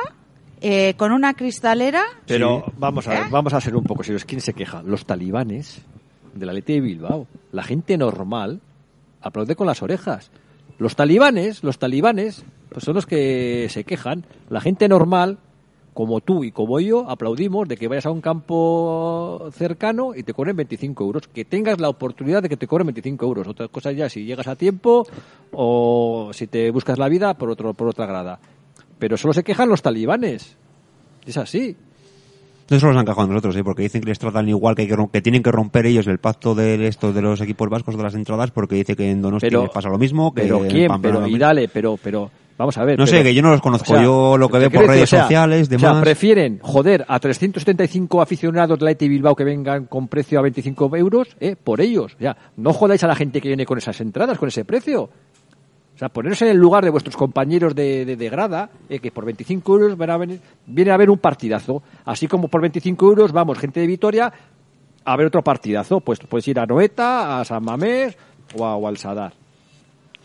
eh, 0.62 0.94
con 0.96 1.12
una 1.12 1.34
cristalera. 1.34 2.02
Pero 2.26 2.62
Sí. 2.66 2.72
vamos 2.78 3.06
a 3.08 3.10
ver, 3.10 3.30
vamos 3.30 3.52
a 3.52 3.60
ser 3.60 3.76
un 3.76 3.84
poco 3.84 4.02
serios. 4.02 4.24
¿Quién 4.24 4.40
se 4.40 4.54
queja? 4.54 4.82
Los 4.82 5.04
talibanes 5.04 5.82
de 6.34 6.46
la 6.46 6.52
Leti 6.52 6.74
de 6.74 6.80
Bilbao. 6.80 7.26
La 7.50 7.62
gente 7.62 7.98
normal 7.98 8.60
aplaude 9.20 9.56
con 9.56 9.66
las 9.66 9.82
orejas. 9.82 10.30
Los 10.78 10.96
talibanes, 10.96 11.62
los 11.62 11.78
talibanes, 11.78 12.44
pues 12.70 12.84
son 12.84 12.94
los 12.94 13.06
que 13.06 13.66
se 13.70 13.84
quejan. 13.84 14.24
La 14.48 14.60
gente 14.60 14.88
normal, 14.88 15.38
como 15.94 16.20
tú 16.20 16.42
y 16.42 16.50
como 16.50 16.80
yo, 16.80 17.08
aplaudimos 17.10 17.68
de 17.68 17.76
que 17.76 17.86
vayas 17.86 18.06
a 18.06 18.10
un 18.10 18.20
campo 18.22 19.48
cercano 19.52 20.14
y 20.16 20.22
te 20.22 20.32
cobren 20.32 20.56
25 20.56 21.04
euros. 21.04 21.28
Que 21.28 21.44
tengas 21.44 21.78
la 21.80 21.88
oportunidad 21.88 22.42
de 22.42 22.48
que 22.48 22.56
te 22.56 22.66
cobren 22.66 22.86
25 22.86 23.24
euros. 23.26 23.46
Otra 23.46 23.68
cosa 23.68 23.92
ya 23.92 24.08
si 24.08 24.24
llegas 24.24 24.48
a 24.48 24.56
tiempo 24.56 25.06
o 25.52 26.30
si 26.32 26.46
te 26.46 26.70
buscas 26.70 26.98
la 26.98 27.08
vida 27.08 27.34
por, 27.34 27.50
otro, 27.50 27.74
por 27.74 27.88
otra 27.88 28.06
grada. 28.06 28.38
Pero 29.03 29.16
solo 29.16 29.34
se 29.34 29.42
quejan 29.42 29.68
los 29.68 29.82
talibanes. 29.82 30.57
Es 31.26 31.36
así. 31.36 31.74
No 32.70 32.78
solo 32.78 32.92
nos 32.92 33.00
han 33.00 33.07
cajado 33.07 33.24
a 33.24 33.30
nosotros, 33.30 33.57
¿eh? 33.57 33.64
porque 33.64 33.82
dicen 33.82 34.00
que 34.00 34.11
les 34.11 34.18
tratan 34.20 34.48
igual, 34.48 34.76
que, 34.76 34.82
hay 34.82 34.88
que, 34.88 35.20
tienen 35.20 35.42
que 35.42 35.50
romper 35.50 35.86
ellos 35.86 36.07
el 36.07 36.18
pacto 36.18 36.55
de 36.55 36.86
esto 36.86 37.12
de 37.12 37.20
los 37.20 37.40
equipos 37.40 37.68
vascos 37.68 37.96
de 37.96 38.03
las 38.05 38.14
entradas, 38.14 38.53
porque 38.53 38.76
dice 38.76 38.94
que 38.94 39.11
en 39.11 39.20
Donosti 39.20 39.48
Pero- 39.48 39.62
les 39.62 39.72
pasa 39.72 39.88
lo 39.88 39.98
mismo. 39.98 40.32
Que 40.32 40.42
Pero 40.42 40.61
quién, 40.68 40.86
Pamplona 40.86 41.24
pero 41.24 41.26
y 41.26 41.36
dale, 41.36 41.66
pero, 41.66 41.98
pero, 42.00 42.30
vamos 42.57 42.78
a 42.78 42.84
ver. 42.84 42.96
No 42.96 43.09
sé, 43.09 43.24
que 43.24 43.34
yo 43.34 43.42
no 43.42 43.50
los 43.50 43.61
conozco. 43.61 44.00
Yo 44.00 44.38
lo 44.38 44.48
que 44.48 44.59
veo 44.59 44.70
por 44.70 44.82
redes 44.82 45.00
decir, 45.00 45.03
o 45.03 45.07
sea, 45.07 45.22
sociales, 45.22 45.66
O 45.66 45.70
sea, 45.70 45.78
demás. 45.88 46.03
prefieren 46.05 46.61
joder 46.62 47.05
a 47.09 47.18
375 47.18 48.22
aficionados 48.22 48.78
de 48.78 48.84
la 48.84 48.92
ETI 48.92 49.09
Bilbao 49.09 49.34
que 49.34 49.42
vengan 49.42 49.86
con 49.86 50.07
precio 50.07 50.38
a 50.38 50.42
25 50.42 50.96
euros, 50.96 51.36
eh, 51.40 51.57
por 51.57 51.80
ellos. 51.80 52.14
O 52.14 52.18
sea, 52.20 52.36
no 52.57 52.72
jodáis 52.72 53.03
a 53.03 53.09
la 53.09 53.16
gente 53.16 53.40
que 53.40 53.48
viene 53.48 53.66
con 53.66 53.78
esas 53.78 54.00
entradas, 54.00 54.38
con 54.38 54.46
ese 54.46 54.64
precio. 54.64 55.11
Sea, 56.03 56.09
poneros 56.09 56.42
en 56.42 56.48
el 56.48 56.57
lugar 56.57 56.82
de 56.82 56.90
vuestros 56.90 57.16
compañeros 57.16 57.76
de, 57.76 58.05
de, 58.05 58.28
grada, 58.28 58.70
eh, 58.88 58.98
que 58.98 59.12
por 59.12 59.24
25 59.24 59.72
euros 59.78 59.96
van 59.96 60.11
a 60.11 60.16
venir, 60.16 60.40
viene 60.66 60.90
a 60.90 60.96
ver 60.96 61.09
un 61.09 61.18
partidazo. 61.18 61.80
Así 62.05 62.26
como 62.26 62.48
por 62.48 62.61
25 62.61 63.07
euros 63.07 63.30
vamos, 63.30 63.57
gente 63.57 63.78
de 63.78 63.86
Vitoria, 63.86 64.32
a 65.05 65.16
ver 65.16 65.28
otro 65.28 65.44
partidazo. 65.44 66.00
Pues 66.00 66.18
puedes 66.18 66.48
ir 66.48 66.59
a 66.59 66.66
Noeta, 66.66 67.38
a 67.38 67.44
San 67.44 67.62
Mamés 67.62 68.16
o, 68.57 68.64
a, 68.64 68.74
o 68.74 68.88
al. 68.88 68.96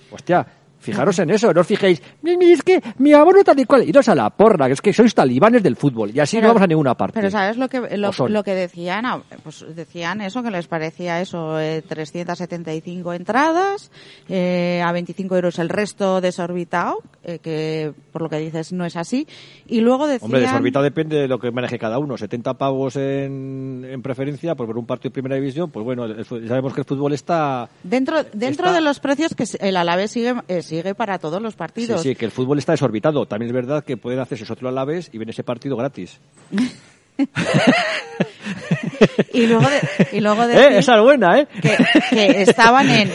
Hostia, 0.09 0.47
fijaros 0.88 1.19
en 1.19 1.29
eso, 1.29 1.53
no 1.53 1.61
os 1.61 1.67
fijéis, 1.67 2.01
"Mi, 2.21 2.35
mi, 2.38 2.51
es 2.51 2.63
que 2.63 2.81
mi 2.97 3.13
abono 3.13 3.43
tal 3.43 3.59
y 3.59 3.65
cual, 3.65 3.88
iros 3.88 4.07
a 4.09 4.15
la 4.15 4.29
porra, 4.29 4.67
que 4.67 4.73
es 4.73 4.81
que 4.81 4.91
sois 4.93 5.13
talibanes 5.13 5.61
del 5.61 5.75
fútbol 5.75 6.11
y 6.13 6.19
así 6.19 6.38
Pero- 6.38 6.47
no 6.47 6.53
vamos 6.55 6.63
a 6.63 6.67
ninguna 6.67 6.95
parte. 6.95 7.13
Pero 7.19 7.29
¿sabes 7.31 7.57
lo 7.57 7.67
que 7.69 7.79
lo, 7.97 8.11
lo 8.27 8.43
que 8.43 8.55
decían? 8.55 9.05
Ah, 9.05 9.21
Pues 9.43 9.63
decían 9.75 10.21
eso, 10.21 10.41
que 10.43 10.51
les 10.51 10.67
parecía 10.67 11.21
eso, 11.21 11.59
eh, 11.59 11.81
375 12.35 13.13
entradas, 13.13 13.91
eh, 14.29 14.81
a 14.85 14.91
25 14.91 15.35
euros 15.35 15.59
el 15.59 15.69
resto 15.69 16.21
desorbitado, 16.21 16.99
eh, 17.23 17.39
que 17.39 17.93
por 18.11 18.21
lo 18.23 18.29
que 18.29 18.38
dices 18.38 18.73
no 18.73 18.85
es 18.85 18.95
así. 18.95 19.27
Y 19.67 19.81
luego 19.81 20.07
decían... 20.07 20.25
Hombre, 20.25 20.41
desorbitado 20.41 20.83
depende 20.83 21.17
de 21.17 21.27
lo 21.27 21.39
que 21.39 21.51
maneje 21.51 21.77
cada 21.79 21.99
uno. 21.99 22.17
70 22.17 22.53
pavos 22.55 22.95
en, 22.95 23.85
en 23.89 24.01
preferencia 24.01 24.55
por 24.55 24.67
ver 24.67 24.77
un 24.77 24.85
partido 24.85 25.09
de 25.09 25.13
primera 25.13 25.35
división, 25.35 25.69
pues 25.71 25.83
bueno, 25.85 26.05
el 26.05 26.25
sabemos 26.25 26.73
que 26.73 26.81
el 26.81 26.85
fútbol 26.85 27.13
está... 27.13 27.69
Dentro, 27.83 28.23
dentro 28.33 28.67
Está- 28.67 28.73
de 28.73 28.81
los 28.81 28.99
precios 28.99 29.33
que 29.35 29.45
el 29.59 29.77
Alavés 29.77 30.11
sigue, 30.11 30.35
eh, 30.47 30.61
sigue 30.82 30.95
para 30.95 31.17
todos 31.19 31.41
los 31.41 31.53
Sí, 31.53 31.57
partidos. 31.57 32.01
sí, 32.01 32.15
que 32.15 32.25
el 32.25 32.32
fútbol 32.32 32.57
está 32.59 32.71
desorbitado. 32.73 33.25
También 33.25 33.49
es 33.49 33.53
verdad 33.53 33.84
que 33.84 33.97
pueden 33.97 34.19
hacerse 34.19 34.51
otro 34.51 34.69
a 34.69 34.71
la 34.71 34.86
vez 34.86 35.09
y 35.13 35.17
ven 35.17 35.30
ese 35.30 35.43
partido 35.43 35.75
gratis. 35.78 36.19
Y 39.34 39.47
luego, 39.47 39.65
de- 39.69 40.07
y 40.17 40.21
luego 40.21 40.43
¿Eh? 40.45 40.47
decir 40.47 40.71
Esa 40.73 40.95
es 40.97 41.01
buena, 41.01 41.39
¿eh? 41.39 41.47
que, 41.61 41.78
que 42.09 42.41
estaban 42.43 42.89
en 42.89 43.11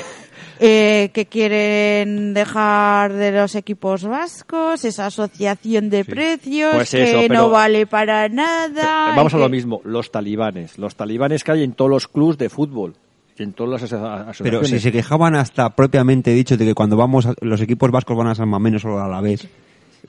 eh, 0.60 1.10
que 1.12 1.26
quieren 1.26 2.34
dejar 2.34 3.12
de 3.14 3.32
los 3.32 3.54
equipos 3.56 4.04
vascos, 4.04 4.84
esa 4.84 5.06
asociación 5.06 5.90
de 5.90 6.04
precios 6.04 6.72
Pues 6.74 6.90
que 6.90 7.02
eso, 7.24 7.32
no 7.32 7.50
vale 7.50 7.86
para 7.86 8.28
nada. 8.28 9.10
Eh, 9.10 9.16
Vamos 9.16 9.34
a 9.34 9.38
lo 9.38 9.48
mismo, 9.48 9.80
los 9.84 10.12
talibanes. 10.12 10.78
Los 10.78 10.94
talibanes 10.94 11.42
que 11.42 11.52
hay 11.52 11.64
en 11.64 11.72
todos 11.72 11.90
los 11.90 12.06
clubs 12.06 12.38
de 12.38 12.48
fútbol 12.48 12.94
y 13.38 13.42
en 13.42 13.52
todas 13.52 13.80
las 13.82 13.92
aso- 13.92 14.04
asociaciones. 14.06 14.42
Pero 14.42 14.64
si 14.64 14.78
se 14.80 14.92
quejaban 14.92 15.34
hasta 15.34 15.70
propiamente 15.74 16.32
dicho 16.32 16.56
de 16.56 16.64
que 16.66 16.74
cuando 16.74 16.96
vamos 16.96 17.26
a- 17.26 17.34
los 17.40 17.60
equipos 17.60 17.90
vascos 17.90 18.16
van 18.16 18.28
a 18.28 18.34
San 18.34 18.48
Mamés 18.48 18.82
solo 18.82 19.00
a 19.02 19.08
la 19.08 19.20
vez, 19.20 19.48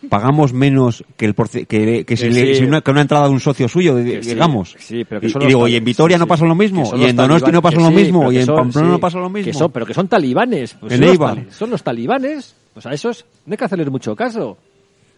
pagamos 0.09 0.51
menos 0.53 1.03
que 1.15 1.25
el 1.25 1.33
porce- 1.35 1.65
que, 1.65 2.03
que 2.05 2.17
si, 2.17 2.29
le- 2.29 2.53
sí. 2.53 2.59
si 2.61 2.63
una, 2.65 2.81
que 2.81 2.91
una 2.91 3.01
entrada 3.01 3.25
de 3.27 3.31
un 3.33 3.39
socio 3.39 3.67
suyo, 3.69 3.97
sí, 3.97 4.03
digamos. 4.31 4.75
sí, 4.77 5.05
pero 5.05 5.21
que 5.21 5.27
y, 5.27 5.47
digo, 5.47 5.67
en 5.67 5.83
Vitoria 5.85 6.17
no 6.17 6.27
pasa 6.27 6.45
lo 6.45 6.55
mismo, 6.55 6.91
y 6.95 7.05
en 7.05 7.15
Donosti 7.15 7.51
no 7.51 7.61
pasa 7.61 7.79
lo 7.79 7.91
mismo, 7.91 8.31
y 8.31 8.37
en 8.39 8.47
Pamplona 8.47 8.87
no 8.89 8.99
pasa 8.99 9.19
lo 9.19 9.27
que 9.31 9.43
mismo. 9.43 9.53
son- 9.53 9.71
pero 9.71 9.85
que 9.85 9.93
son 9.93 10.07
talibanes. 10.07 10.73
Pues 10.73 10.99
los 10.99 11.55
son 11.55 11.69
los 11.69 11.83
talibanes. 11.83 12.55
Pues 12.73 12.85
a 12.87 12.91
esos 12.91 13.25
no 13.45 13.53
hay 13.53 13.57
que 13.57 13.65
hacerles 13.65 13.89
mucho 13.89 14.15
caso. 14.15 14.57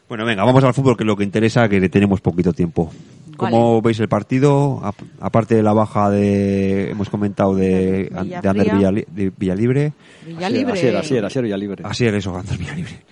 Bueno, 0.10 0.26
venga, 0.26 0.44
vamos 0.44 0.64
al 0.64 0.74
fútbol, 0.74 0.96
que 0.98 1.04
es 1.04 1.08
lo 1.08 1.16
que 1.16 1.24
interesa, 1.24 1.68
que 1.68 1.90
tenemos 1.90 2.22
poquito 2.22 2.54
tiempo. 2.54 2.92
¿Cómo 3.38 3.82
veis 3.82 4.00
el 4.00 4.08
partido? 4.08 4.80
Ap- 4.84 4.96
aparte 5.20 5.56
de 5.56 5.64
la 5.64 5.74
baja 5.74 6.10
de, 6.10 6.92
hemos 6.92 7.10
comentado, 7.10 7.56
de, 7.56 8.10
de 8.10 8.50
Ander 8.50 8.68
Villali- 8.78 9.06
de 9.08 9.32
Villalibre. 9.38 9.94
Villalibre. 10.26 10.74
Así 10.74 10.88
era, 10.88 11.00
así 11.00 11.16
era, 11.18 11.28
así 11.28 11.40
era 11.40 11.48
ya 11.50 11.58
libre. 11.58 11.84
Así 11.86 12.06
era 12.06 12.18
eso, 12.18 12.36
Ander 12.36 12.58
Villalibre. 12.58 12.94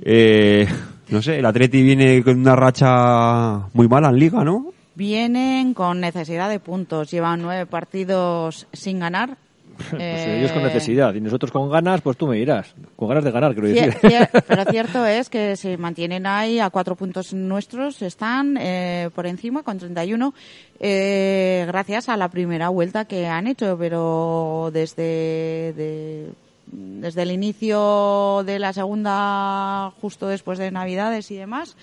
Eh, 0.00 0.66
no 1.08 1.20
sé, 1.22 1.38
el 1.38 1.46
Atleti 1.46 1.82
viene 1.82 2.22
con 2.22 2.38
una 2.38 2.54
racha 2.54 3.66
muy 3.72 3.88
mala 3.88 4.10
en 4.10 4.16
Liga, 4.18 4.44
¿no? 4.44 4.66
Vienen 4.94 5.74
con 5.74 5.98
necesidad 6.00 6.48
de 6.48 6.60
puntos. 6.60 7.10
Llevan 7.10 7.40
nueve 7.42 7.66
partidos 7.66 8.68
sin 8.72 9.00
ganar. 9.00 9.38
Pues 9.90 10.02
Eh, 10.02 10.38
ellos 10.40 10.52
con 10.52 10.62
necesidad 10.64 11.14
y 11.14 11.20
nosotros 11.20 11.52
con 11.52 11.70
ganas, 11.70 12.00
pues 12.00 12.16
tú 12.16 12.26
me 12.26 12.36
dirás. 12.36 12.74
Con 12.96 13.08
ganas 13.08 13.22
de 13.24 13.30
ganar, 13.30 13.52
quiero 13.54 13.68
decir. 13.68 13.94
cier- 14.00 14.28
pero 14.46 14.64
cierto 14.64 15.06
es 15.06 15.28
que 15.30 15.54
se 15.56 15.76
mantienen 15.78 16.26
ahí 16.26 16.58
a 16.58 16.68
cuatro 16.70 16.96
puntos 16.96 17.32
nuestros, 17.32 18.02
están 18.02 18.56
eh, 18.60 19.08
por 19.14 19.26
encima 19.26 19.62
con 19.62 19.78
31, 19.78 20.34
eh, 20.80 21.64
gracias 21.68 22.08
a 22.08 22.16
la 22.16 22.28
primera 22.28 22.68
vuelta 22.70 23.04
que 23.04 23.26
han 23.28 23.46
hecho, 23.46 23.76
pero 23.78 24.70
desde, 24.72 25.72
de- 25.76 26.28
desde 26.70 27.22
el 27.22 27.30
inicio 27.30 28.42
de 28.44 28.58
la 28.58 28.72
segunda, 28.72 29.92
justo 30.00 30.26
después 30.26 30.58
de 30.58 30.70
Navidades 30.70 31.30
y 31.30 31.36
demás, 31.36 31.76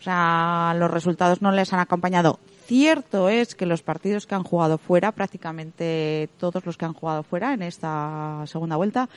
o 0.00 0.02
sea, 0.02 0.74
los 0.78 0.90
resultados 0.90 1.42
no 1.42 1.52
les 1.52 1.72
han 1.72 1.80
acompañado. 1.80 2.38
Cierto 2.72 3.28
es 3.28 3.54
que 3.54 3.66
los 3.66 3.82
partidos 3.82 4.26
que 4.26 4.34
han 4.34 4.44
jugado 4.44 4.78
fuera, 4.78 5.12
prácticamente 5.12 6.30
todos 6.38 6.64
los 6.64 6.78
que 6.78 6.86
han 6.86 6.94
jugado 6.94 7.22
fuera 7.22 7.52
en 7.52 7.60
esta 7.60 8.42
segunda 8.46 8.76
vuelta, 8.76 9.10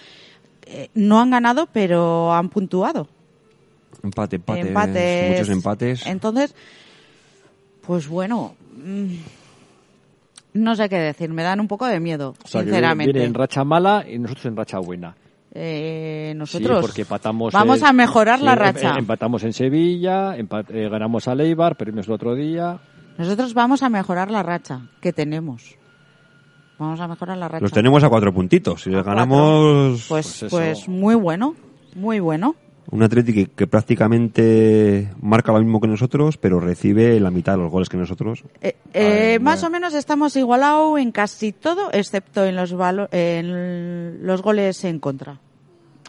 eh, 0.66 0.90
no 0.94 1.22
han 1.22 1.32
ganado, 1.32 1.66
pero 1.72 2.34
han 2.34 2.50
puntuado. 2.50 3.08
Empate, 4.04 4.42
Empates. 4.46 5.30
muchos 5.32 5.50
empates. 5.50 6.06
Entonces, 6.06 6.54
pues 7.80 8.10
bueno, 8.10 8.56
mm, 8.76 9.14
no 10.56 10.76
sé 10.76 10.90
qué 10.90 10.98
decir, 10.98 11.30
me 11.30 11.44
dan 11.44 11.62
un 11.62 11.70
poco 11.70 11.86
de 11.86 12.02
miedo, 12.02 12.36
O 12.44 12.48
sea, 12.50 12.62
sinceramente. 12.62 13.14
viene 13.14 13.26
en 13.26 13.34
racha 13.34 13.64
mala 13.64 14.04
y 14.06 14.20
nosotros 14.20 14.48
en 14.48 14.58
racha 14.58 14.80
buena. 14.80 15.16
Eh, 15.54 16.34
nosotros 16.36 16.80
Sí, 16.80 16.82
porque 16.88 17.02
empatamos 17.04 17.54
vamos 17.54 17.82
a 17.84 17.94
mejorar 17.94 18.42
la 18.42 18.52
sí, 18.52 18.58
em- 18.58 18.64
racha. 18.66 18.90
em- 18.92 18.98
empatamos 18.98 19.44
en 19.46 19.54
Sevilla, 19.54 20.36
empa- 20.38 20.66
eh, 20.68 20.90
ganamos 20.90 21.30
a 21.30 21.36
Leibar, 21.36 21.78
perdimos 21.78 22.08
el 22.08 22.14
otro 22.16 22.36
día. 22.36 22.78
Nosotros 23.18 23.54
vamos 23.54 23.82
a 23.84 23.90
mejorar 23.90 24.30
la 24.32 24.44
racha 24.44 24.82
que 25.02 25.14
tenemos. 25.14 25.76
Vamos 26.78 27.00
a 27.00 27.08
mejorar 27.08 27.38
la 27.38 27.48
racha. 27.48 27.62
Los 27.64 27.72
tenemos 27.72 28.04
a 28.04 28.10
cuatro 28.10 28.34
puntitos. 28.34 28.82
Si 28.84 28.90
les 28.90 29.04
ganamos 29.04 30.06
Pues, 30.10 30.40
Pues 30.40 30.46
pues, 30.50 30.88
muy 30.90 31.16
bueno, 31.16 31.56
muy 31.96 32.20
bueno. 32.20 32.56
un 32.92 33.02
Atleti 33.02 33.34
que, 33.34 33.46
que 33.48 33.66
prácticamente 33.68 35.10
marca 35.22 35.54
lo 35.54 35.60
mismo 35.60 35.80
que 35.80 35.88
nosotros, 35.88 36.38
pero 36.38 36.60
recibe 36.60 37.20
la 37.22 37.32
mitad 37.32 37.54
de 37.54 37.60
los 37.64 37.72
goles 37.72 37.88
que 37.90 37.98
nosotros. 37.98 38.44
Eh, 38.62 38.76
eh, 38.94 39.32
Ay, 39.34 39.40
más 39.40 39.62
bueno. 39.62 39.68
o 39.68 39.72
menos 39.80 39.94
estamos 39.94 40.36
igualados 40.36 41.00
en 41.00 41.12
casi 41.12 41.54
todo, 41.54 41.90
excepto 41.94 42.44
en 42.46 42.56
los 42.58 42.74
valo- 42.76 43.08
en 43.12 44.26
los 44.26 44.42
goles 44.42 44.84
en 44.84 45.00
contra. 45.00 45.40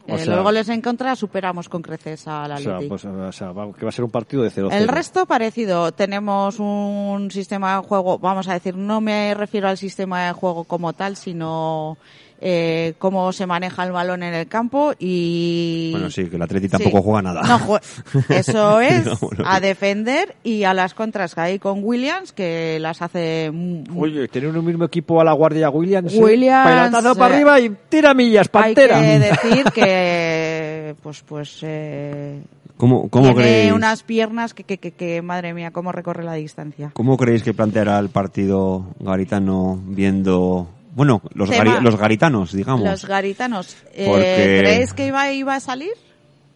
O 0.08 0.14
Eh, 0.16 0.24
sea- 0.24 0.34
los 0.36 0.44
goles 0.44 0.68
en 0.68 0.80
contra 0.80 1.16
superamos 1.16 1.68
con 1.68 1.82
creces 1.82 2.26
al 2.28 2.52
O 2.52 2.58
sea, 2.58 2.78
pues, 2.88 3.04
o 3.04 3.32
sea, 3.32 3.52
va- 3.52 3.72
que 3.72 3.84
va 3.84 3.88
a 3.88 3.92
ser 3.92 4.04
un 4.04 4.10
partido 4.10 4.42
de 4.42 4.50
0-0. 4.50 4.72
El 4.76 4.88
resto 4.88 5.26
parecido. 5.26 5.92
Tenemos 5.92 6.58
un 6.60 7.30
sistema 7.30 7.76
de 7.80 7.86
juego, 7.86 8.18
vamos 8.18 8.48
a 8.48 8.52
decir, 8.54 8.76
no 8.76 9.00
me 9.00 9.34
refiero 9.34 9.68
al 9.68 9.76
sistema 9.76 10.26
de 10.26 10.32
juego 10.32 10.64
como 10.64 10.92
tal, 10.92 11.16
sino 11.16 11.96
eh, 12.40 12.94
cómo 12.98 13.32
se 13.32 13.46
maneja 13.46 13.84
el 13.84 13.92
balón 13.92 14.22
en 14.22 14.34
el 14.34 14.46
campo 14.46 14.92
y... 14.98 15.90
Bueno, 15.92 16.10
sí, 16.10 16.26
que 16.26 16.36
el 16.36 16.42
Atleti 16.42 16.68
tampoco 16.68 16.98
Sí. 16.98 17.02
juega 17.04 17.22
nada. 17.22 17.42
No 17.42 17.58
jue- 17.58 17.80
Eso 18.28 18.80
es, 18.80 19.06
a 19.44 19.60
defender 19.60 20.36
y 20.44 20.64
a 20.64 20.74
las 20.74 20.94
contras 20.94 21.34
que 21.34 21.40
hay 21.40 21.58
con 21.58 21.80
Williams, 21.82 22.32
que 22.32 22.78
las 22.80 23.00
hace... 23.02 23.50
Oye, 23.96 24.28
tener 24.28 24.56
un 24.56 24.64
mismo 24.64 24.84
equipo 24.84 25.20
a 25.20 25.24
la 25.24 25.32
guardia 25.32 25.70
Williams. 25.70 26.12
¿eh? 26.14 26.22
Williams, 26.22 26.68
Pelotazo 26.90 27.12
eh, 27.12 27.18
para 27.18 27.34
arriba 27.34 27.60
y 27.60 27.70
tira 27.88 28.12
millas, 28.14 28.48
Hay 28.52 28.74
pantera. 28.74 29.00
que 29.00 29.18
decir 29.18 29.64
que, 29.74 30.94
pues, 31.02 31.22
pues, 31.22 31.58
eh, 31.62 32.42
¿Cómo, 32.76 33.08
cómo 33.08 33.28
tiene 33.28 33.40
creéis? 33.42 33.72
unas 33.72 34.02
piernas 34.02 34.52
que, 34.52 34.64
que, 34.64 34.76
que, 34.78 34.90
que, 34.92 35.22
madre 35.22 35.54
mía, 35.54 35.70
cómo 35.70 35.92
recorre 35.92 36.22
la 36.24 36.34
distancia. 36.34 36.90
¿Cómo 36.92 37.16
creéis 37.16 37.42
que 37.42 37.54
planteará 37.54 37.98
el 37.98 38.10
partido 38.10 38.84
garitano 39.00 39.80
viendo, 39.86 40.68
bueno, 40.96 41.20
los, 41.34 41.50
gari- 41.50 41.80
los 41.80 41.96
garitanos, 41.96 42.52
digamos? 42.52 42.80
Los 42.88 43.04
garitanos, 43.06 43.76
eh, 43.92 44.06
Porque- 44.08 44.56
¿creéis 44.60 44.92
que 44.94 45.06
iba, 45.06 45.30
iba 45.30 45.54
a 45.54 45.60
salir? 45.60 45.92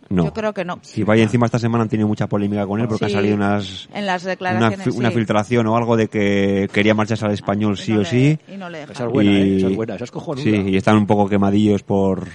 No. 0.08 0.24
Yo 0.24 0.32
creo 0.32 0.52
que 0.52 0.64
no. 0.64 0.80
Si 0.82 1.04
vaya 1.04 1.22
encima 1.22 1.46
esta 1.46 1.60
semana 1.60 1.82
han 1.84 1.88
tenido 1.88 2.08
mucha 2.08 2.26
polémica 2.26 2.66
con 2.66 2.80
él 2.80 2.88
porque 2.88 3.04
Sí, 3.06 3.12
han 3.12 3.18
salido 3.18 3.36
unas 3.36 3.88
en 3.94 4.06
las 4.06 4.22
una, 4.24 4.30
declaraciones, 4.30 4.82
fi- 4.82 4.90
una 4.98 5.10
sí. 5.10 5.14
filtración 5.14 5.66
o 5.68 5.76
algo 5.76 5.96
de 5.96 6.08
que 6.08 6.68
quería 6.72 6.94
marcharse 6.94 7.26
al 7.26 7.30
español 7.32 7.76
sí 7.76 7.96
o 7.96 8.04
sí. 8.04 8.36
Y 8.52 8.56
no 8.56 8.68
le 8.70 8.78
dejaron. 8.78 8.96
Esa 8.96 9.04
es 9.06 9.12
buena, 9.12 9.30
¿eh? 9.38 9.56
Esa 9.58 9.68
es 9.68 9.76
buena, 9.76 9.94
esa 9.94 10.04
es 10.04 10.10
cojonuda. 10.10 10.42
Sí, 10.42 10.50
y 10.50 10.76
están 10.76 10.96
un 10.96 11.06
poco 11.06 11.28
quemadillos 11.28 11.84
por, 11.84 12.26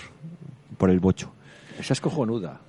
por 0.78 0.90
el 0.90 1.02
bocho. 1.02 1.34
Esa 1.78 1.92
es 1.92 2.00
cojonuda. 2.00 2.62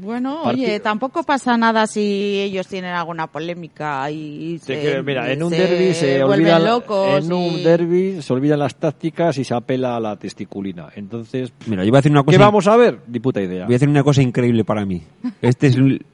Bueno, 0.00 0.42
Parti- 0.44 0.64
oye, 0.64 0.80
tampoco 0.80 1.22
pasa 1.22 1.56
nada 1.56 1.86
si 1.86 2.40
ellos 2.40 2.66
tienen 2.66 2.92
alguna 2.94 3.26
polémica 3.26 4.10
y 4.10 4.58
se, 4.58 4.80
que, 4.80 5.02
mira, 5.02 5.30
en 5.30 5.42
un 5.42 5.50
se 5.50 5.56
derby 5.58 5.94
se 5.94 6.18
locos 6.60 7.24
en 7.24 7.32
un 7.32 7.62
derby 7.62 8.22
se 8.22 8.32
olvidan 8.32 8.58
las 8.60 8.74
tácticas 8.76 9.36
y 9.38 9.44
se 9.44 9.54
apela 9.54 9.96
a 9.96 10.00
la 10.00 10.16
testiculina. 10.16 10.88
Entonces, 10.96 11.52
Mira, 11.66 11.84
yo 11.84 11.90
voy 11.90 11.98
a 11.98 12.00
decir 12.00 12.12
una 12.12 12.22
cosa. 12.22 12.36
¿qué 12.38 12.42
vamos 12.42 12.66
a 12.66 12.76
ver? 12.76 13.00
Ni 13.08 13.20
puta 13.20 13.42
idea. 13.42 13.64
Voy 13.66 13.74
a 13.74 13.76
decir 13.76 13.88
una 13.88 14.02
cosa 14.02 14.22
increíble 14.22 14.64
para 14.64 14.84
mí. 14.86 15.02
Este 15.42 15.66
es 15.68 15.76
el, 15.76 16.04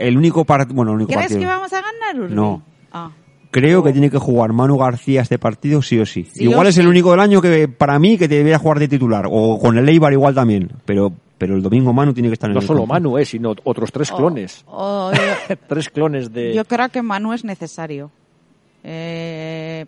el 0.00 0.16
único 0.16 0.44
partido, 0.44 0.74
bueno, 0.76 0.92
el 0.92 0.96
único 0.96 1.08
¿Crees 1.12 1.24
partido. 1.26 1.40
que 1.40 1.46
vamos 1.46 1.72
a 1.72 1.76
ganar, 1.82 2.20
Urbi? 2.24 2.34
No. 2.34 2.62
Ah. 2.92 3.10
Creo 3.50 3.82
que 3.82 3.92
tiene 3.92 4.10
que 4.10 4.18
jugar 4.18 4.52
Manu 4.52 4.76
García 4.76 5.22
este 5.22 5.38
partido 5.38 5.80
sí 5.80 5.98
o 5.98 6.04
sí. 6.06 6.24
Sí 6.24 6.44
igual 6.44 6.66
o 6.66 6.68
es 6.68 6.76
el 6.78 6.86
único 6.86 7.10
del 7.12 7.20
año 7.20 7.40
que 7.40 7.68
para 7.68 7.98
mí 7.98 8.18
que 8.18 8.28
debería 8.28 8.58
jugar 8.58 8.78
de 8.78 8.88
titular 8.88 9.26
o 9.30 9.58
con 9.58 9.78
el 9.78 9.88
Eibar 9.88 10.12
igual 10.12 10.34
también, 10.34 10.72
pero 10.84 11.12
pero 11.38 11.54
el 11.56 11.62
domingo 11.62 11.92
Manu 11.92 12.12
tiene 12.14 12.28
que 12.28 12.34
estar 12.34 12.48
en 12.50 12.54
No 12.54 12.60
el 12.60 12.66
solo 12.66 12.80
campo. 12.80 12.94
Manu, 12.94 13.18
eh, 13.18 13.24
sino 13.24 13.54
otros 13.64 13.92
tres 13.92 14.10
Oh, 14.12 14.16
clones. 14.16 14.64
oh, 14.68 15.12
yo- 15.12 15.56
tres 15.68 15.90
clones 15.90 16.32
de... 16.32 16.54
Yo 16.54 16.64
creo 16.64 16.88
que 16.88 17.02
Manu 17.02 17.32
es 17.32 17.44
necesario. 17.44 18.10
Eh, 18.84 19.84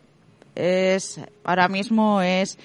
es 0.55 1.20
ahora 1.44 1.68
mismo 1.68 2.20
es 2.20 2.59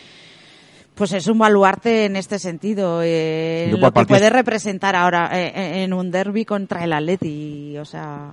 pues 0.95 1.11
es 1.13 1.27
un 1.27 1.37
baluarte 1.39 2.05
en 2.05 2.15
este 2.15 2.37
sentido 2.39 3.01
eh, 3.03 3.71
lo 3.77 3.91
que 3.91 4.05
puede 4.05 4.29
representar 4.31 4.95
ahora 4.95 5.29
eh, 5.33 5.83
en 5.83 5.93
un 5.93 6.09
derby 6.09 6.43
contra 6.45 6.83
el 6.83 6.93
Atleti 6.93 7.77
o 7.77 7.85
sea 7.85 8.31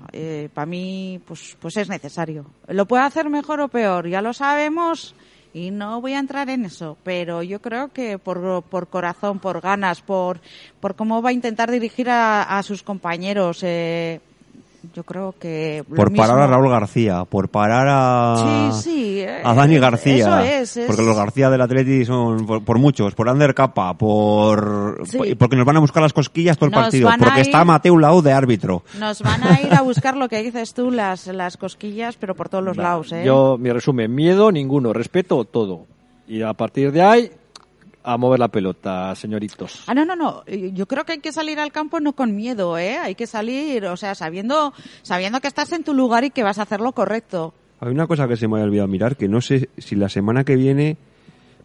para 0.55 0.67
mí 0.67 1.21
pues 1.27 1.57
pues 1.61 1.77
es 1.77 1.89
necesario 1.91 2.47
lo 2.69 2.87
puede 2.87 3.03
hacer 3.03 3.29
mejor 3.29 3.61
o 3.61 3.69
peor 3.69 4.09
ya 4.09 4.23
lo 4.23 4.33
sabemos 4.33 5.15
y 5.53 5.71
no 5.71 6.01
voy 6.01 6.15
a 6.15 6.19
entrar 6.19 6.49
en 6.51 6.65
eso, 6.65 6.97
pero 7.03 7.43
yo 7.43 7.61
creo 7.61 7.89
que 7.89 8.19
por, 8.19 8.63
por 8.63 8.89
corazón, 8.89 9.39
por 9.39 9.61
ganas, 9.61 10.01
por, 10.01 10.41
por 10.81 10.95
cómo 10.95 11.23
va 11.23 11.31
a 11.31 11.33
intentar 11.33 11.71
dirigir 11.71 12.09
a, 12.11 12.43
a 12.59 12.63
sus 12.63 12.83
compañeros, 12.83 13.61
eh, 13.63 14.21
yo 14.95 15.05
creo 15.05 15.35
que... 15.39 15.85
lo 15.89 15.95
Por 15.97 16.15
parar 16.15 16.37
mismo. 16.37 16.43
a 16.43 16.47
Raúl 16.47 16.69
García, 16.71 17.25
por 17.25 17.49
parar 17.49 17.87
a 17.89 18.71
Sí, 18.73 18.83
sí, 18.83 19.21
eh, 19.21 19.41
a 19.45 19.55
Dani 19.55 19.79
García, 19.79 20.17
eso 20.27 20.39
es, 20.41 20.77
es- 20.77 20.87
porque 20.87 21.03
los 21.03 21.17
García 21.17 21.49
del 21.51 21.61
Atleti 21.61 22.05
son 22.05 22.45
por, 22.47 22.65
por 22.65 22.79
muchos, 22.79 23.15
por 23.15 23.29
Ander 23.29 23.55
Capa, 23.55 23.95
por 23.95 25.01
Sí. 25.07 25.17
por- 25.19 25.37
porque 25.39 25.57
nos 25.57 25.65
van 25.67 25.77
a 25.77 25.81
buscar 25.81 26.03
las 26.03 26.13
cosquillas 26.13 26.57
todo 26.59 26.67
el 26.67 26.73
Nos 26.73 26.83
partido, 26.83 27.11
porque 27.19 27.41
ir- 27.41 27.47
está 27.47 27.65
Mateu 27.65 27.97
Lau 27.99 28.21
de 28.23 28.33
árbitro. 28.33 28.83
Nos 28.99 29.23
van 29.23 29.43
a 29.45 29.61
ir 29.61 29.73
a 29.75 29.83
buscar 29.83 30.17
lo 30.17 30.29
que 30.29 30.43
dices 30.43 30.75
tú, 30.75 30.91
las, 30.91 31.27
las 31.29 31.57
cosquillas, 31.57 32.17
pero 32.17 32.35
por 32.35 32.49
todos 32.49 32.65
los 32.65 32.77
lados, 32.77 33.13
¿eh? 33.13 33.23
Yo, 33.25 33.57
mi 33.59 33.71
resumen, 33.71 34.15
miedo 34.15 34.51
ninguno, 34.51 34.93
respeto 34.93 35.45
todo. 35.45 35.87
Y 36.27 36.43
a 36.43 36.53
partir 36.53 36.93
de 36.93 37.03
ahí, 37.03 37.31
a 38.03 38.17
mover 38.17 38.39
la 38.39 38.49
pelota, 38.49 39.15
señoritos. 39.15 39.85
Ah, 39.87 39.95
no, 39.95 40.05
no, 40.05 40.17
no. 40.17 40.45
Yo 40.47 40.87
creo 40.87 41.05
que 41.05 41.13
hay 41.13 41.19
que 41.21 41.33
salir 41.33 41.59
al 41.59 41.73
campo 41.73 42.01
no 42.01 42.15
con 42.15 42.35
miedo, 42.35 42.79
¿eh? 42.79 42.99
Hay 42.99 43.15
que 43.15 43.27
salir, 43.27 43.87
o 43.87 43.97
sea, 43.97 44.15
sabiendo, 44.15 44.73
sabiendo 45.03 45.41
que 45.41 45.49
estás 45.49 45.73
en 45.73 45.85
tu 45.85 45.95
lugar 45.95 46.25
y 46.25 46.31
que 46.31 46.43
vas 46.43 46.59
a 46.59 46.63
hacer 46.63 46.81
lo 46.81 46.93
correcto. 46.93 47.55
Hay 47.81 47.91
una 47.91 48.07
cosa 48.07 48.29
que 48.29 48.37
se 48.37 48.47
me 48.47 48.55
había 48.55 48.67
olvidado 48.67 48.89
mirar, 48.89 49.17
que 49.17 49.29
no 49.29 49.41
sé 49.41 49.71
si 49.79 49.97
la 49.97 50.09
semana 50.09 50.45
que 50.45 50.57
viene, 50.57 50.99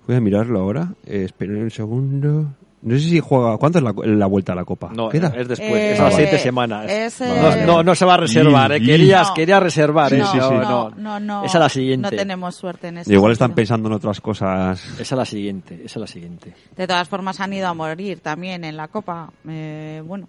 voy 0.07 0.15
a 0.15 0.21
mirarlo 0.21 0.59
ahora, 0.59 0.93
eh, 1.05 1.23
esperen 1.25 1.61
un 1.61 1.71
segundo, 1.71 2.53
no 2.86 2.95
sé 2.97 3.01
si 3.09 3.19
juega, 3.19 3.57
¿cuánto 3.57 3.79
es 3.79 3.83
la, 3.83 3.93
la 4.05 4.25
vuelta 4.27 4.53
a 4.53 4.55
la 4.55 4.63
Copa? 4.63 4.91
No, 4.95 5.09
¿Queda? 5.09 5.33
es 5.36 5.47
después, 5.47 5.71
Eh, 5.73 5.93
es 5.93 5.99
a 5.99 6.03
las 6.05 6.15
siete 6.15 6.38
semanas. 6.39 6.86
es, 6.89 7.19
no, 7.19 7.25
eh, 7.51 7.63
no, 7.65 7.83
no 7.83 7.95
se 7.95 8.05
va 8.05 8.13
a 8.13 8.17
reservar, 8.17 8.71
eh. 8.71 8.79
Querías, 8.81 9.29
No. 9.29 9.33
quería 9.33 9.59
reservar, 9.59 10.13
eh. 10.13 10.19
no, 10.19 10.25
sí, 10.31 10.39
sí. 10.39 10.55
no, 11.01 11.19
no, 11.19 11.43
es 11.43 11.53
la 11.53 11.67
siguiente. 11.69 12.11
No 12.11 12.15
tenemos 12.17 12.55
suerte 12.55 12.88
en 12.89 12.99
eso. 12.99 13.11
Igual 13.11 13.31
están 13.33 13.53
pensando 13.53 13.89
en 13.89 13.93
otras 13.95 14.21
cosas. 14.21 14.83
Esa 14.93 15.01
es 15.01 15.11
la 15.11 15.25
siguiente, 15.25 15.75
esa 15.83 15.97
es 15.99 16.01
la 16.01 16.07
siguiente. 16.07 16.53
De 16.77 16.88
todas 16.88 17.09
formas 17.09 17.39
han 17.39 17.51
ido 17.53 17.67
a 17.67 17.73
morir 17.73 18.19
también 18.19 18.63
en 18.63 18.77
la 18.77 18.88
Copa. 18.88 19.31
Eh, 19.47 20.01
bueno, 20.05 20.27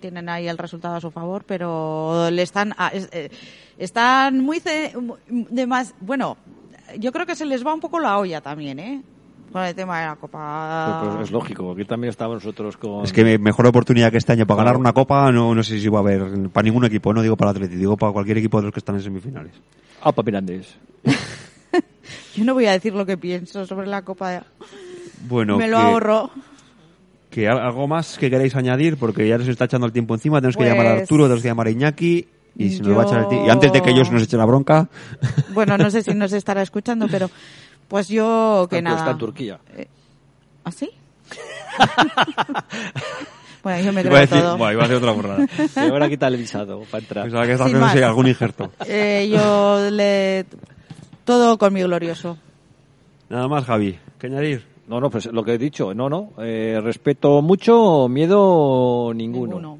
tienen 0.00 0.28
ahí 0.28 0.46
el 0.48 0.58
resultado 0.58 0.96
a 0.96 1.00
su 1.00 1.10
favor, 1.10 1.44
pero 1.46 2.28
le 2.30 2.42
están 2.42 2.74
a- 2.76 2.88
es- 2.88 3.08
eh, 3.12 3.30
están 3.78 4.40
muy 4.40 4.60
ce- 4.60 4.92
de 5.28 5.66
más. 5.66 5.94
Bueno, 6.00 6.36
yo 6.98 7.12
creo 7.12 7.24
que 7.24 7.36
se 7.36 7.46
les 7.46 7.64
va 7.66 7.72
un 7.72 7.80
poco 7.80 7.98
la 8.00 8.18
olla 8.18 8.40
también, 8.40 8.78
¿eh? 8.78 9.02
Con 9.52 9.62
el 9.64 9.74
tema 9.74 10.00
de 10.00 10.06
la 10.06 10.16
Copa. 10.16 10.98
Pero, 11.00 11.12
pero 11.12 11.24
es 11.24 11.30
lógico, 11.30 11.64
porque 11.64 11.84
también 11.84 12.10
estamos 12.10 12.36
nosotros 12.36 12.76
con... 12.76 13.04
Es 13.04 13.12
que 13.12 13.24
me- 13.24 13.38
mejor 13.38 13.66
oportunidad 13.66 14.10
que 14.10 14.18
este 14.18 14.32
año 14.32 14.46
para 14.46 14.58
ganar 14.62 14.76
una 14.76 14.92
Copa, 14.92 15.32
no, 15.32 15.54
no 15.54 15.62
sé 15.62 15.80
si 15.80 15.88
va 15.88 15.98
a 15.98 16.02
haber 16.02 16.50
para 16.50 16.64
ningún 16.64 16.84
equipo, 16.84 17.12
no 17.14 17.22
digo 17.22 17.36
para 17.36 17.52
Atleti, 17.52 17.76
digo 17.76 17.96
para 17.96 18.12
cualquier 18.12 18.38
equipo 18.38 18.58
de 18.58 18.64
los 18.64 18.72
que 18.74 18.80
están 18.80 18.96
en 18.96 19.02
semifinales. 19.02 19.52
Ah, 20.02 20.12
para 20.12 20.26
Mirandés. 20.26 20.76
Yo 22.34 22.44
no 22.44 22.54
voy 22.54 22.66
a 22.66 22.72
decir 22.72 22.94
lo 22.94 23.04
que 23.06 23.16
pienso 23.16 23.66
sobre 23.66 23.86
la 23.86 24.02
Copa. 24.02 24.30
de- 24.30 24.40
Bueno, 25.28 25.56
Me 25.56 25.66
lo 25.68 25.78
que- 25.78 25.82
ahorro. 25.82 26.30
que 27.30 27.48
al- 27.48 27.58
algo 27.60 27.88
más 27.88 28.16
que 28.18 28.30
queréis 28.30 28.54
añadir, 28.54 28.96
porque 28.96 29.26
ya 29.28 29.38
nos 29.38 29.48
está 29.48 29.64
echando 29.64 29.86
el 29.86 29.92
tiempo 29.92 30.14
encima, 30.14 30.38
tenemos 30.40 30.56
que 30.56 30.64
Pues- 30.64 30.70
llamar 30.72 30.86
a 30.86 30.92
Arturo, 31.00 31.24
tenemos 31.24 31.42
que 31.42 31.48
llamar 31.48 31.66
a 31.66 31.70
Iñaki, 31.70 32.28
y 32.56 32.70
se 32.70 32.78
nos 32.80 32.88
Yo- 32.88 32.96
va 32.96 33.02
a 33.02 33.06
echar 33.06 33.20
el 33.22 33.28
tiempo. 33.28 33.46
Y 33.46 33.50
antes 33.50 33.72
de 33.72 33.82
que 33.82 33.90
ellos 33.90 34.10
nos 34.10 34.22
echen 34.22 34.38
la 34.38 34.44
bronca, 34.46 34.88
Bueno, 35.54 35.76
no 35.78 35.90
sé 35.90 36.02
si 36.02 36.10
nos 36.14 36.32
estará 36.32 36.62
escuchando, 36.62 37.06
pero 37.10 37.30
pues 37.88 38.08
yo 38.08 38.66
que 38.70 38.80
nada. 38.82 38.98
Está 38.98 39.10
en 39.12 39.18
Turquía. 39.18 39.58
¿Ah, 40.64 40.70
sí? 40.72 40.90
bueno, 43.62 43.82
yo 43.84 43.92
me 43.92 44.00
iba 44.02 44.10
a 44.10 44.12
creo 44.12 44.20
decir, 44.20 44.40
todo. 44.40 44.56
Buah, 44.58 44.72
iba 44.72 44.84
a 44.84 44.88
decir 44.88 45.02
otra 45.02 45.12
borrada. 45.12 45.46
Me 45.76 45.90
van 45.92 46.02
a 46.02 46.08
quitar 46.08 46.32
el 46.32 46.38
visado 46.38 46.82
para 46.90 47.02
entrar. 47.02 47.24
Pensaba 47.24 47.46
que 47.46 47.52
estaba 47.52 47.70
más. 47.70 47.96
algún 47.96 48.26
injerto. 48.28 48.72
Eh, 48.86 49.28
yo 49.30 49.90
le... 49.90 50.46
Todo 51.24 51.58
con 51.58 51.72
mi 51.72 51.82
glorioso. 51.82 52.38
Nada 53.28 53.48
más, 53.48 53.64
Javi. 53.64 53.98
¿Qué 54.18 54.28
añadir? 54.28 54.64
No, 54.86 55.00
no, 55.00 55.10
pues 55.10 55.26
lo 55.26 55.44
que 55.44 55.52
he 55.54 55.58
dicho, 55.58 55.92
no, 55.92 56.08
no. 56.08 56.30
eh, 56.38 56.80
respeto 56.82 57.42
mucho, 57.42 58.08
miedo 58.08 59.12
ninguno. 59.14 59.56
Ninguno. 59.56 59.78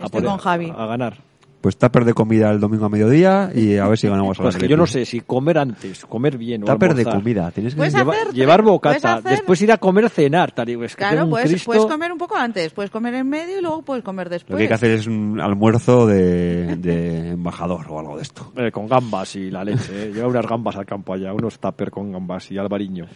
A 0.00 0.06
Estoy 0.06 0.22
por- 0.22 0.30
con 0.30 0.38
Javi. 0.38 0.72
A 0.76 0.86
ganar. 0.86 1.18
Pues 1.60 1.76
tupper 1.76 2.04
de 2.04 2.14
comida 2.14 2.50
el 2.52 2.60
domingo 2.60 2.86
a 2.86 2.88
mediodía 2.88 3.50
y 3.52 3.78
a 3.78 3.88
ver 3.88 3.98
si 3.98 4.06
ganamos 4.06 4.38
a 4.38 4.44
Pues 4.44 4.56
que 4.56 4.68
yo 4.68 4.76
no 4.76 4.86
sé 4.86 5.04
si 5.04 5.22
comer 5.22 5.58
antes, 5.58 6.04
comer 6.06 6.38
bien 6.38 6.62
o 6.62 6.66
Tupper 6.66 6.94
de 6.94 7.00
almorzar. 7.02 7.20
comida, 7.20 7.50
tienes 7.50 7.74
que 7.74 7.82
hacer- 7.82 8.06
llevar 8.32 8.62
bocata, 8.62 9.14
hacer- 9.16 9.32
después 9.32 9.60
ir 9.62 9.72
a 9.72 9.78
comer, 9.78 10.08
cenar. 10.08 10.52
Tal, 10.52 10.68
y 10.68 10.74
es 10.84 10.94
que 10.94 10.98
Claro, 11.02 11.24
un 11.24 11.30
puedes, 11.30 11.48
Cristo- 11.50 11.66
puedes 11.66 11.84
comer 11.86 12.12
un 12.12 12.18
poco 12.18 12.36
antes, 12.36 12.72
puedes 12.72 12.92
comer 12.92 13.14
en 13.14 13.28
medio 13.28 13.58
y 13.58 13.60
luego 13.60 13.82
puedes 13.82 14.04
comer 14.04 14.28
después. 14.28 14.52
Lo 14.52 14.56
que 14.58 14.62
hay 14.62 14.68
que 14.68 14.74
hacer 14.74 14.92
es 14.92 15.08
un 15.08 15.40
almuerzo 15.40 16.06
de, 16.06 16.76
de 16.76 17.30
embajador 17.30 17.86
o 17.90 17.98
algo 17.98 18.16
de 18.16 18.22
esto. 18.22 18.52
Eh, 18.56 18.70
con 18.70 18.86
gambas 18.86 19.34
y 19.34 19.50
la 19.50 19.64
leche. 19.64 19.90
eh. 20.10 20.12
Lleva 20.14 20.28
unas 20.28 20.46
gambas 20.46 20.76
al 20.76 20.86
campo 20.86 21.12
allá, 21.14 21.32
unos 21.32 21.58
tupper 21.58 21.90
con 21.90 22.12
gambas 22.12 22.50
y 22.52 22.58
albariño. 22.58 23.06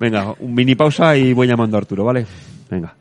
Venga, 0.00 0.34
un 0.40 0.52
mini 0.54 0.74
pausa 0.74 1.16
y 1.16 1.32
voy 1.32 1.46
llamando 1.46 1.76
a 1.76 1.80
Arturo, 1.80 2.04
¿vale? 2.04 2.26
Venga. 2.68 2.94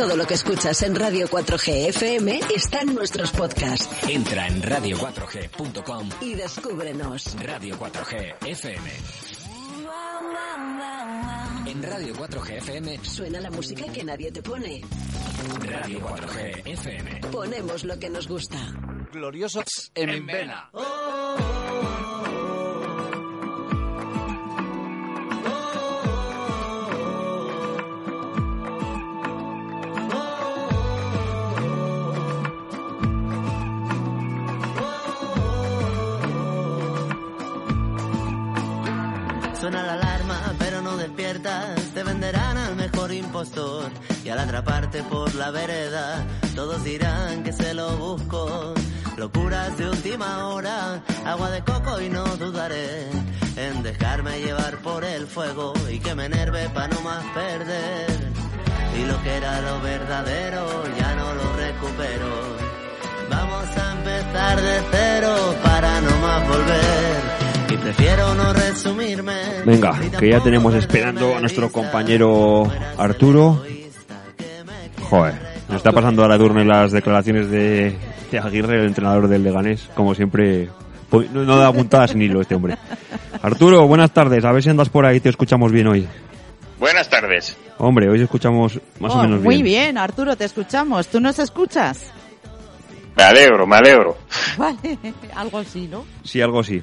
Todo 0.00 0.16
lo 0.16 0.26
que 0.26 0.32
escuchas 0.32 0.80
en 0.80 0.94
Radio 0.94 1.28
4G 1.28 1.88
FM 1.90 2.40
está 2.56 2.80
en 2.80 2.94
nuestros 2.94 3.32
podcasts. 3.32 3.86
Entra 4.08 4.46
en 4.46 4.62
radio4g.com 4.62 6.08
Y 6.22 6.36
descúbrenos. 6.36 7.36
Radio 7.38 7.78
4G 7.78 8.34
FM. 8.46 8.90
En 11.66 11.82
Radio 11.82 12.14
4G 12.14 12.56
FM, 12.56 13.04
Suena 13.04 13.40
la 13.42 13.50
música 13.50 13.92
que 13.92 14.02
nadie 14.02 14.32
te 14.32 14.42
pone. 14.42 14.80
Radio 15.60 16.00
4G 16.00 16.62
FM. 16.64 17.20
Ponemos 17.30 17.84
lo 17.84 17.98
que 17.98 18.08
nos 18.08 18.26
gusta. 18.26 18.56
Gloriosos 19.12 19.92
en 19.94 20.24
vena. 20.24 20.70
Suena 39.70 39.86
la 39.86 39.92
alarma, 39.92 40.54
pero 40.58 40.82
no 40.82 40.96
despiertas. 40.96 41.78
Te 41.94 42.02
venderán 42.02 42.56
al 42.56 42.74
mejor 42.74 43.12
impostor. 43.12 43.88
Y 44.24 44.28
al 44.28 44.40
atraparte 44.40 45.04
por 45.04 45.32
la 45.36 45.52
vereda, 45.52 46.26
todos 46.56 46.82
dirán 46.82 47.44
que 47.44 47.52
se 47.52 47.72
lo 47.72 47.96
busco. 47.96 48.74
Locuras 49.16 49.78
de 49.78 49.88
última 49.88 50.48
hora, 50.48 51.04
agua 51.24 51.50
de 51.50 51.62
coco 51.62 52.00
y 52.00 52.08
no 52.08 52.24
dudaré 52.36 53.10
en 53.54 53.84
dejarme 53.84 54.40
llevar 54.40 54.78
por 54.78 55.04
el 55.04 55.28
fuego 55.28 55.72
y 55.88 56.00
que 56.00 56.16
me 56.16 56.24
enerve 56.24 56.68
para 56.70 56.88
no 56.88 57.00
más 57.02 57.24
perder. 57.32 58.10
Y 58.98 59.04
lo 59.04 59.22
que 59.22 59.36
era 59.36 59.60
lo 59.60 59.80
verdadero 59.82 60.66
ya 60.98 61.14
no 61.14 61.32
lo 61.32 61.52
recupero. 61.52 62.56
Vamos 63.30 63.66
a 63.76 63.92
empezar 63.92 64.60
de 64.60 64.82
cero 64.90 65.54
para 65.62 66.00
no 66.00 66.16
más 66.16 66.48
volver. 66.48 67.39
Prefiero 67.96 68.34
no 68.36 68.52
resumirme. 68.52 69.34
Venga, 69.66 69.98
que 70.18 70.30
ya 70.30 70.40
tenemos 70.40 70.72
esperando 70.74 71.36
a 71.36 71.40
nuestro 71.40 71.72
compañero 71.72 72.70
Arturo. 72.96 73.64
Joder, 75.08 75.34
nos 75.68 75.78
está 75.78 75.90
pasando 75.90 76.22
ahora 76.22 76.38
turno 76.38 76.60
en 76.60 76.68
las 76.68 76.92
declaraciones 76.92 77.50
de, 77.50 77.96
de 78.30 78.38
Aguirre, 78.38 78.78
el 78.80 78.86
entrenador 78.86 79.26
del 79.26 79.42
Leganés. 79.42 79.88
Como 79.94 80.14
siempre, 80.14 80.68
pues, 81.08 81.28
no, 81.32 81.42
no 81.42 81.56
da 81.56 81.72
puntadas 81.72 82.12
sin 82.12 82.22
hilo 82.22 82.40
este 82.40 82.54
hombre. 82.54 82.76
Arturo, 83.42 83.84
buenas 83.88 84.12
tardes. 84.12 84.44
A 84.44 84.52
ver 84.52 84.62
si 84.62 84.70
andas 84.70 84.88
por 84.88 85.04
ahí, 85.04 85.18
te 85.18 85.28
escuchamos 85.28 85.72
bien 85.72 85.88
hoy. 85.88 86.06
Buenas 86.78 87.10
tardes. 87.10 87.56
Hombre, 87.78 88.08
hoy 88.08 88.22
escuchamos 88.22 88.78
más 89.00 89.12
Oh, 89.12 89.18
o 89.18 89.22
menos 89.22 89.40
muy 89.42 89.56
bien. 89.56 89.64
bien, 89.64 89.98
Arturo, 89.98 90.36
te 90.36 90.44
escuchamos. 90.44 91.08
¿Tú 91.08 91.20
nos 91.20 91.38
escuchas? 91.40 92.04
Me 93.16 93.24
alegro, 93.24 93.66
me 93.66 93.76
alegro. 93.76 94.16
Vale, 94.56 94.96
algo 95.34 95.58
así, 95.58 95.88
¿no? 95.88 96.04
Sí, 96.22 96.40
algo 96.40 96.62
sí. 96.62 96.80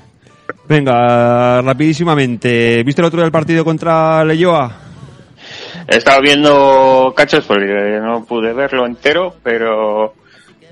Venga, 0.68 1.62
rapidísimamente. 1.62 2.84
¿Viste 2.84 3.02
el 3.02 3.08
otro 3.08 3.20
día 3.20 3.26
el 3.26 3.32
partido 3.32 3.64
contra 3.64 4.24
Leyoa? 4.26 4.88
He 5.88 5.96
estado 5.96 6.22
viendo 6.22 7.14
cachos 7.16 7.46
porque 7.46 8.00
no 8.02 8.26
pude 8.26 8.52
verlo 8.54 8.86
entero, 8.86 9.36
pero 9.42 10.14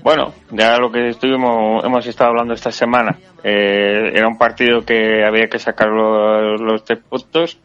bueno, 0.02 0.34
ya 0.50 0.76
lo 0.78 0.92
que 0.92 1.08
estuvimos, 1.08 1.82
hemos 1.82 2.06
estado 2.06 2.30
hablando 2.30 2.52
esta 2.52 2.70
semana. 2.70 3.18
Eh, 3.42 4.12
era 4.14 4.28
un 4.28 4.36
partido 4.36 4.84
que 4.84 5.24
había 5.24 5.48
que 5.48 5.58
sacar 5.58 5.88
los, 5.88 6.84
tres 6.84 6.98
puntos 6.98 7.58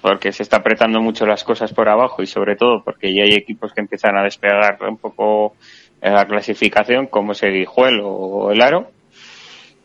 porque 0.00 0.30
se 0.30 0.44
está 0.44 0.58
apretando 0.58 1.00
mucho 1.00 1.26
las 1.26 1.42
cosas 1.42 1.72
por 1.72 1.88
abajo 1.88 2.22
y 2.22 2.26
sobre 2.26 2.54
todo 2.54 2.84
porque 2.84 3.12
ya 3.12 3.24
hay 3.24 3.32
equipos 3.32 3.72
que 3.72 3.80
empiezan 3.80 4.16
a 4.16 4.22
despegar 4.22 4.78
un 4.88 4.98
poco 4.98 5.56
en 6.00 6.14
la 6.14 6.24
clasificación 6.26 7.08
como 7.08 7.32
es 7.32 7.42
el 7.42 7.66
o 7.68 8.52
el 8.52 8.62
Aro. 8.62 8.92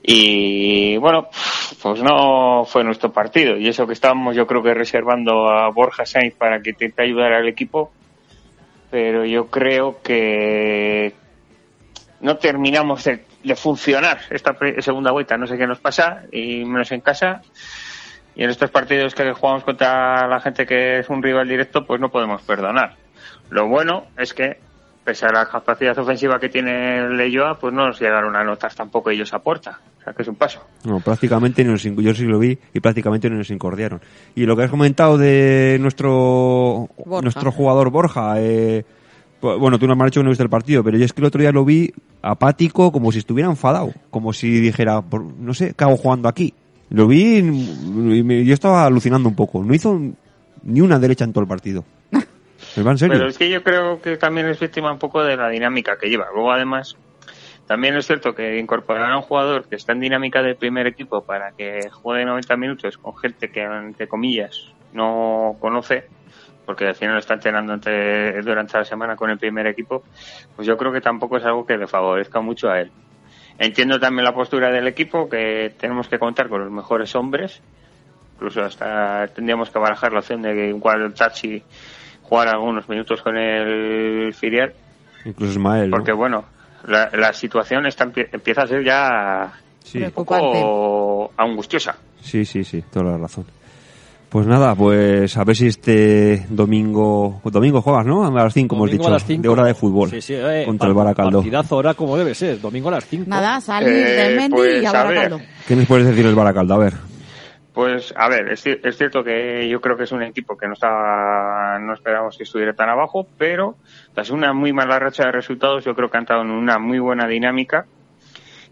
Y 0.04 0.98
bueno, 0.98 1.28
pues 1.82 2.02
no 2.02 2.66
fue 2.66 2.84
nuestro 2.84 3.12
partido. 3.12 3.58
Y 3.58 3.68
eso 3.68 3.86
que 3.86 3.94
estábamos 3.94 4.36
yo 4.36 4.48
creo 4.48 4.64
que 4.64 4.74
reservando 4.74 5.50
a 5.50 5.70
Borja 5.70 6.06
Sainz 6.06 6.36
para 6.36 6.62
que 6.62 6.72
intente 6.72 7.04
ayudar 7.04 7.34
al 7.34 7.48
equipo. 7.48 7.92
Pero 8.90 9.26
yo 9.26 9.48
creo 9.48 10.02
que 10.02 11.14
no 12.20 12.38
terminamos 12.38 13.04
de, 13.04 13.24
de 13.44 13.56
funcionar 13.56 14.20
esta 14.30 14.56
segunda 14.80 15.12
vuelta. 15.12 15.38
No 15.38 15.48
sé 15.48 15.58
qué 15.58 15.68
nos 15.68 15.80
pasa, 15.80 16.24
y 16.32 16.66
menos 16.66 16.92
en 16.92 17.02
casa. 17.02 17.42
Y 18.36 18.44
en 18.44 18.50
estos 18.50 18.70
partidos 18.70 19.14
que 19.14 19.34
jugamos 19.34 19.64
contra 19.64 20.28
la 20.28 20.40
gente 20.40 20.66
que 20.66 21.00
es 21.00 21.10
un 21.10 21.22
rival 21.22 21.48
directo, 21.48 21.86
pues 21.86 22.00
no 22.00 22.10
podemos 22.10 22.42
perdonar. 22.42 22.96
Lo 23.50 23.68
bueno 23.68 24.08
es 24.18 24.34
que, 24.34 24.58
pese 25.04 25.26
a 25.26 25.32
la 25.32 25.46
capacidad 25.48 25.98
ofensiva 25.98 26.40
que 26.40 26.50
tiene 26.50 27.00
el 27.00 27.18
Leyoa, 27.18 27.58
pues 27.60 27.74
no 27.74 27.88
nos 27.88 28.00
llegaron 28.00 28.36
a 28.36 28.44
notar 28.44 28.74
tampoco 28.74 29.10
ellos 29.10 29.34
a 29.34 29.40
puerta. 29.40 29.80
O 30.00 30.04
sea 30.04 30.14
que 30.14 30.22
es 30.24 30.28
un 30.28 30.36
paso. 30.36 30.60
No, 30.84 31.00
prácticamente 31.00 31.64
nos, 31.64 31.86
in- 31.86 31.96
yo 31.98 32.14
sí 32.14 32.24
lo 32.26 32.40
vi 32.40 32.58
y 32.74 32.80
prácticamente 32.80 33.30
no 33.30 33.36
nos 33.38 33.50
incordiaron. 33.52 34.02
Y 34.36 34.46
lo 34.46 34.56
que 34.56 34.64
has 34.64 34.70
comentado 34.72 35.18
de 35.18 35.78
nuestro 35.80 36.90
Borja. 37.06 37.22
nuestro 37.22 37.52
jugador 37.52 37.90
Borja, 37.92 38.34
eh, 38.38 38.84
bueno, 39.42 39.78
tú 39.80 39.88
no 39.88 39.96
me 39.96 40.04
has 40.04 40.12
dicho 40.12 40.20
que 40.22 40.24
no 40.26 40.30
viste 40.30 40.44
el 40.44 40.50
partido, 40.50 40.84
pero 40.84 40.98
yo 40.98 41.06
es 41.06 41.14
que 41.14 41.22
el 41.22 41.26
otro 41.28 41.42
día 41.42 41.52
lo 41.52 41.66
vi 41.66 41.92
apático, 42.22 42.92
como 42.92 43.12
si 43.12 43.20
estuviera 43.20 43.50
enfadado, 43.50 43.92
como 44.10 44.34
si 44.34 44.60
dijera, 44.60 45.02
por- 45.02 45.24
no 45.24 45.54
sé, 45.54 45.74
¿qué 45.76 45.84
hago 45.84 45.98
jugando 45.98 46.28
aquí? 46.30 46.54
Lo 46.90 47.08
vi 47.08 47.38
y 47.38 47.44
me- 48.24 48.44
yo 48.46 48.54
estaba 48.54 48.86
alucinando 48.86 49.30
un 49.30 49.36
poco. 49.36 49.64
No 49.64 49.74
hizo 49.74 50.00
ni 50.64 50.82
una 50.82 51.00
derecha 51.00 51.24
en 51.26 51.32
todo 51.34 51.42
el 51.44 51.48
partido. 51.48 51.84
Pero 53.18 53.28
es 53.30 53.38
que 53.38 53.50
yo 53.50 53.64
creo 53.64 54.02
que 54.02 54.18
también 54.18 54.48
es 54.48 54.60
víctima 54.60 54.92
un 54.92 55.00
poco 55.00 55.24
de 55.24 55.36
la 55.36 55.50
dinámica 55.50 55.98
que 55.98 56.10
lleva. 56.10 56.28
Luego, 56.34 56.52
además, 56.52 56.96
también 57.68 57.96
es 57.96 58.06
cierto 58.08 58.34
que 58.34 58.58
incorporar 58.58 59.12
a 59.12 59.18
un 59.18 59.24
jugador 59.24 59.68
que 59.68 59.76
está 59.76 59.94
en 59.94 60.00
dinámica 60.00 60.42
del 60.42 60.56
primer 60.56 60.88
equipo 60.88 61.24
para 61.24 61.52
que 61.52 61.90
juegue 61.90 62.26
90 62.26 62.56
minutos 62.58 62.98
con 62.98 63.16
gente 63.18 63.50
que, 63.52 63.64
entre 63.64 64.08
comillas, 64.08 64.74
no 64.94 65.58
conoce, 65.60 66.06
porque 66.66 66.88
al 66.88 66.96
final 66.96 67.16
lo 67.16 67.20
está 67.20 67.36
entrenando 67.36 67.74
entre- 67.74 68.42
durante 68.42 68.78
la 68.78 68.86
semana 68.86 69.16
con 69.16 69.30
el 69.30 69.38
primer 69.38 69.68
equipo, 69.68 70.04
pues 70.56 70.68
yo 70.68 70.78
creo 70.78 70.92
que 70.92 71.02
tampoco 71.02 71.38
es 71.38 71.46
algo 71.46 71.66
que 71.66 71.78
le 71.78 71.88
favorezca 71.88 72.42
mucho 72.42 72.70
a 72.70 72.80
él. 72.82 72.92
Entiendo 73.58 74.00
también 74.00 74.26
la 74.26 74.34
postura 74.34 74.72
del 74.72 74.88
equipo, 74.88 75.30
que 75.30 75.74
tenemos 75.80 76.08
que 76.08 76.20
contar 76.20 76.50
con 76.50 76.62
los 76.62 76.72
mejores 76.72 77.16
hombres, 77.16 77.62
incluso 78.36 78.64
hasta 78.64 79.28
tendríamos 79.28 79.70
que 79.70 79.80
barajar 79.80 80.14
la 80.14 80.20
opción 80.20 80.42
de 80.42 80.54
que 80.54 80.68
igual 80.70 81.14
Tachi 81.14 81.64
jugar 82.32 82.48
algunos 82.48 82.88
minutos 82.88 83.22
con 83.22 83.36
el 83.38 84.34
filial, 84.34 84.72
Incluso 85.26 85.52
Ismael. 85.52 85.90
¿no? 85.90 85.98
porque 85.98 86.14
bueno, 86.14 86.46
la, 86.88 87.10
la 87.14 87.34
situación 87.34 87.86
está, 87.88 88.06
empie- 88.06 88.30
empieza 88.32 88.62
a 88.62 88.68
ser 88.68 88.86
ya 88.86 89.52
Sí. 89.84 90.02
un 90.02 90.12
poco 90.12 91.30
angustiosa. 91.36 91.98
Sí, 92.22 92.46
sí, 92.46 92.64
sí, 92.64 92.82
toda 92.90 93.12
la 93.12 93.18
razón. 93.18 93.44
Pues 94.30 94.48
nada, 94.48 94.74
pues 94.76 95.36
a 95.36 95.44
ver 95.44 95.58
si 95.58 95.68
este 95.68 96.46
domingo... 96.50 97.42
Domingo 97.44 97.82
juegas, 97.82 98.06
¿no? 98.06 98.26
A 98.26 98.32
las 98.32 98.54
5, 98.54 98.76
hemos 98.78 98.90
dicho, 98.92 99.08
a 99.08 99.12
las 99.12 99.26
cinco. 99.26 99.42
de 99.42 99.50
hora 99.50 99.66
de 99.66 99.74
fútbol. 99.74 100.10
Sí, 100.10 100.22
sí, 100.22 100.34
eh, 100.38 100.64
contra 100.66 100.88
el 100.88 100.94
Baracaldo. 100.94 101.40
Partidazo 101.40 101.76
ahora 101.76 101.96
como 101.96 102.16
debe 102.16 102.34
ser, 102.34 102.62
domingo 102.62 102.88
a 102.88 102.94
las 102.94 103.06
5. 103.08 103.26
Nada, 103.28 103.60
salir 103.60 103.90
Eh, 103.90 104.30
de 104.30 104.36
Mendy 104.38 104.56
pues, 104.56 104.84
y 104.84 104.86
a. 104.86 104.92
Baracaldo. 104.94 105.42
¿Qué 105.68 105.76
nos 105.76 105.86
puedes 105.86 106.08
decir 106.08 106.26
del 106.26 106.36
Baracaldo? 106.36 106.76
A 106.76 106.78
ver. 106.78 106.94
Pues 107.74 108.14
a 108.18 108.28
ver, 108.28 108.50
es, 108.52 108.66
ci- 108.66 108.80
es 108.84 108.98
cierto 108.98 109.24
que 109.24 109.68
yo 109.70 109.80
creo 109.80 109.96
que 109.96 110.04
es 110.04 110.12
un 110.12 110.22
equipo 110.24 110.58
que 110.58 110.68
no 110.68 110.74
estaba, 110.74 111.80
no 111.80 111.94
esperábamos 111.94 112.36
que 112.38 112.44
estuviera 112.44 112.74
tan 112.74 112.90
abajo, 112.90 113.26
pero 113.38 113.76
tras 114.14 114.30
una 114.30 114.52
muy 114.52 114.74
mala 114.74 115.00
racha 115.00 115.26
de 115.26 115.32
resultados, 115.32 115.86
yo 115.86 115.96
creo 115.96 116.10
que 116.10 116.18
han 116.18 116.24
estado 116.24 116.42
en 116.42 116.52
una 116.52 116.80
muy 116.80 117.00
buena 117.00 117.28
dinámica 117.28 117.86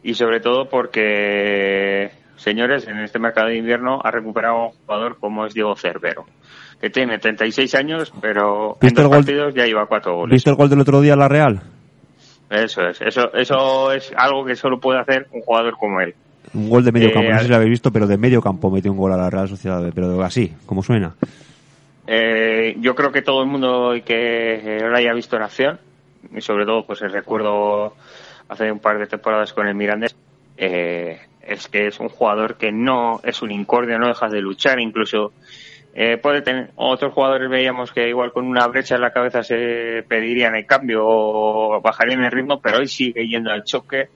y 0.04 0.16
sobre 0.16 0.42
todo 0.42 0.68
porque, 0.70 2.12
señores, 2.36 2.88
en 2.88 3.00
este 3.00 3.20
mercado 3.20 3.48
de 3.48 3.58
invierno 3.58 4.02
ha 4.04 4.12
recuperado 4.12 4.68
un 4.68 4.72
jugador 4.86 5.18
como 5.18 5.46
es 5.46 5.54
Diego 5.54 5.76
Cervero, 5.78 6.26
que 6.82 6.90
tiene 6.90 7.20
36 7.20 7.74
años, 7.76 8.12
pero 8.22 8.74
en 8.82 8.88
¿Viste 8.88 9.02
dos 9.02 9.06
el 9.06 9.08
gol- 9.18 9.18
partidos 9.26 9.54
ya 9.56 9.66
iba 9.66 9.86
cuatro 9.86 10.16
goles. 10.16 10.34
¿Viste 10.34 10.50
el 10.50 10.56
gol 10.58 10.70
del 10.70 10.82
otro 10.82 11.00
día 11.02 11.16
la 11.16 11.28
Real? 11.30 11.62
Eso 12.50 12.82
es, 12.88 13.00
eso, 13.02 13.32
eso 13.34 13.92
es 13.94 14.12
algo 14.18 14.44
que 14.44 14.56
solo 14.56 14.80
puede 14.80 15.00
hacer 15.00 15.28
un 15.32 15.42
jugador 15.42 15.78
como 15.78 16.02
él. 16.02 16.16
Un 16.54 16.70
gol 16.70 16.84
de 16.84 16.92
medio 16.92 17.10
Eh, 17.10 17.14
campo, 17.14 17.30
no 17.30 17.36
sé 17.36 17.40
al- 17.40 17.44
si 17.46 17.50
lo 17.50 17.56
habéis 17.56 17.70
visto, 17.72 17.92
pero 17.92 18.08
de 18.08 18.18
medio 18.18 18.42
campo 18.42 18.72
metió 18.72 18.92
un 18.92 18.98
gol 18.98 19.12
a 19.14 19.18
la 19.18 19.30
Real 19.30 19.48
Sociedad, 19.48 19.84
pero 19.94 20.22
así, 20.24 20.52
como 20.66 20.82
suena. 20.84 21.14
Eh, 22.08 22.76
yo 22.80 22.96
creo 22.96 23.12
que 23.12 23.22
todo 23.22 23.42
el 23.44 23.48
mundo 23.50 23.94
que 24.04 24.80
lo 24.82 24.96
haya 24.96 25.14
visto 25.14 25.36
en 25.36 25.44
acción, 25.44 25.80
y 26.36 26.42
sobre 26.42 26.66
todo 26.66 26.86
pues 26.86 27.02
el 27.02 27.12
recuerdo 27.12 27.94
hace 28.48 28.72
un 28.72 28.80
par 28.80 28.98
de 28.98 29.06
temporadas 29.08 29.54
con 29.54 29.68
el 29.68 29.76
Mirandés, 29.76 30.16
eh, 30.58 31.20
es 31.42 31.68
que 31.68 31.88
es 31.88 32.00
un 32.00 32.10
jugador 32.10 32.56
que 32.58 32.72
no 32.72 33.20
es 33.24 33.42
un 33.42 33.52
incordio, 33.52 34.00
no 34.00 34.08
dejas 34.08 34.32
de 34.32 34.42
luchar, 34.42 34.80
incluso 34.80 35.34
eh, 35.94 36.18
puede 36.18 36.42
tener 36.42 36.72
otros 36.76 37.14
jugadores 37.14 37.50
veíamos 37.50 37.92
que 37.92 38.10
igual 38.10 38.32
con 38.32 38.46
una 38.46 38.66
brecha 38.68 38.96
en 38.96 39.02
la 39.02 39.12
cabeza 39.12 39.44
se 39.44 40.04
pedirían 40.08 40.56
el 40.56 40.66
cambio 40.66 41.02
o 41.06 41.82
bajarían 41.82 42.24
el 42.24 42.32
ritmo, 42.32 42.60
pero 42.60 42.80
hoy 42.80 42.88
sigue 42.88 43.28
yendo 43.28 43.52
al 43.52 43.64
choque. 43.64 44.08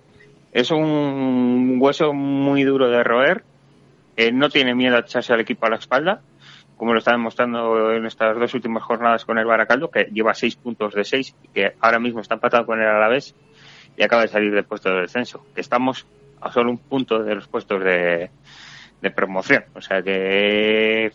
Es 0.54 0.70
un 0.70 1.78
hueso 1.80 2.14
muy 2.14 2.64
duro 2.64 2.88
de 2.88 3.04
roer, 3.04 3.44
no 4.34 4.50
tiene 4.50 4.76
miedo 4.76 4.96
a 4.96 5.00
echarse 5.00 5.34
al 5.34 5.40
equipo 5.40 5.66
a 5.66 5.72
la 5.72 5.78
espalda, 5.78 6.22
como 6.78 6.94
lo 6.94 7.00
está 7.00 7.12
demostrando 7.12 7.92
en 7.92 8.06
estas 8.06 8.38
dos 8.38 8.54
últimas 8.54 8.84
jornadas 8.84 9.26
con 9.26 9.40
el 9.40 9.46
Baracaldo, 9.46 9.90
que 9.90 10.10
lleva 10.14 10.36
seis 10.36 10.56
puntos 10.56 10.94
de 10.94 11.06
seis 11.06 11.36
y 11.42 11.48
que 11.48 11.74
ahora 11.80 11.98
mismo 11.98 12.20
está 12.20 12.36
empatado 12.36 12.68
con 12.68 12.80
el 12.80 12.88
Alavés 12.88 13.34
y 13.98 14.04
acaba 14.04 14.22
de 14.22 14.28
salir 14.28 14.54
del 14.54 14.64
puesto 14.64 14.90
de 14.90 15.02
descenso. 15.02 15.44
Estamos 15.56 16.06
a 16.40 16.52
solo 16.52 16.70
un 16.70 16.78
punto 16.78 17.24
de 17.24 17.34
los 17.34 17.48
puestos 17.48 17.84
de, 17.84 18.30
de 19.02 19.12
promoción. 19.12 19.66
O 19.74 19.82
sea 19.82 20.04
que 20.04 21.12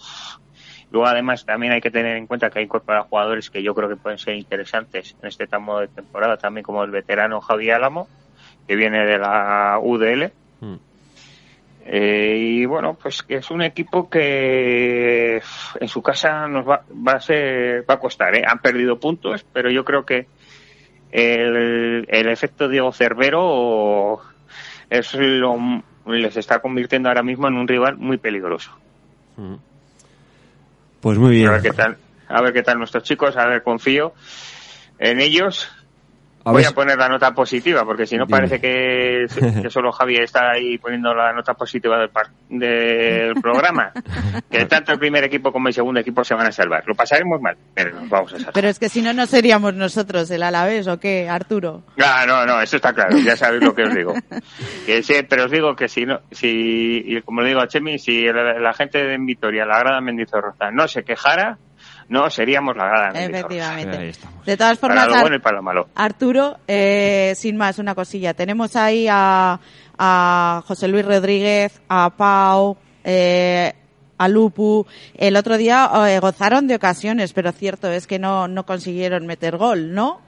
luego 0.91 1.07
además 1.07 1.45
también 1.45 1.72
hay 1.72 1.80
que 1.80 1.93
tener 1.93 2.16
en 2.16 2.26
cuenta 2.26 2.51
que 2.51 2.59
hay 2.59 2.64
incorporado 2.64 3.05
jugadores 3.05 3.51
que 3.51 3.62
yo 3.62 3.72
creo 3.72 3.89
que 3.89 3.97
pueden 3.97 4.18
ser 4.18 4.34
interesantes 4.34 5.14
en 5.22 5.28
este 5.28 5.47
tramo 5.47 5.78
de 5.78 5.86
temporada, 5.86 6.39
también 6.39 6.64
como 6.64 6.82
el 6.82 6.91
veterano 6.91 7.41
Javi 7.41 7.70
Álamo, 7.70 8.09
que 8.69 8.77
viene 8.77 9.05
de 9.07 9.19
la 9.19 9.79
UDL. 9.83 10.31
Eh, 11.91 12.37
y 12.39 12.66
bueno, 12.66 12.99
pues 13.01 13.23
que 13.23 13.37
es 13.37 13.51
un 13.51 13.62
equipo 13.62 14.11
que 14.11 15.41
en 15.81 15.89
su 15.89 16.03
casa 16.03 16.47
nos 16.47 16.69
va, 16.69 16.85
va 16.93 17.12
a 17.12 17.21
ser, 17.21 17.89
va 17.89 17.95
a 17.95 17.99
costar, 17.99 18.35
¿eh? 18.37 18.43
Han 18.47 18.59
perdido 18.59 19.01
puntos, 19.01 19.47
pero 19.55 19.71
yo 19.71 19.87
creo 19.87 20.05
que 20.05 20.27
el, 21.11 22.05
el 22.07 22.29
efecto 22.29 22.69
Diego 22.69 22.93
Cervero 22.93 24.21
es 24.91 25.14
lo, 25.14 25.83
les 26.07 26.37
está 26.37 26.61
convirtiendo 26.61 27.09
ahora 27.09 27.23
mismo 27.23 27.49
en 27.49 27.55
un 27.55 27.66
rival 27.66 27.97
muy 27.97 28.19
peligroso. 28.19 28.71
Pues 31.01 31.16
muy 31.16 31.37
bien. 31.37 31.49
A 31.49 31.53
ver 31.53 31.62
qué 31.62 31.73
tal, 31.73 31.97
a 32.29 32.43
ver 32.43 32.53
qué 32.53 32.62
tal 32.62 32.79
nuestros 32.79 33.03
chicos, 33.05 33.35
a 33.39 33.47
ver, 33.47 33.62
confío 33.62 34.12
en 34.99 35.21
ellos. 35.21 35.71
A 36.49 36.53
Voy 36.53 36.64
a 36.64 36.70
poner 36.70 36.96
la 36.96 37.09
nota 37.09 37.32
positiva, 37.32 37.84
porque 37.84 38.07
si 38.07 38.16
no 38.16 38.26
parece 38.26 38.61
que, 38.61 39.26
que 39.62 39.70
solo 39.70 39.92
Javi 39.92 40.16
está 40.16 40.51
ahí 40.53 40.78
poniendo 40.78 41.14
la 41.14 41.32
nota 41.32 41.55
positiva 41.55 41.99
del, 41.99 42.09
par- 42.11 42.30
del 42.49 43.34
programa. 43.40 43.92
que 44.51 44.64
tanto 44.64 44.92
el 44.92 44.99
primer 44.99 45.24
equipo 45.24 45.53
como 45.53 45.68
el 45.68 45.74
segundo 45.74 46.01
equipo 46.01 46.24
se 46.24 46.34
van 46.34 46.46
a 46.46 46.53
salvar. 46.53 46.84
Lo 46.86 46.94
pasaremos 46.94 47.40
mal, 47.40 47.57
pero 47.74 47.92
nos 48.01 48.09
vamos 48.09 48.32
a 48.32 48.36
salvar. 48.36 48.53
Pero 48.55 48.68
es 48.68 48.78
que 48.78 48.88
si 48.88 49.03
no, 49.03 49.12
no 49.12 49.26
seríamos 49.26 49.74
nosotros 49.74 50.30
el 50.30 50.42
Alavés, 50.42 50.86
¿o 50.88 50.99
qué, 50.99 51.28
Arturo? 51.28 51.82
Ah, 52.03 52.24
no, 52.26 52.46
no, 52.46 52.61
eso 52.62 52.76
está 52.76 52.92
claro, 52.92 53.16
ya 53.18 53.36
sabéis 53.36 53.62
lo 53.62 53.74
que 53.74 53.82
os 53.82 53.94
digo. 53.94 54.14
Que 54.86 55.03
sí, 55.03 55.14
pero 55.28 55.44
os 55.44 55.51
digo 55.51 55.76
que 55.76 55.86
si 55.88 56.07
no, 56.07 56.20
si, 56.30 57.03
y 57.05 57.20
como 57.22 57.42
le 57.42 57.49
digo 57.49 57.61
a 57.61 57.68
Chemi, 57.68 57.99
si 57.99 58.24
la, 58.24 58.59
la 58.59 58.72
gente 58.72 59.05
de 59.05 59.18
Vitoria, 59.18 59.66
la 59.66 59.78
grada 59.80 60.01
Mendizorroza, 60.01 60.70
no 60.70 60.88
se 60.88 61.05
quejara, 61.05 61.59
no 62.09 62.30
seríamos 62.30 62.76
la 62.76 62.86
grada. 62.86 63.09
Efectivamente. 63.20 64.12
De 64.44 64.56
todas 64.56 64.78
formas, 64.78 65.06
Para 65.06 65.16
lo 65.16 65.20
bueno 65.22 65.36
y 65.36 65.40
para 65.40 65.56
lo 65.56 65.62
malo. 65.62 65.88
Arturo, 65.94 66.59
eh, 66.66 67.32
sin 67.36 67.56
más, 67.56 67.78
una 67.78 67.94
cosilla. 67.94 68.34
Tenemos 68.34 68.76
ahí 68.76 69.06
a, 69.11 69.61
a 69.98 70.62
José 70.66 70.88
Luis 70.88 71.04
Rodríguez, 71.04 71.80
a 71.88 72.11
Pau, 72.11 72.76
eh, 73.04 73.72
a 74.16 74.28
Lupu. 74.28 74.86
El 75.14 75.36
otro 75.36 75.59
día 75.59 75.90
eh, 76.09 76.18
gozaron 76.18 76.66
de 76.66 76.76
ocasiones, 76.76 77.32
pero 77.32 77.52
cierto 77.52 77.90
es 77.90 78.06
que 78.06 78.18
no, 78.18 78.48
no 78.48 78.64
consiguieron 78.64 79.26
meter 79.26 79.56
gol, 79.56 79.92
¿no? 79.94 80.20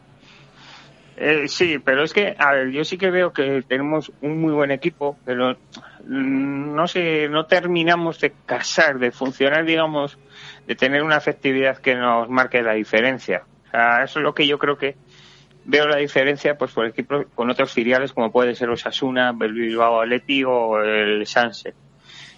Eh, 1.23 1.49
sí, 1.49 1.79
pero 1.79 2.03
es 2.03 2.15
que, 2.15 2.35
a 2.39 2.53
ver, 2.53 2.71
yo 2.71 2.83
sí 2.83 2.97
que 2.97 3.11
veo 3.11 3.31
que 3.31 3.63
tenemos 3.69 4.11
un 4.23 4.41
muy 4.41 4.53
buen 4.55 4.71
equipo, 4.71 5.19
pero 5.23 5.53
mm, 6.07 6.75
no 6.75 6.87
sé, 6.89 7.29
no 7.29 7.45
terminamos 7.45 8.19
de 8.21 8.33
casar, 8.47 8.99
de 8.99 9.11
funcionar, 9.11 9.67
digamos, 9.67 10.17
de 10.71 10.77
tener 10.77 11.03
una 11.03 11.17
efectividad 11.17 11.79
que 11.79 11.97
nos 11.97 12.29
marque 12.29 12.63
la 12.63 12.75
diferencia. 12.75 13.43
O 13.67 13.71
sea, 13.73 14.05
eso 14.05 14.21
es 14.21 14.23
lo 14.23 14.37
que 14.37 14.47
yo 14.47 14.57
creo 14.57 14.79
que 14.79 14.95
veo 15.65 15.89
la 15.89 15.97
diferencia, 15.97 16.57
pues 16.57 16.71
por 16.71 16.87
equipo 16.87 17.25
con 17.35 17.51
otros 17.51 17.73
filiales 17.73 18.13
como 18.13 18.31
puede 18.31 18.55
ser 18.55 18.71
Osasuna, 18.71 19.35
el 19.41 19.53
Bilbao 19.53 20.01
Atleti 20.01 20.45
o 20.45 20.81
el 20.81 21.27
Sanse, 21.27 21.75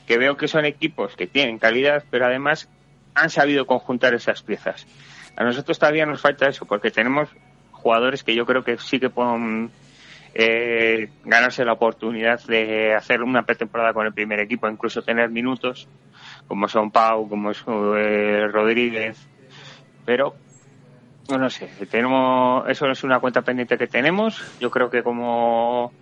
que 0.06 0.16
veo 0.16 0.38
que 0.38 0.48
son 0.48 0.64
equipos 0.64 1.14
que 1.14 1.26
tienen 1.26 1.58
calidad, 1.58 2.04
pero 2.10 2.24
además 2.24 2.70
han 3.14 3.28
sabido 3.28 3.66
conjuntar 3.66 4.14
esas 4.14 4.42
piezas. 4.42 4.86
A 5.36 5.44
nosotros 5.44 5.78
todavía 5.78 6.06
nos 6.06 6.22
falta 6.22 6.48
eso, 6.48 6.64
porque 6.64 6.90
tenemos 6.90 7.28
jugadores 7.70 8.24
que 8.24 8.34
yo 8.34 8.46
creo 8.46 8.64
que 8.64 8.78
sí 8.78 8.98
que 8.98 9.10
pueden 9.10 9.70
eh, 10.32 11.10
ganarse 11.26 11.66
la 11.66 11.74
oportunidad 11.74 12.42
de 12.44 12.94
hacer 12.94 13.22
una 13.22 13.42
pretemporada 13.42 13.92
con 13.92 14.06
el 14.06 14.14
primer 14.14 14.40
equipo, 14.40 14.70
incluso 14.70 15.02
tener 15.02 15.28
minutos, 15.28 15.86
como 16.52 16.68
son 16.68 16.90
Pau, 16.90 17.30
como 17.30 17.50
es 17.50 17.62
eh, 17.66 18.46
Rodríguez, 18.52 19.26
pero 20.04 20.34
no, 21.30 21.38
no 21.38 21.48
sé, 21.48 21.66
tenemos 21.90 22.68
eso 22.68 22.90
es 22.90 23.02
una 23.04 23.20
cuenta 23.20 23.40
pendiente 23.40 23.78
que 23.78 23.86
tenemos, 23.86 24.38
yo 24.60 24.70
creo 24.70 24.90
que 24.90 25.02
como 25.02 25.94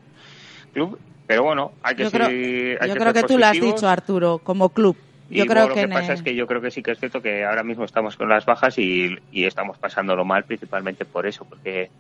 club, 0.73 0.99
pero 1.25 1.45
bueno, 1.45 1.71
hay 1.85 1.95
que 1.95 2.03
Yo 2.03 2.11
creo, 2.11 2.27
seguir- 2.27 2.79
hay 2.81 2.89
yo 2.89 2.95
que 2.95 3.01
creo 3.01 3.13
ser 3.13 3.23
que 3.23 3.29
tú 3.29 3.39
lo 3.39 3.47
has 3.47 3.61
dicho, 3.61 3.89
Arturo, 3.89 4.41
como 4.41 4.71
club. 4.71 4.97
Yo 5.29 5.45
y 5.45 5.47
creo 5.47 5.69
que, 5.69 5.83
lo 5.83 5.89
que 5.89 5.95
pasa 5.95 6.15
es 6.15 6.23
que 6.23 6.35
yo 6.35 6.49
creo 6.49 6.61
que 6.61 6.73
sí 6.73 6.83
que 6.83 6.91
es 6.91 6.99
cierto 6.99 7.23
que 7.23 7.45
ahora 7.45 7.63
mismo 7.63 7.85
estamos 7.85 8.17
con 8.17 8.29
las 8.29 8.45
bajas 8.45 8.77
y, 8.79 9.17
y 9.31 9.45
estamos 9.45 9.79
pasándolo 9.79 10.25
mal 10.25 10.43
principalmente 10.47 11.05
por 11.05 11.29
eso, 11.29 11.45
porque 11.49 11.93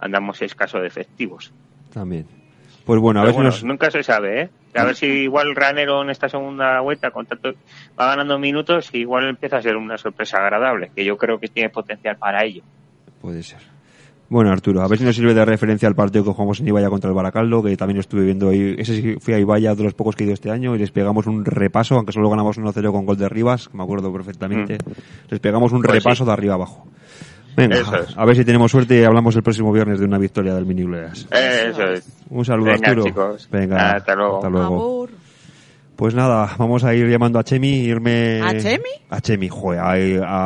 andamos 0.00 0.42
escaso 0.42 0.80
de 0.80 0.88
efectivos. 0.88 1.54
También. 1.92 2.26
Pues 2.84 3.00
bueno, 3.00 3.20
a 3.20 3.22
Pero 3.22 3.32
ver 3.32 3.34
bueno, 3.36 3.52
si 3.52 3.64
nos... 3.64 3.64
nunca 3.64 3.90
se 3.90 4.02
sabe, 4.02 4.42
¿eh? 4.42 4.50
A 4.74 4.84
ver 4.84 4.96
si 4.96 5.06
igual 5.06 5.54
Ranero 5.54 6.02
en 6.02 6.10
esta 6.10 6.28
segunda 6.28 6.80
vuelta 6.80 7.10
con 7.10 7.26
tanto, 7.26 7.52
va 7.98 8.06
ganando 8.06 8.38
minutos 8.38 8.90
y 8.92 8.98
igual 8.98 9.28
empieza 9.28 9.58
a 9.58 9.62
ser 9.62 9.76
una 9.76 9.98
sorpresa 9.98 10.38
agradable, 10.38 10.90
que 10.94 11.04
yo 11.04 11.16
creo 11.16 11.38
que 11.38 11.48
tiene 11.48 11.68
potencial 11.70 12.16
para 12.16 12.44
ello. 12.44 12.62
Puede 13.20 13.42
ser. 13.42 13.60
Bueno, 14.28 14.50
Arturo, 14.50 14.80
a 14.80 14.88
ver 14.88 14.98
si 14.98 15.04
nos 15.04 15.14
sirve 15.14 15.34
de 15.34 15.44
referencia 15.44 15.86
al 15.86 15.94
partido 15.94 16.24
que 16.24 16.30
jugamos 16.30 16.58
en 16.58 16.66
Ibaya 16.66 16.88
contra 16.88 17.10
el 17.10 17.14
Baracaldo, 17.14 17.62
que 17.62 17.76
también 17.76 18.00
estuve 18.00 18.24
viendo 18.24 18.48
ahí. 18.48 18.76
Ese 18.78 18.96
sí 18.96 19.16
fui 19.20 19.34
a 19.34 19.38
Ibaya, 19.38 19.74
de 19.74 19.82
los 19.84 19.92
pocos 19.92 20.16
que 20.16 20.22
he 20.24 20.26
ido 20.26 20.32
este 20.32 20.50
año, 20.50 20.74
y 20.74 20.78
les 20.78 20.90
pegamos 20.90 21.26
un 21.26 21.44
repaso, 21.44 21.96
aunque 21.96 22.12
solo 22.12 22.30
ganamos 22.30 22.58
1-0 22.58 22.92
con 22.92 23.04
gol 23.04 23.18
de 23.18 23.28
Rivas, 23.28 23.68
que 23.68 23.76
me 23.76 23.82
acuerdo 23.82 24.10
perfectamente. 24.10 24.78
Les 25.28 25.38
pegamos 25.38 25.72
un 25.72 25.82
Pues 25.82 25.96
repaso 25.96 26.24
sí. 26.24 26.26
de 26.26 26.32
arriba 26.32 26.54
abajo. 26.54 26.86
Venga, 27.56 27.76
Eso 27.76 27.96
es. 27.96 28.16
a 28.16 28.24
ver 28.24 28.36
si 28.36 28.44
tenemos 28.44 28.70
suerte 28.70 28.98
y 29.00 29.04
hablamos 29.04 29.36
el 29.36 29.42
próximo 29.42 29.72
viernes 29.72 29.98
de 30.00 30.06
una 30.06 30.18
victoria 30.18 30.54
del 30.54 30.64
Mini 30.66 30.84
Blues. 30.84 31.26
Eh, 31.30 31.66
Eso 31.70 31.82
es. 31.84 32.06
Un 32.30 32.44
saludo, 32.44 32.72
Venga, 32.72 32.88
Arturo. 32.88 33.04
chicos. 33.06 33.48
Venga, 33.50 33.92
Hasta 33.96 34.14
luego. 34.14 34.36
Hasta 34.36 34.48
luego. 34.50 35.08
Pues 35.96 36.14
nada, 36.14 36.50
vamos 36.58 36.82
a 36.84 36.94
ir 36.94 37.06
llamando 37.08 37.38
a 37.38 37.44
Chemi, 37.44 37.68
irme... 37.68 38.40
¿A 38.42 38.56
Chemi? 38.58 38.88
A 39.10 39.20
Chemi, 39.20 39.48
joder, 39.48 39.78
a, 39.78 39.92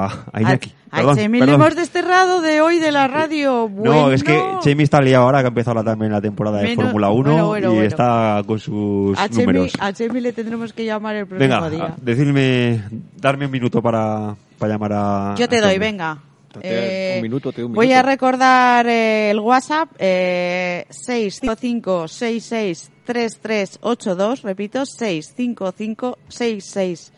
a, 0.05 0.25
a 0.33 0.41
Iñaki. 0.43 0.73
a 0.91 0.97
Perdón, 0.97 1.17
Chemi 1.17 1.39
le 1.39 1.47
perdón. 1.47 1.63
hemos 1.63 1.77
desterrado 1.77 2.41
de 2.43 2.61
hoy 2.61 2.79
de 2.79 2.91
la 2.93 3.07
radio. 3.09 3.71
No, 3.73 4.11
es 4.11 4.23
que 4.25 4.33
Bueno. 4.37 4.61
Chemi 4.63 4.83
está 4.83 5.01
liado 5.01 5.25
ahora 5.25 5.39
que 5.39 5.45
ha 5.47 5.49
empezado 5.49 5.83
también 5.85 6.11
la 6.13 6.21
temporada 6.21 6.59
de 6.59 6.75
Fórmula 6.75 7.11
1 7.11 7.23
bueno, 7.31 7.47
bueno, 7.47 7.69
y 7.71 7.75
bueno. 7.75 7.89
está 7.89 8.43
con 8.47 8.59
sus 8.59 9.17
a 9.19 9.29
Chemi, 9.29 9.45
números. 9.47 9.73
a 9.79 9.93
Chemi 9.93 10.21
le 10.21 10.33
tendremos 10.33 10.73
que 10.73 10.85
llamar 10.85 11.15
el 11.17 11.27
próximo 11.27 11.49
Venga, 11.55 11.71
día. 11.71 11.95
decidme, 12.03 12.83
darme 13.19 13.47
un 13.47 13.53
minuto 13.53 13.81
para, 13.81 14.35
para 14.59 14.73
llamar 14.73 14.93
a. 14.95 15.35
Yo 15.39 15.49
te 15.49 15.59
a 15.59 15.61
doy, 15.63 15.73
Chemi. 15.75 15.87
venga. 15.87 16.19
Eh, 16.63 17.15
un 17.17 17.23
minuto, 17.23 17.53
te 17.53 17.65
un 17.65 17.73
Voy 17.73 17.87
minuto. 17.89 18.01
a 18.01 18.03
recordar 18.11 18.87
eh, 18.87 19.31
el 19.31 19.41
WhatsApp 19.41 19.91
eh, 19.99 20.87
655 20.91 22.09
66 22.09 22.91
3382, 23.05 24.43
repito, 24.43 24.85
655 24.87 26.19
66 26.29 27.13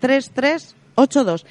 3382. 0.00 1.46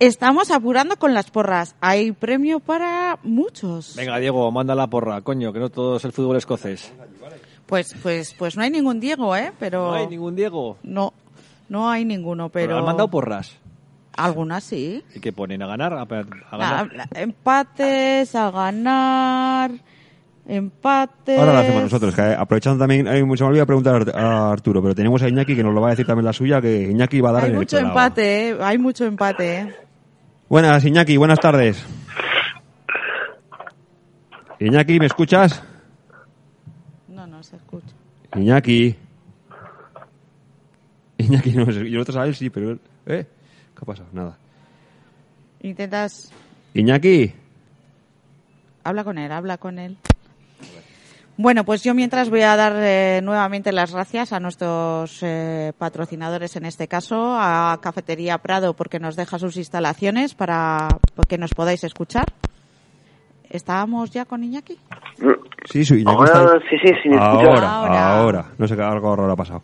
Estamos 0.00 0.50
apurando 0.52 0.96
con 0.96 1.12
las 1.12 1.30
porras. 1.30 1.74
Hay 1.80 2.12
premio 2.12 2.60
para 2.60 3.18
muchos. 3.24 3.96
Venga, 3.96 4.18
Diego, 4.18 4.50
manda 4.52 4.74
la 4.76 4.86
porra, 4.86 5.20
coño, 5.22 5.52
que 5.52 5.58
no 5.58 5.70
todo 5.70 5.96
es 5.96 6.04
el 6.04 6.12
fútbol 6.12 6.36
escocés. 6.36 6.92
Pues, 7.66 7.94
pues, 8.02 8.32
pues 8.38 8.56
no 8.56 8.62
hay 8.62 8.70
ningún 8.70 9.00
Diego, 9.00 9.34
¿eh? 9.36 9.52
Pero 9.58 9.88
No 9.88 9.94
hay 9.94 10.06
ningún 10.06 10.36
Diego. 10.36 10.78
no, 10.84 11.12
no 11.68 11.90
hay 11.90 12.04
ninguno, 12.04 12.48
pero 12.48 12.78
¿Han 12.78 12.84
mandado 12.84 13.08
porras? 13.08 13.56
Algunas 14.24 14.64
sí. 14.64 15.02
¿Y 15.14 15.20
qué 15.20 15.32
ponen? 15.32 15.62
¿A 15.62 15.66
ganar? 15.66 15.92
¿A, 15.92 16.02
a 16.02 16.06
Ah, 16.50 16.56
ganar? 16.58 17.08
empates, 17.14 18.34
a 18.34 18.50
ganar, 18.50 19.70
empates. 20.46 21.38
Ahora 21.38 21.52
lo 21.52 21.58
hacemos 21.60 21.82
nosotros, 21.84 22.14
que 22.14 22.22
aprovechando 22.22 22.78
también, 22.80 23.06
hay, 23.08 23.20
se 23.20 23.24
me 23.44 23.48
olvidó 23.50 23.66
preguntar 23.66 24.10
a 24.14 24.50
Arturo, 24.50 24.82
pero 24.82 24.94
tenemos 24.94 25.22
a 25.22 25.28
Iñaki 25.28 25.54
que 25.56 25.62
nos 25.62 25.74
lo 25.74 25.80
va 25.80 25.88
a 25.88 25.90
decir 25.90 26.06
también 26.06 26.24
la 26.24 26.32
suya, 26.32 26.60
que 26.60 26.90
Iñaki 26.90 27.20
va 27.20 27.30
a 27.30 27.32
dar 27.32 27.42
Hay 27.44 27.48
en 27.50 27.54
el 27.54 27.58
mucho 27.60 27.78
empate, 27.78 28.48
¿eh? 28.50 28.56
Hay 28.60 28.78
mucho 28.78 29.04
empate, 29.04 29.58
¿eh? 29.60 29.74
Buenas, 30.48 30.84
Iñaki, 30.84 31.16
buenas 31.16 31.38
tardes. 31.40 31.84
Iñaki, 34.60 34.98
¿me 34.98 35.06
escuchas? 35.06 35.62
No, 37.08 37.26
no 37.26 37.42
se 37.42 37.56
escucha. 37.56 37.94
Iñaki. 38.34 38.96
Iñaki, 41.18 41.52
no 41.52 41.70
sé, 41.72 41.86
y 41.86 41.92
nosotros 41.92 42.16
a 42.16 42.24
él 42.26 42.34
sí, 42.34 42.50
pero. 42.50 42.78
¿Eh? 43.06 43.26
¿Qué 43.78 43.82
ha 43.82 43.86
pasado? 43.86 44.08
Nada. 44.12 44.36
Intentas... 45.62 46.32
Iñaki. 46.74 47.32
Habla 48.82 49.04
con 49.04 49.18
él, 49.18 49.30
habla 49.30 49.56
con 49.58 49.78
él. 49.78 49.96
Bueno, 51.36 51.62
pues 51.64 51.84
yo 51.84 51.94
mientras 51.94 52.30
voy 52.30 52.40
a 52.42 52.56
dar 52.56 52.72
eh, 52.76 53.20
nuevamente 53.22 53.70
las 53.70 53.92
gracias 53.92 54.32
a 54.32 54.40
nuestros 54.40 55.20
eh, 55.22 55.72
patrocinadores, 55.78 56.56
en 56.56 56.64
este 56.64 56.88
caso, 56.88 57.36
a 57.38 57.78
Cafetería 57.80 58.38
Prado, 58.38 58.74
porque 58.74 58.98
nos 58.98 59.14
deja 59.14 59.38
sus 59.38 59.56
instalaciones 59.56 60.34
para 60.34 60.88
que 61.28 61.38
nos 61.38 61.54
podáis 61.54 61.84
escuchar. 61.84 62.26
¿Estábamos 63.48 64.10
ya 64.10 64.24
con 64.24 64.42
Iñaki? 64.42 64.78
Sí, 65.70 65.84
sí, 65.84 66.00
Iñaki 66.00 66.16
Ahora, 66.16 66.32
está 66.32 66.58
sí, 66.70 66.76
sí, 66.82 66.92
sí, 67.04 67.08
ahora, 67.16 67.70
Ahora. 67.70 68.18
ahora. 68.18 68.44
No 68.58 68.66
sé 68.66 68.74
qué 68.74 68.82
algo 68.82 69.14
raro 69.14 69.32
ha 69.32 69.36
pasado. 69.36 69.62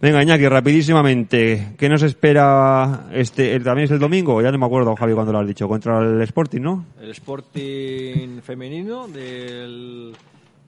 Venga, 0.00 0.22
Iñaki, 0.22 0.46
rapidísimamente. 0.48 1.74
¿Qué 1.78 1.88
nos 1.88 2.02
espera 2.02 3.06
este? 3.12 3.54
el- 3.54 3.64
¿También 3.64 3.84
es 3.86 3.90
el 3.90 3.98
domingo? 3.98 4.42
Ya 4.42 4.50
no 4.52 4.58
me 4.58 4.66
acuerdo, 4.66 4.94
Javi, 4.96 5.14
cuando 5.14 5.32
lo 5.32 5.38
has 5.38 5.46
dicho. 5.46 5.66
Contra 5.66 6.00
el 6.00 6.20
Sporting, 6.22 6.60
¿no? 6.60 6.84
El 7.00 7.10
Sporting 7.10 8.40
femenino 8.42 9.08
del, 9.08 10.12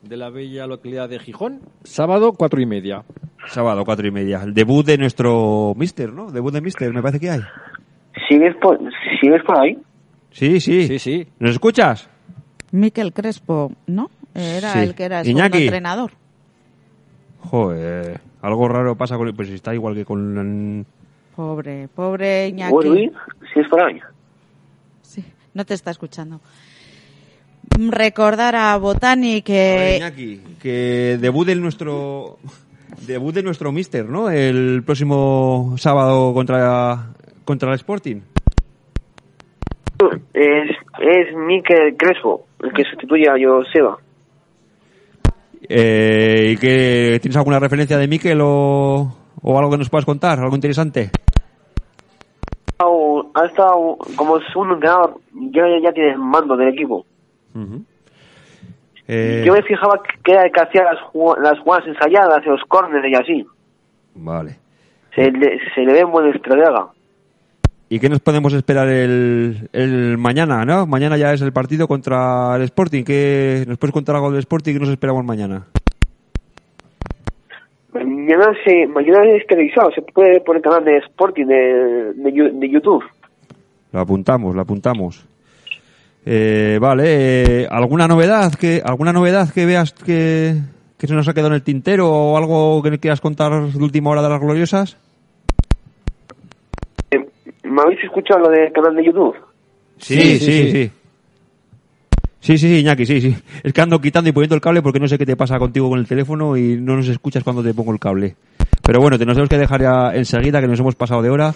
de 0.02 0.16
la 0.16 0.30
bella 0.30 0.66
localidad 0.66 1.08
de 1.08 1.18
Gijón. 1.18 1.60
Sábado, 1.84 2.32
cuatro 2.32 2.60
y 2.62 2.66
media. 2.66 3.02
Sábado, 3.48 3.84
cuatro 3.84 4.06
y 4.06 4.10
media. 4.10 4.42
El 4.42 4.54
debut 4.54 4.86
de 4.86 4.96
nuestro 4.96 5.74
Mister, 5.76 6.12
¿no? 6.12 6.30
Debut 6.30 6.52
de 6.54 6.60
Mister, 6.62 6.92
me 6.94 7.02
parece 7.02 7.20
que 7.20 7.30
hay. 7.30 7.40
¿Sigues 8.28 8.54
por, 8.56 8.78
¿Sigues 9.20 9.42
por 9.44 9.60
ahí? 9.60 9.76
Sí, 10.30 10.60
sí. 10.60 10.86
Sí, 10.86 10.98
sí. 10.98 11.26
¿Nos 11.38 11.52
escuchas? 11.52 12.08
Miquel 12.72 13.12
Crespo, 13.12 13.72
¿no? 13.86 14.10
Era 14.34 14.72
Sí. 14.72 14.78
el 14.80 14.94
que 14.94 15.04
era 15.04 15.20
el 15.20 15.28
Iñaki. 15.28 15.64
entrenador. 15.64 16.12
Joder, 17.40 18.20
algo 18.46 18.68
raro 18.68 18.96
pasa 18.96 19.16
con... 19.16 19.34
Pues 19.34 19.50
está 19.50 19.74
igual 19.74 19.94
que 19.94 20.04
con... 20.04 20.86
Pobre, 21.34 21.88
pobre 21.88 22.48
Iñaki. 22.48 23.10
¿Sigues 23.52 23.68
por 23.68 23.82
ahí? 23.82 24.00
Sí, 25.02 25.24
no 25.54 25.64
te 25.64 25.74
está 25.74 25.90
escuchando. 25.90 26.40
Mm, 27.78 27.90
Recordar 27.90 28.54
a 28.54 28.76
Botani 28.76 29.42
que... 29.42 29.96
Iñaki, 29.98 30.40
que 30.62 31.18
debut 31.20 31.46
de 31.46 31.56
nuestro... 31.56 32.38
Debut 33.06 33.34
de 33.34 33.42
nuestro 33.42 33.72
mister, 33.72 34.08
¿no? 34.08 34.30
El 34.30 34.82
próximo 34.84 35.74
sábado 35.76 36.32
contra, 36.32 37.08
contra 37.44 37.70
el 37.70 37.74
Sporting. 37.76 38.20
Es, 40.32 40.70
es 41.00 41.36
Mikel 41.36 41.96
Crespo, 41.96 42.46
el 42.62 42.72
que 42.72 42.84
sustituye 42.84 43.28
a 43.28 43.34
Joseba. 43.34 43.98
Eh, 45.68 46.52
¿y 46.52 46.56
qué, 46.56 47.18
¿Tienes 47.20 47.36
alguna 47.36 47.58
referencia 47.58 47.98
de 47.98 48.08
Mikel 48.08 48.40
o, 48.42 49.12
o 49.42 49.58
algo 49.58 49.70
que 49.70 49.78
nos 49.78 49.90
puedas 49.90 50.04
contar? 50.04 50.38
¿Algo 50.38 50.54
interesante? 50.54 51.10
Ha 53.34 53.44
estado- 53.46 53.98
como 54.16 54.40
segundo 54.52 54.74
entrenador, 54.74 55.18
ya, 55.50 55.62
ya 55.82 55.92
tiene 55.92 56.16
mando 56.16 56.56
del 56.56 56.68
equipo. 56.70 57.04
Eh, 59.08 59.42
Yo 59.46 59.52
me 59.52 59.62
fijaba 59.62 60.00
que 60.24 60.32
era 60.32 60.44
el 60.44 60.52
que 60.52 60.60
hacía 60.60 60.84
las, 60.84 60.98
las 61.42 61.58
jugadas 61.60 61.86
ensayadas, 61.86 62.44
los 62.46 62.62
córneres 62.66 63.12
y 63.12 63.14
así. 63.14 63.46
Vale. 64.14 64.58
Se 65.14 65.30
le, 65.30 65.58
se 65.74 65.82
le 65.82 65.92
ve 65.92 66.04
un 66.04 66.12
buen 66.12 66.28
estratega. 66.34 66.88
¿Y 67.88 68.00
qué 68.00 68.08
nos 68.08 68.18
podemos 68.18 68.52
esperar 68.52 68.88
el, 68.88 69.68
el 69.72 70.18
mañana, 70.18 70.64
no? 70.64 70.86
Mañana 70.86 71.16
ya 71.16 71.32
es 71.32 71.40
el 71.40 71.52
partido 71.52 71.86
contra 71.86 72.56
el 72.56 72.62
Sporting. 72.62 73.04
¿Qué, 73.04 73.64
¿Nos 73.66 73.78
puedes 73.78 73.92
contar 73.92 74.16
algo 74.16 74.30
del 74.30 74.40
Sporting? 74.40 74.72
¿Qué 74.74 74.80
nos 74.80 74.88
esperamos 74.88 75.24
mañana? 75.24 75.66
Mañana, 77.92 78.46
se, 78.64 78.88
mañana 78.88 79.30
es 79.36 79.46
televisado, 79.46 79.92
se 79.92 80.02
puede 80.02 80.40
por 80.40 80.56
el 80.56 80.62
canal 80.62 80.84
de 80.84 80.98
Sporting 80.98 81.46
de, 81.46 82.12
de, 82.14 82.68
YouTube. 82.68 83.04
Lo 83.92 84.00
apuntamos, 84.00 84.54
lo 84.54 84.62
apuntamos. 84.62 85.24
Eh, 86.26 86.78
vale, 86.80 87.04
eh, 87.62 87.68
¿alguna 87.70 88.08
novedad 88.08 88.52
que 88.54 88.82
alguna 88.84 89.12
novedad 89.12 89.50
que 89.54 89.64
veas 89.64 89.92
que, 89.92 90.56
que 90.98 91.06
se 91.06 91.14
nos 91.14 91.28
ha 91.28 91.32
quedado 91.32 91.48
en 91.48 91.54
el 91.54 91.62
tintero 91.62 92.10
o 92.10 92.36
algo 92.36 92.82
que 92.82 92.98
quieras 92.98 93.20
contar 93.20 93.52
de 93.70 93.82
última 93.82 94.10
hora 94.10 94.22
de 94.22 94.28
las 94.28 94.40
gloriosas? 94.40 94.98
¿Me 97.76 97.82
habéis 97.82 98.00
escuchado 98.16 98.40
lo 98.40 98.50
del 98.50 98.72
canal 98.72 98.96
de 98.96 99.04
YouTube? 99.04 99.36
Sí, 99.98 100.38
sí, 100.38 100.70
sí. 100.70 100.90
Sí, 102.40 102.58
sí, 102.58 102.68
sí, 102.68 102.78
Iñaki, 102.80 103.04
sí, 103.04 103.20
sí. 103.20 103.36
Es 103.62 103.72
que 103.72 103.80
ando 103.80 104.00
quitando 104.00 104.30
y 104.30 104.32
poniendo 104.32 104.54
el 104.54 104.60
cable 104.60 104.80
porque 104.80 105.00
no 105.00 105.08
sé 105.08 105.18
qué 105.18 105.26
te 105.26 105.36
pasa 105.36 105.58
contigo 105.58 105.88
con 105.88 105.98
el 105.98 106.06
teléfono 106.06 106.56
y 106.56 106.76
no 106.76 106.96
nos 106.96 107.08
escuchas 107.08 107.42
cuando 107.42 107.62
te 107.62 107.74
pongo 107.74 107.92
el 107.92 107.98
cable. 107.98 108.36
Pero 108.82 109.00
bueno, 109.00 109.18
te 109.18 109.26
nos 109.26 109.34
tenemos 109.34 109.48
que 109.48 109.58
dejar 109.58 109.82
ya 109.82 110.14
enseguida 110.14 110.60
que 110.60 110.68
nos 110.68 110.78
hemos 110.78 110.94
pasado 110.94 111.22
de 111.22 111.30
hora. 111.30 111.52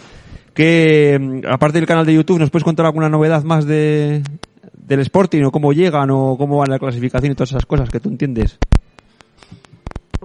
Que, 0.52 1.16
mm, 1.20 1.46
aparte 1.48 1.78
del 1.78 1.86
canal 1.86 2.04
de 2.04 2.14
YouTube, 2.14 2.40
¿nos 2.40 2.50
puedes 2.50 2.64
contar 2.64 2.86
alguna 2.86 3.08
novedad 3.08 3.44
más 3.44 3.66
de, 3.66 4.22
del 4.74 5.00
Sporting 5.00 5.44
o 5.44 5.52
cómo 5.52 5.72
llegan 5.72 6.10
o 6.10 6.36
cómo 6.36 6.58
van 6.58 6.70
la 6.70 6.78
clasificación 6.78 7.32
y 7.32 7.34
todas 7.36 7.50
esas 7.50 7.66
cosas 7.66 7.88
que 7.88 8.00
tú 8.00 8.08
entiendes? 8.08 8.58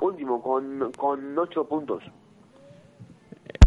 Último, 0.01 0.41
con, 0.41 0.91
con 0.97 1.37
ocho 1.37 1.65
puntos. 1.65 2.03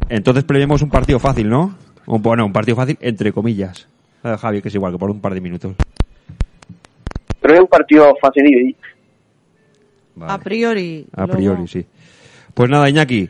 Entonces 0.08 0.42
prevemos 0.44 0.82
un 0.82 0.90
partido 0.90 1.18
fácil, 1.18 1.48
¿no? 1.48 1.74
Un- 2.08 2.22
Bueno, 2.22 2.44
un 2.46 2.52
partido 2.52 2.76
fácil 2.76 2.96
entre 3.00 3.32
comillas. 3.32 3.86
Eh, 4.24 4.36
Javi, 4.38 4.60
que 4.62 4.68
es 4.68 4.74
igual 4.74 4.92
que 4.92 4.98
por 4.98 5.10
un 5.10 5.20
par 5.20 5.34
de 5.34 5.40
minutos. 5.40 5.74
Pero 7.40 7.54
es 7.54 7.60
un 7.60 7.66
partido 7.68 8.14
facilillo. 8.20 8.74
A 10.20 10.38
priori. 10.38 11.06
A 11.14 11.26
luego- 11.26 11.32
priori, 11.38 11.68
sí. 11.68 11.86
Pues 12.54 12.68
nada, 12.68 12.88
Iñaki. 12.88 13.28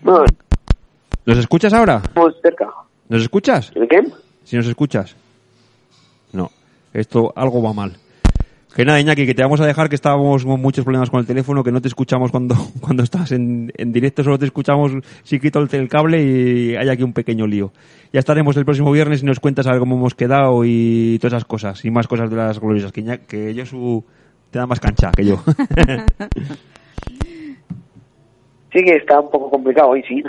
¿Nos 1.27 1.39
escuchas 1.39 1.73
ahora? 1.75 2.01
Estamos 2.03 2.35
cerca. 2.41 2.67
¿Nos 3.09 3.23
escuchas? 3.23 3.71
¿El 3.75 3.87
qué? 3.89 4.03
Si 4.45 4.57
nos 4.57 4.67
escuchas. 4.67 5.15
No. 6.33 6.51
Esto, 6.95 7.33
algo 7.37 7.63
va 7.63 7.75
mal. 7.75 7.97
Que 8.79 8.85
nada, 8.85 9.01
Iñaki, 9.01 9.27
que 9.27 9.35
te 9.35 9.43
vamos 9.43 9.61
a 9.61 9.67
dejar 9.67 9.89
que 9.89 9.97
estábamos 9.97 10.45
con 10.45 10.61
muchos 10.63 10.85
problemas 10.85 11.11
con 11.11 11.19
el 11.19 11.27
teléfono, 11.27 11.65
que 11.65 11.73
no 11.73 11.81
te 11.81 11.89
escuchamos 11.89 12.31
cuando, 12.31 12.55
cuando 12.81 13.03
estás 13.03 13.33
en, 13.33 13.73
en 13.77 13.93
directo, 13.93 14.23
solo 14.23 14.39
te 14.39 14.45
escuchamos 14.45 14.93
si 15.25 15.41
quito 15.41 15.59
el, 15.59 15.69
el 15.73 15.89
cable 15.89 16.23
y 16.23 16.77
hay 16.77 16.89
aquí 16.89 17.03
un 17.03 17.13
pequeño 17.13 17.45
lío. 17.49 17.73
Ya 18.13 18.21
estaremos 18.21 18.57
el 18.57 18.65
próximo 18.65 18.93
viernes 18.93 19.21
y 19.25 19.27
nos 19.27 19.41
cuentas 19.41 19.67
a 19.67 19.73
ver 19.73 19.81
cómo 19.81 19.97
hemos 19.97 20.15
quedado 20.15 20.65
y 20.65 21.19
todas 21.21 21.33
esas 21.33 21.45
cosas, 21.45 21.85
y 21.85 21.91
más 21.91 22.07
cosas 22.07 22.31
de 22.31 22.37
las 22.37 22.61
gloriosas, 22.61 22.93
que, 22.93 23.03
Iñaki- 23.05 23.27
que 23.27 23.53
yo 23.53 23.67
su, 23.67 24.05
te 24.53 24.61
da 24.61 24.67
más 24.69 24.79
cancha 24.79 25.11
que 25.11 25.25
yo. 25.25 25.43
Sí 28.73 28.85
que 28.85 28.97
está 28.97 29.19
un 29.19 29.31
poco 29.31 29.51
complicado 29.51 29.89
hoy, 29.89 30.03
sí. 30.07 30.23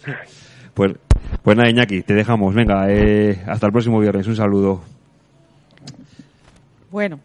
pues, 0.74 0.94
pues 1.42 1.56
nada, 1.56 1.68
Iñaki, 1.70 2.02
te 2.02 2.14
dejamos. 2.14 2.52
Venga, 2.54 2.86
eh, 2.90 3.38
hasta 3.46 3.66
el 3.66 3.72
próximo 3.72 4.00
viernes. 4.00 4.26
Un 4.26 4.34
saludo. 4.34 4.80
Bueno, 6.90 7.20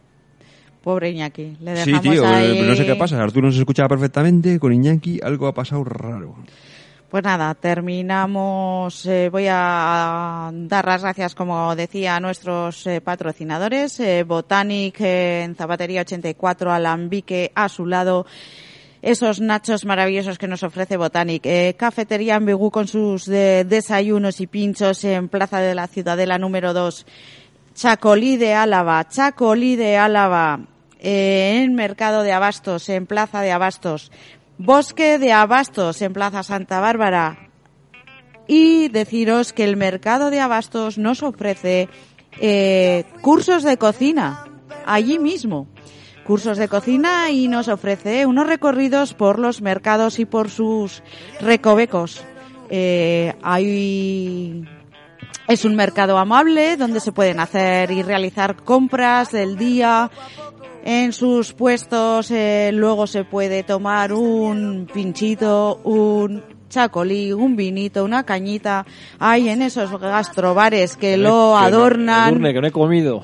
pobre 0.81 1.09
Iñaki. 1.11 1.57
Le 1.61 1.77
Sí, 1.83 1.91
dejamos 1.91 2.01
tío, 2.13 2.27
ahí... 2.27 2.61
no 2.67 2.75
sé 2.75 2.85
qué 2.85 2.95
pasa. 2.95 3.21
Arturo 3.21 3.47
nos 3.47 3.57
escuchaba 3.57 3.89
perfectamente. 3.89 4.59
Con 4.59 4.73
Iñaki 4.73 5.19
algo 5.23 5.47
ha 5.47 5.53
pasado 5.53 5.83
raro. 5.83 6.35
Pues 7.09 7.23
nada, 7.23 7.53
terminamos. 7.55 9.05
eh, 9.05 9.29
voy 9.29 9.45
a 9.49 10.49
dar 10.53 10.85
las 10.85 11.01
gracias, 11.01 11.35
como 11.35 11.75
decía, 11.75 12.15
a 12.15 12.19
nuestros 12.21 12.87
eh, 12.87 13.01
patrocinadores. 13.01 13.99
eh, 13.99 14.23
Botanic 14.23 15.01
eh, 15.01 15.43
en 15.43 15.55
Zapatería 15.55 16.01
84, 16.01 16.71
Alambique 16.71 17.51
a 17.53 17.67
su 17.67 17.85
lado. 17.85 18.25
Esos 19.01 19.41
nachos 19.41 19.83
maravillosos 19.83 20.37
que 20.37 20.47
nos 20.47 20.63
ofrece 20.63 20.95
Botanic. 20.95 21.45
Eh, 21.45 21.75
Cafetería 21.77 22.35
Ambigú 22.35 22.69
con 22.71 22.87
sus 22.87 23.25
desayunos 23.25 24.39
y 24.39 24.47
pinchos 24.47 25.03
en 25.03 25.27
Plaza 25.27 25.59
de 25.59 25.73
la 25.75 25.87
Ciudadela 25.87 26.37
número 26.37 26.71
2. 26.73 27.05
Chacolí 27.73 28.37
de 28.37 28.53
Álava, 28.53 29.07
Chacolí 29.09 29.75
de 29.75 29.97
Álava, 29.97 30.59
en 31.01 31.73
Mercado 31.73 32.23
de 32.23 32.31
Abastos, 32.31 32.87
en 32.89 33.07
Plaza 33.07 33.41
de 33.41 33.51
Abastos, 33.51 34.11
Bosque 34.57 35.17
de 35.17 35.33
Abastos, 35.33 36.01
en 36.01 36.13
Plaza 36.13 36.43
Santa 36.43 36.79
Bárbara. 36.79 37.49
Y 38.47 38.89
deciros 38.89 39.53
que 39.53 39.63
el 39.63 39.77
Mercado 39.77 40.29
de 40.29 40.39
Abastos 40.39 40.97
nos 40.97 41.23
ofrece 41.23 41.89
eh, 42.39 43.05
cursos 43.21 43.63
de 43.63 43.77
cocina, 43.77 44.45
allí 44.85 45.19
mismo. 45.19 45.67
Cursos 46.25 46.57
de 46.57 46.67
cocina 46.67 47.31
y 47.31 47.47
nos 47.47 47.67
ofrece 47.67 48.27
unos 48.27 48.45
recorridos 48.45 49.15
por 49.15 49.39
los 49.39 49.61
mercados 49.61 50.19
y 50.19 50.25
por 50.25 50.49
sus 50.49 51.01
recovecos. 51.39 52.23
Eh, 52.69 53.33
es 55.47 55.65
un 55.65 55.75
mercado 55.75 56.17
amable 56.17 56.77
donde 56.77 56.99
se 56.99 57.11
pueden 57.11 57.39
hacer 57.39 57.91
y 57.91 58.03
realizar 58.03 58.55
compras 58.55 59.31
del 59.31 59.57
día. 59.57 60.09
En 60.83 61.13
sus 61.13 61.53
puestos 61.53 62.31
eh, 62.31 62.71
luego 62.73 63.05
se 63.05 63.23
puede 63.23 63.63
tomar 63.63 64.13
un 64.13 64.87
pinchito, 64.91 65.79
un 65.83 66.43
chacolí, 66.69 67.31
un 67.33 67.55
vinito, 67.55 68.03
una 68.03 68.23
cañita. 68.23 68.85
Hay 69.19 69.49
en 69.49 69.61
esos 69.61 69.91
gastrobares 69.99 70.97
que 70.97 71.17
lo 71.17 71.57
adornan 71.57 72.41
que 72.41 72.61
no 72.61 72.67
he 72.67 72.71
comido. 72.71 73.23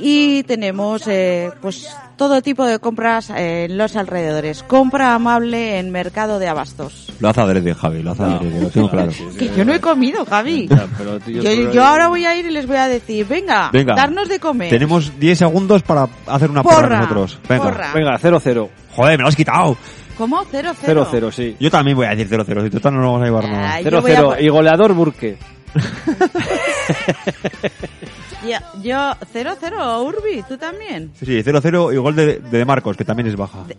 y 0.00 0.42
tenemos 0.42 1.06
eh, 1.06 1.50
pues 1.60 1.88
todo 2.16 2.42
tipo 2.42 2.64
de 2.66 2.78
compras 2.78 3.30
en 3.30 3.76
los 3.78 3.96
alrededores. 3.96 4.62
Compra 4.62 5.14
amable 5.14 5.78
en 5.78 5.90
Mercado 5.90 6.38
de 6.38 6.48
Abastos. 6.48 7.12
Lo 7.20 7.28
hace 7.28 7.40
adrede, 7.40 7.74
Javi. 7.74 8.02
Lo 8.02 8.12
hace 8.12 8.22
adrede, 8.22 8.60
lo 8.62 8.68
tengo 8.70 8.90
claro. 8.90 9.12
Que 9.38 9.50
yo 9.56 9.64
no 9.64 9.72
he 9.74 9.80
comido, 9.80 10.24
Javi. 10.24 10.68
Ya, 10.68 10.86
pero, 10.98 11.20
tío, 11.20 11.42
Yo, 11.42 11.50
pero- 11.50 11.72
yo 11.72 11.84
ahora 11.84 12.08
voy 12.08 12.24
a 12.24 12.36
ir 12.36 12.46
y 12.46 12.50
les 12.50 12.66
voy 12.66 12.76
a 12.76 12.88
decir, 12.88 13.26
venga, 13.26 13.70
Venga. 13.72 13.94
darnos 13.94 14.28
de 14.28 14.38
comer. 14.40 14.70
Tenemos 14.70 15.18
10 15.18 15.38
segundos 15.38 15.82
para 15.82 16.08
hacer 16.26 16.50
una 16.50 16.62
porra, 16.62 16.76
Porra, 16.82 16.96
nosotros. 17.00 17.38
Venga. 17.48 17.64
porra. 17.64 17.92
Venga, 17.94 18.18
0-0. 18.18 18.68
Joder, 18.94 19.18
me 19.18 19.22
lo 19.22 19.28
has 19.28 19.36
quitado. 19.36 19.76
¿Cómo? 20.18 20.44
Cero, 20.50 20.72
cero. 20.78 21.06
0-0, 21.10 21.32
sí. 21.32 21.56
Yo 21.58 21.70
también 21.70 21.96
voy 21.96 22.06
a 22.06 22.10
decir 22.10 22.28
0-0. 22.28 22.64
Si 22.64 22.70
total 22.70 22.94
no 22.94 23.00
nos 23.00 23.06
vamos 23.12 23.22
a 23.22 23.24
llevar 23.24 23.48
nada. 23.48 23.72
Ay, 23.74 23.84
yo 23.84 24.02
voy 24.02 24.12
a 24.12 24.20
0-0. 24.20 24.24
por- 24.26 24.42
Y 24.42 24.48
goleador 24.48 24.92
Burke. 24.92 25.38
Ya- 28.46 28.62
Yo, 28.82 29.12
cero, 29.32 29.52
cero, 29.60 30.02
Urbi, 30.02 30.42
¿tú 30.48 30.56
también? 30.58 31.12
Sí, 31.18 31.26
sí, 31.26 31.42
0-0 31.42 31.92
y 31.92 31.96
gol 31.96 32.16
de, 32.16 32.38
de 32.40 32.64
Marcos, 32.64 32.96
que 32.96 33.04
también 33.04 33.28
es 33.28 33.36
baja. 33.36 33.64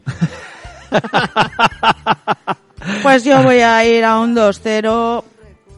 Pues 3.02 3.24
yo 3.24 3.42
voy 3.44 3.60
a 3.60 3.86
ir 3.86 4.04
a 4.04 4.20
un 4.20 4.36
2-0. 4.36 5.24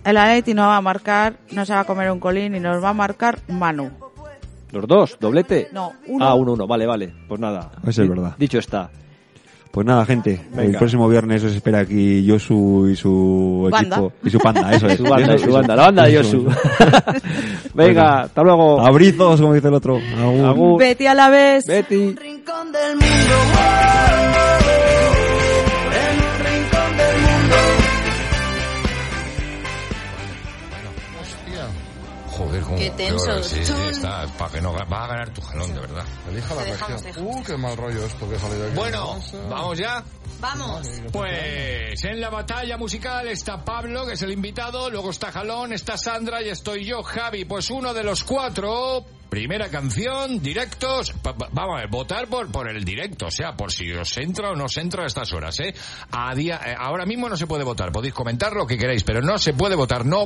El 0.05 0.17
Atleti 0.17 0.53
no 0.53 0.63
va 0.63 0.77
a 0.77 0.81
marcar, 0.81 1.37
no 1.51 1.65
se 1.65 1.73
va 1.73 1.81
a 1.81 1.83
comer 1.83 2.11
un 2.11 2.19
colín 2.19 2.55
y 2.55 2.59
nos 2.59 2.83
va 2.83 2.89
a 2.89 2.93
marcar 2.93 3.39
Manu. 3.47 3.91
Los 4.71 4.87
dos, 4.87 5.17
doblete. 5.19 5.69
No, 5.71 5.93
uno. 6.07 6.25
Ah, 6.27 6.35
1-1, 6.35 6.67
vale, 6.67 6.85
vale. 6.85 7.13
Pues 7.27 7.39
nada. 7.39 7.71
Eso 7.87 8.03
es 8.03 8.09
verdad. 8.09 8.35
Dicho 8.37 8.57
está. 8.59 8.89
Pues 9.75 9.85
nada, 9.85 10.05
gente. 10.05 10.39
El 10.53 10.57
Venga. 10.57 10.79
próximo 10.79 11.09
viernes 11.09 11.43
os 11.43 11.53
espera 11.53 11.79
aquí 11.79 12.23
Yosu 12.23 12.87
y 12.87 12.95
su 12.95 13.67
Banda. 13.69 13.97
equipo. 13.97 14.13
Y 14.23 14.29
su 14.29 14.39
panda, 14.39 14.71
eso 14.73 14.87
es. 14.87 14.95
Su 14.95 15.03
banda, 15.03 15.37
su 15.37 15.51
banda, 15.51 15.75
la 15.75 15.81
banda 15.87 16.03
de 16.05 16.13
Yosu. 16.13 16.47
Venga, 17.73 18.21
hasta 18.21 18.41
luego. 18.41 18.79
Abrizos, 18.79 19.41
como 19.41 19.53
dice 19.53 19.67
el 19.67 19.73
otro. 19.73 19.99
Agur. 20.17 20.45
Agur. 20.45 20.79
Betty 20.79 21.07
a 21.07 21.13
la 21.13 21.29
vez. 21.29 21.65
Betty. 21.67 22.15
rincón 22.15 22.71
del 22.71 22.95
mundo. 22.95 24.44
Qué 32.77 32.89
tenso. 32.91 33.23
horror, 33.23 33.43
Sí, 33.43 33.65
sí, 33.65 33.73
está. 33.91 34.25
Para 34.37 34.51
que 34.51 34.61
no 34.61 34.73
va 34.73 34.81
a 35.03 35.07
ganar 35.07 35.29
tu 35.31 35.41
jalón, 35.41 35.73
de 35.73 35.79
verdad. 35.79 36.05
Elija 36.29 36.55
la 36.55 36.63
dejamos, 36.63 37.03
región. 37.03 37.25
Uh, 37.27 37.43
qué 37.43 37.57
mal 37.57 37.77
rollo 37.77 38.05
esto 38.05 38.29
que 38.29 38.35
ha 38.35 38.39
salido 38.39 38.65
aquí. 38.65 38.75
Bueno, 38.75 39.19
vamos 39.49 39.77
ya. 39.77 40.03
Vamos. 40.39 40.87
Pues 41.11 42.03
en 42.03 42.19
la 42.19 42.29
batalla 42.29 42.77
musical 42.77 43.27
está 43.27 43.63
Pablo, 43.63 44.05
que 44.05 44.13
es 44.13 44.21
el 44.21 44.31
invitado, 44.31 44.89
luego 44.89 45.09
está 45.11 45.31
Jalón, 45.31 45.73
está 45.73 45.97
Sandra 45.97 46.41
y 46.41 46.49
estoy 46.49 46.85
yo, 46.85 47.01
Javi. 47.03 47.45
Pues 47.45 47.69
uno 47.69 47.93
de 47.93 48.03
los 48.03 48.23
cuatro, 48.23 49.05
primera 49.29 49.69
canción, 49.69 50.41
directos. 50.41 51.11
Pa- 51.21 51.35
pa- 51.35 51.47
vamos 51.51 51.77
a 51.77 51.81
ver, 51.81 51.89
votar 51.89 52.27
por, 52.27 52.51
por 52.51 52.69
el 52.69 52.83
directo, 52.83 53.27
o 53.27 53.31
sea, 53.31 53.55
por 53.55 53.71
si 53.71 53.91
os 53.93 54.15
entra 54.17 54.51
o 54.51 54.55
no 54.55 54.65
os 54.65 54.77
entra 54.77 55.03
a 55.03 55.07
estas 55.07 55.31
horas, 55.33 55.59
¿eh? 55.61 55.73
A 56.11 56.33
día, 56.35 56.59
eh, 56.65 56.75
ahora 56.77 57.05
mismo 57.05 57.27
no 57.29 57.37
se 57.37 57.47
puede 57.47 57.63
votar, 57.63 57.91
podéis 57.91 58.13
comentar 58.13 58.53
lo 58.53 58.67
que 58.67 58.77
queráis, 58.77 59.03
pero 59.03 59.21
no 59.21 59.37
se 59.37 59.53
puede 59.53 59.75
votar, 59.75 60.05
no 60.05 60.23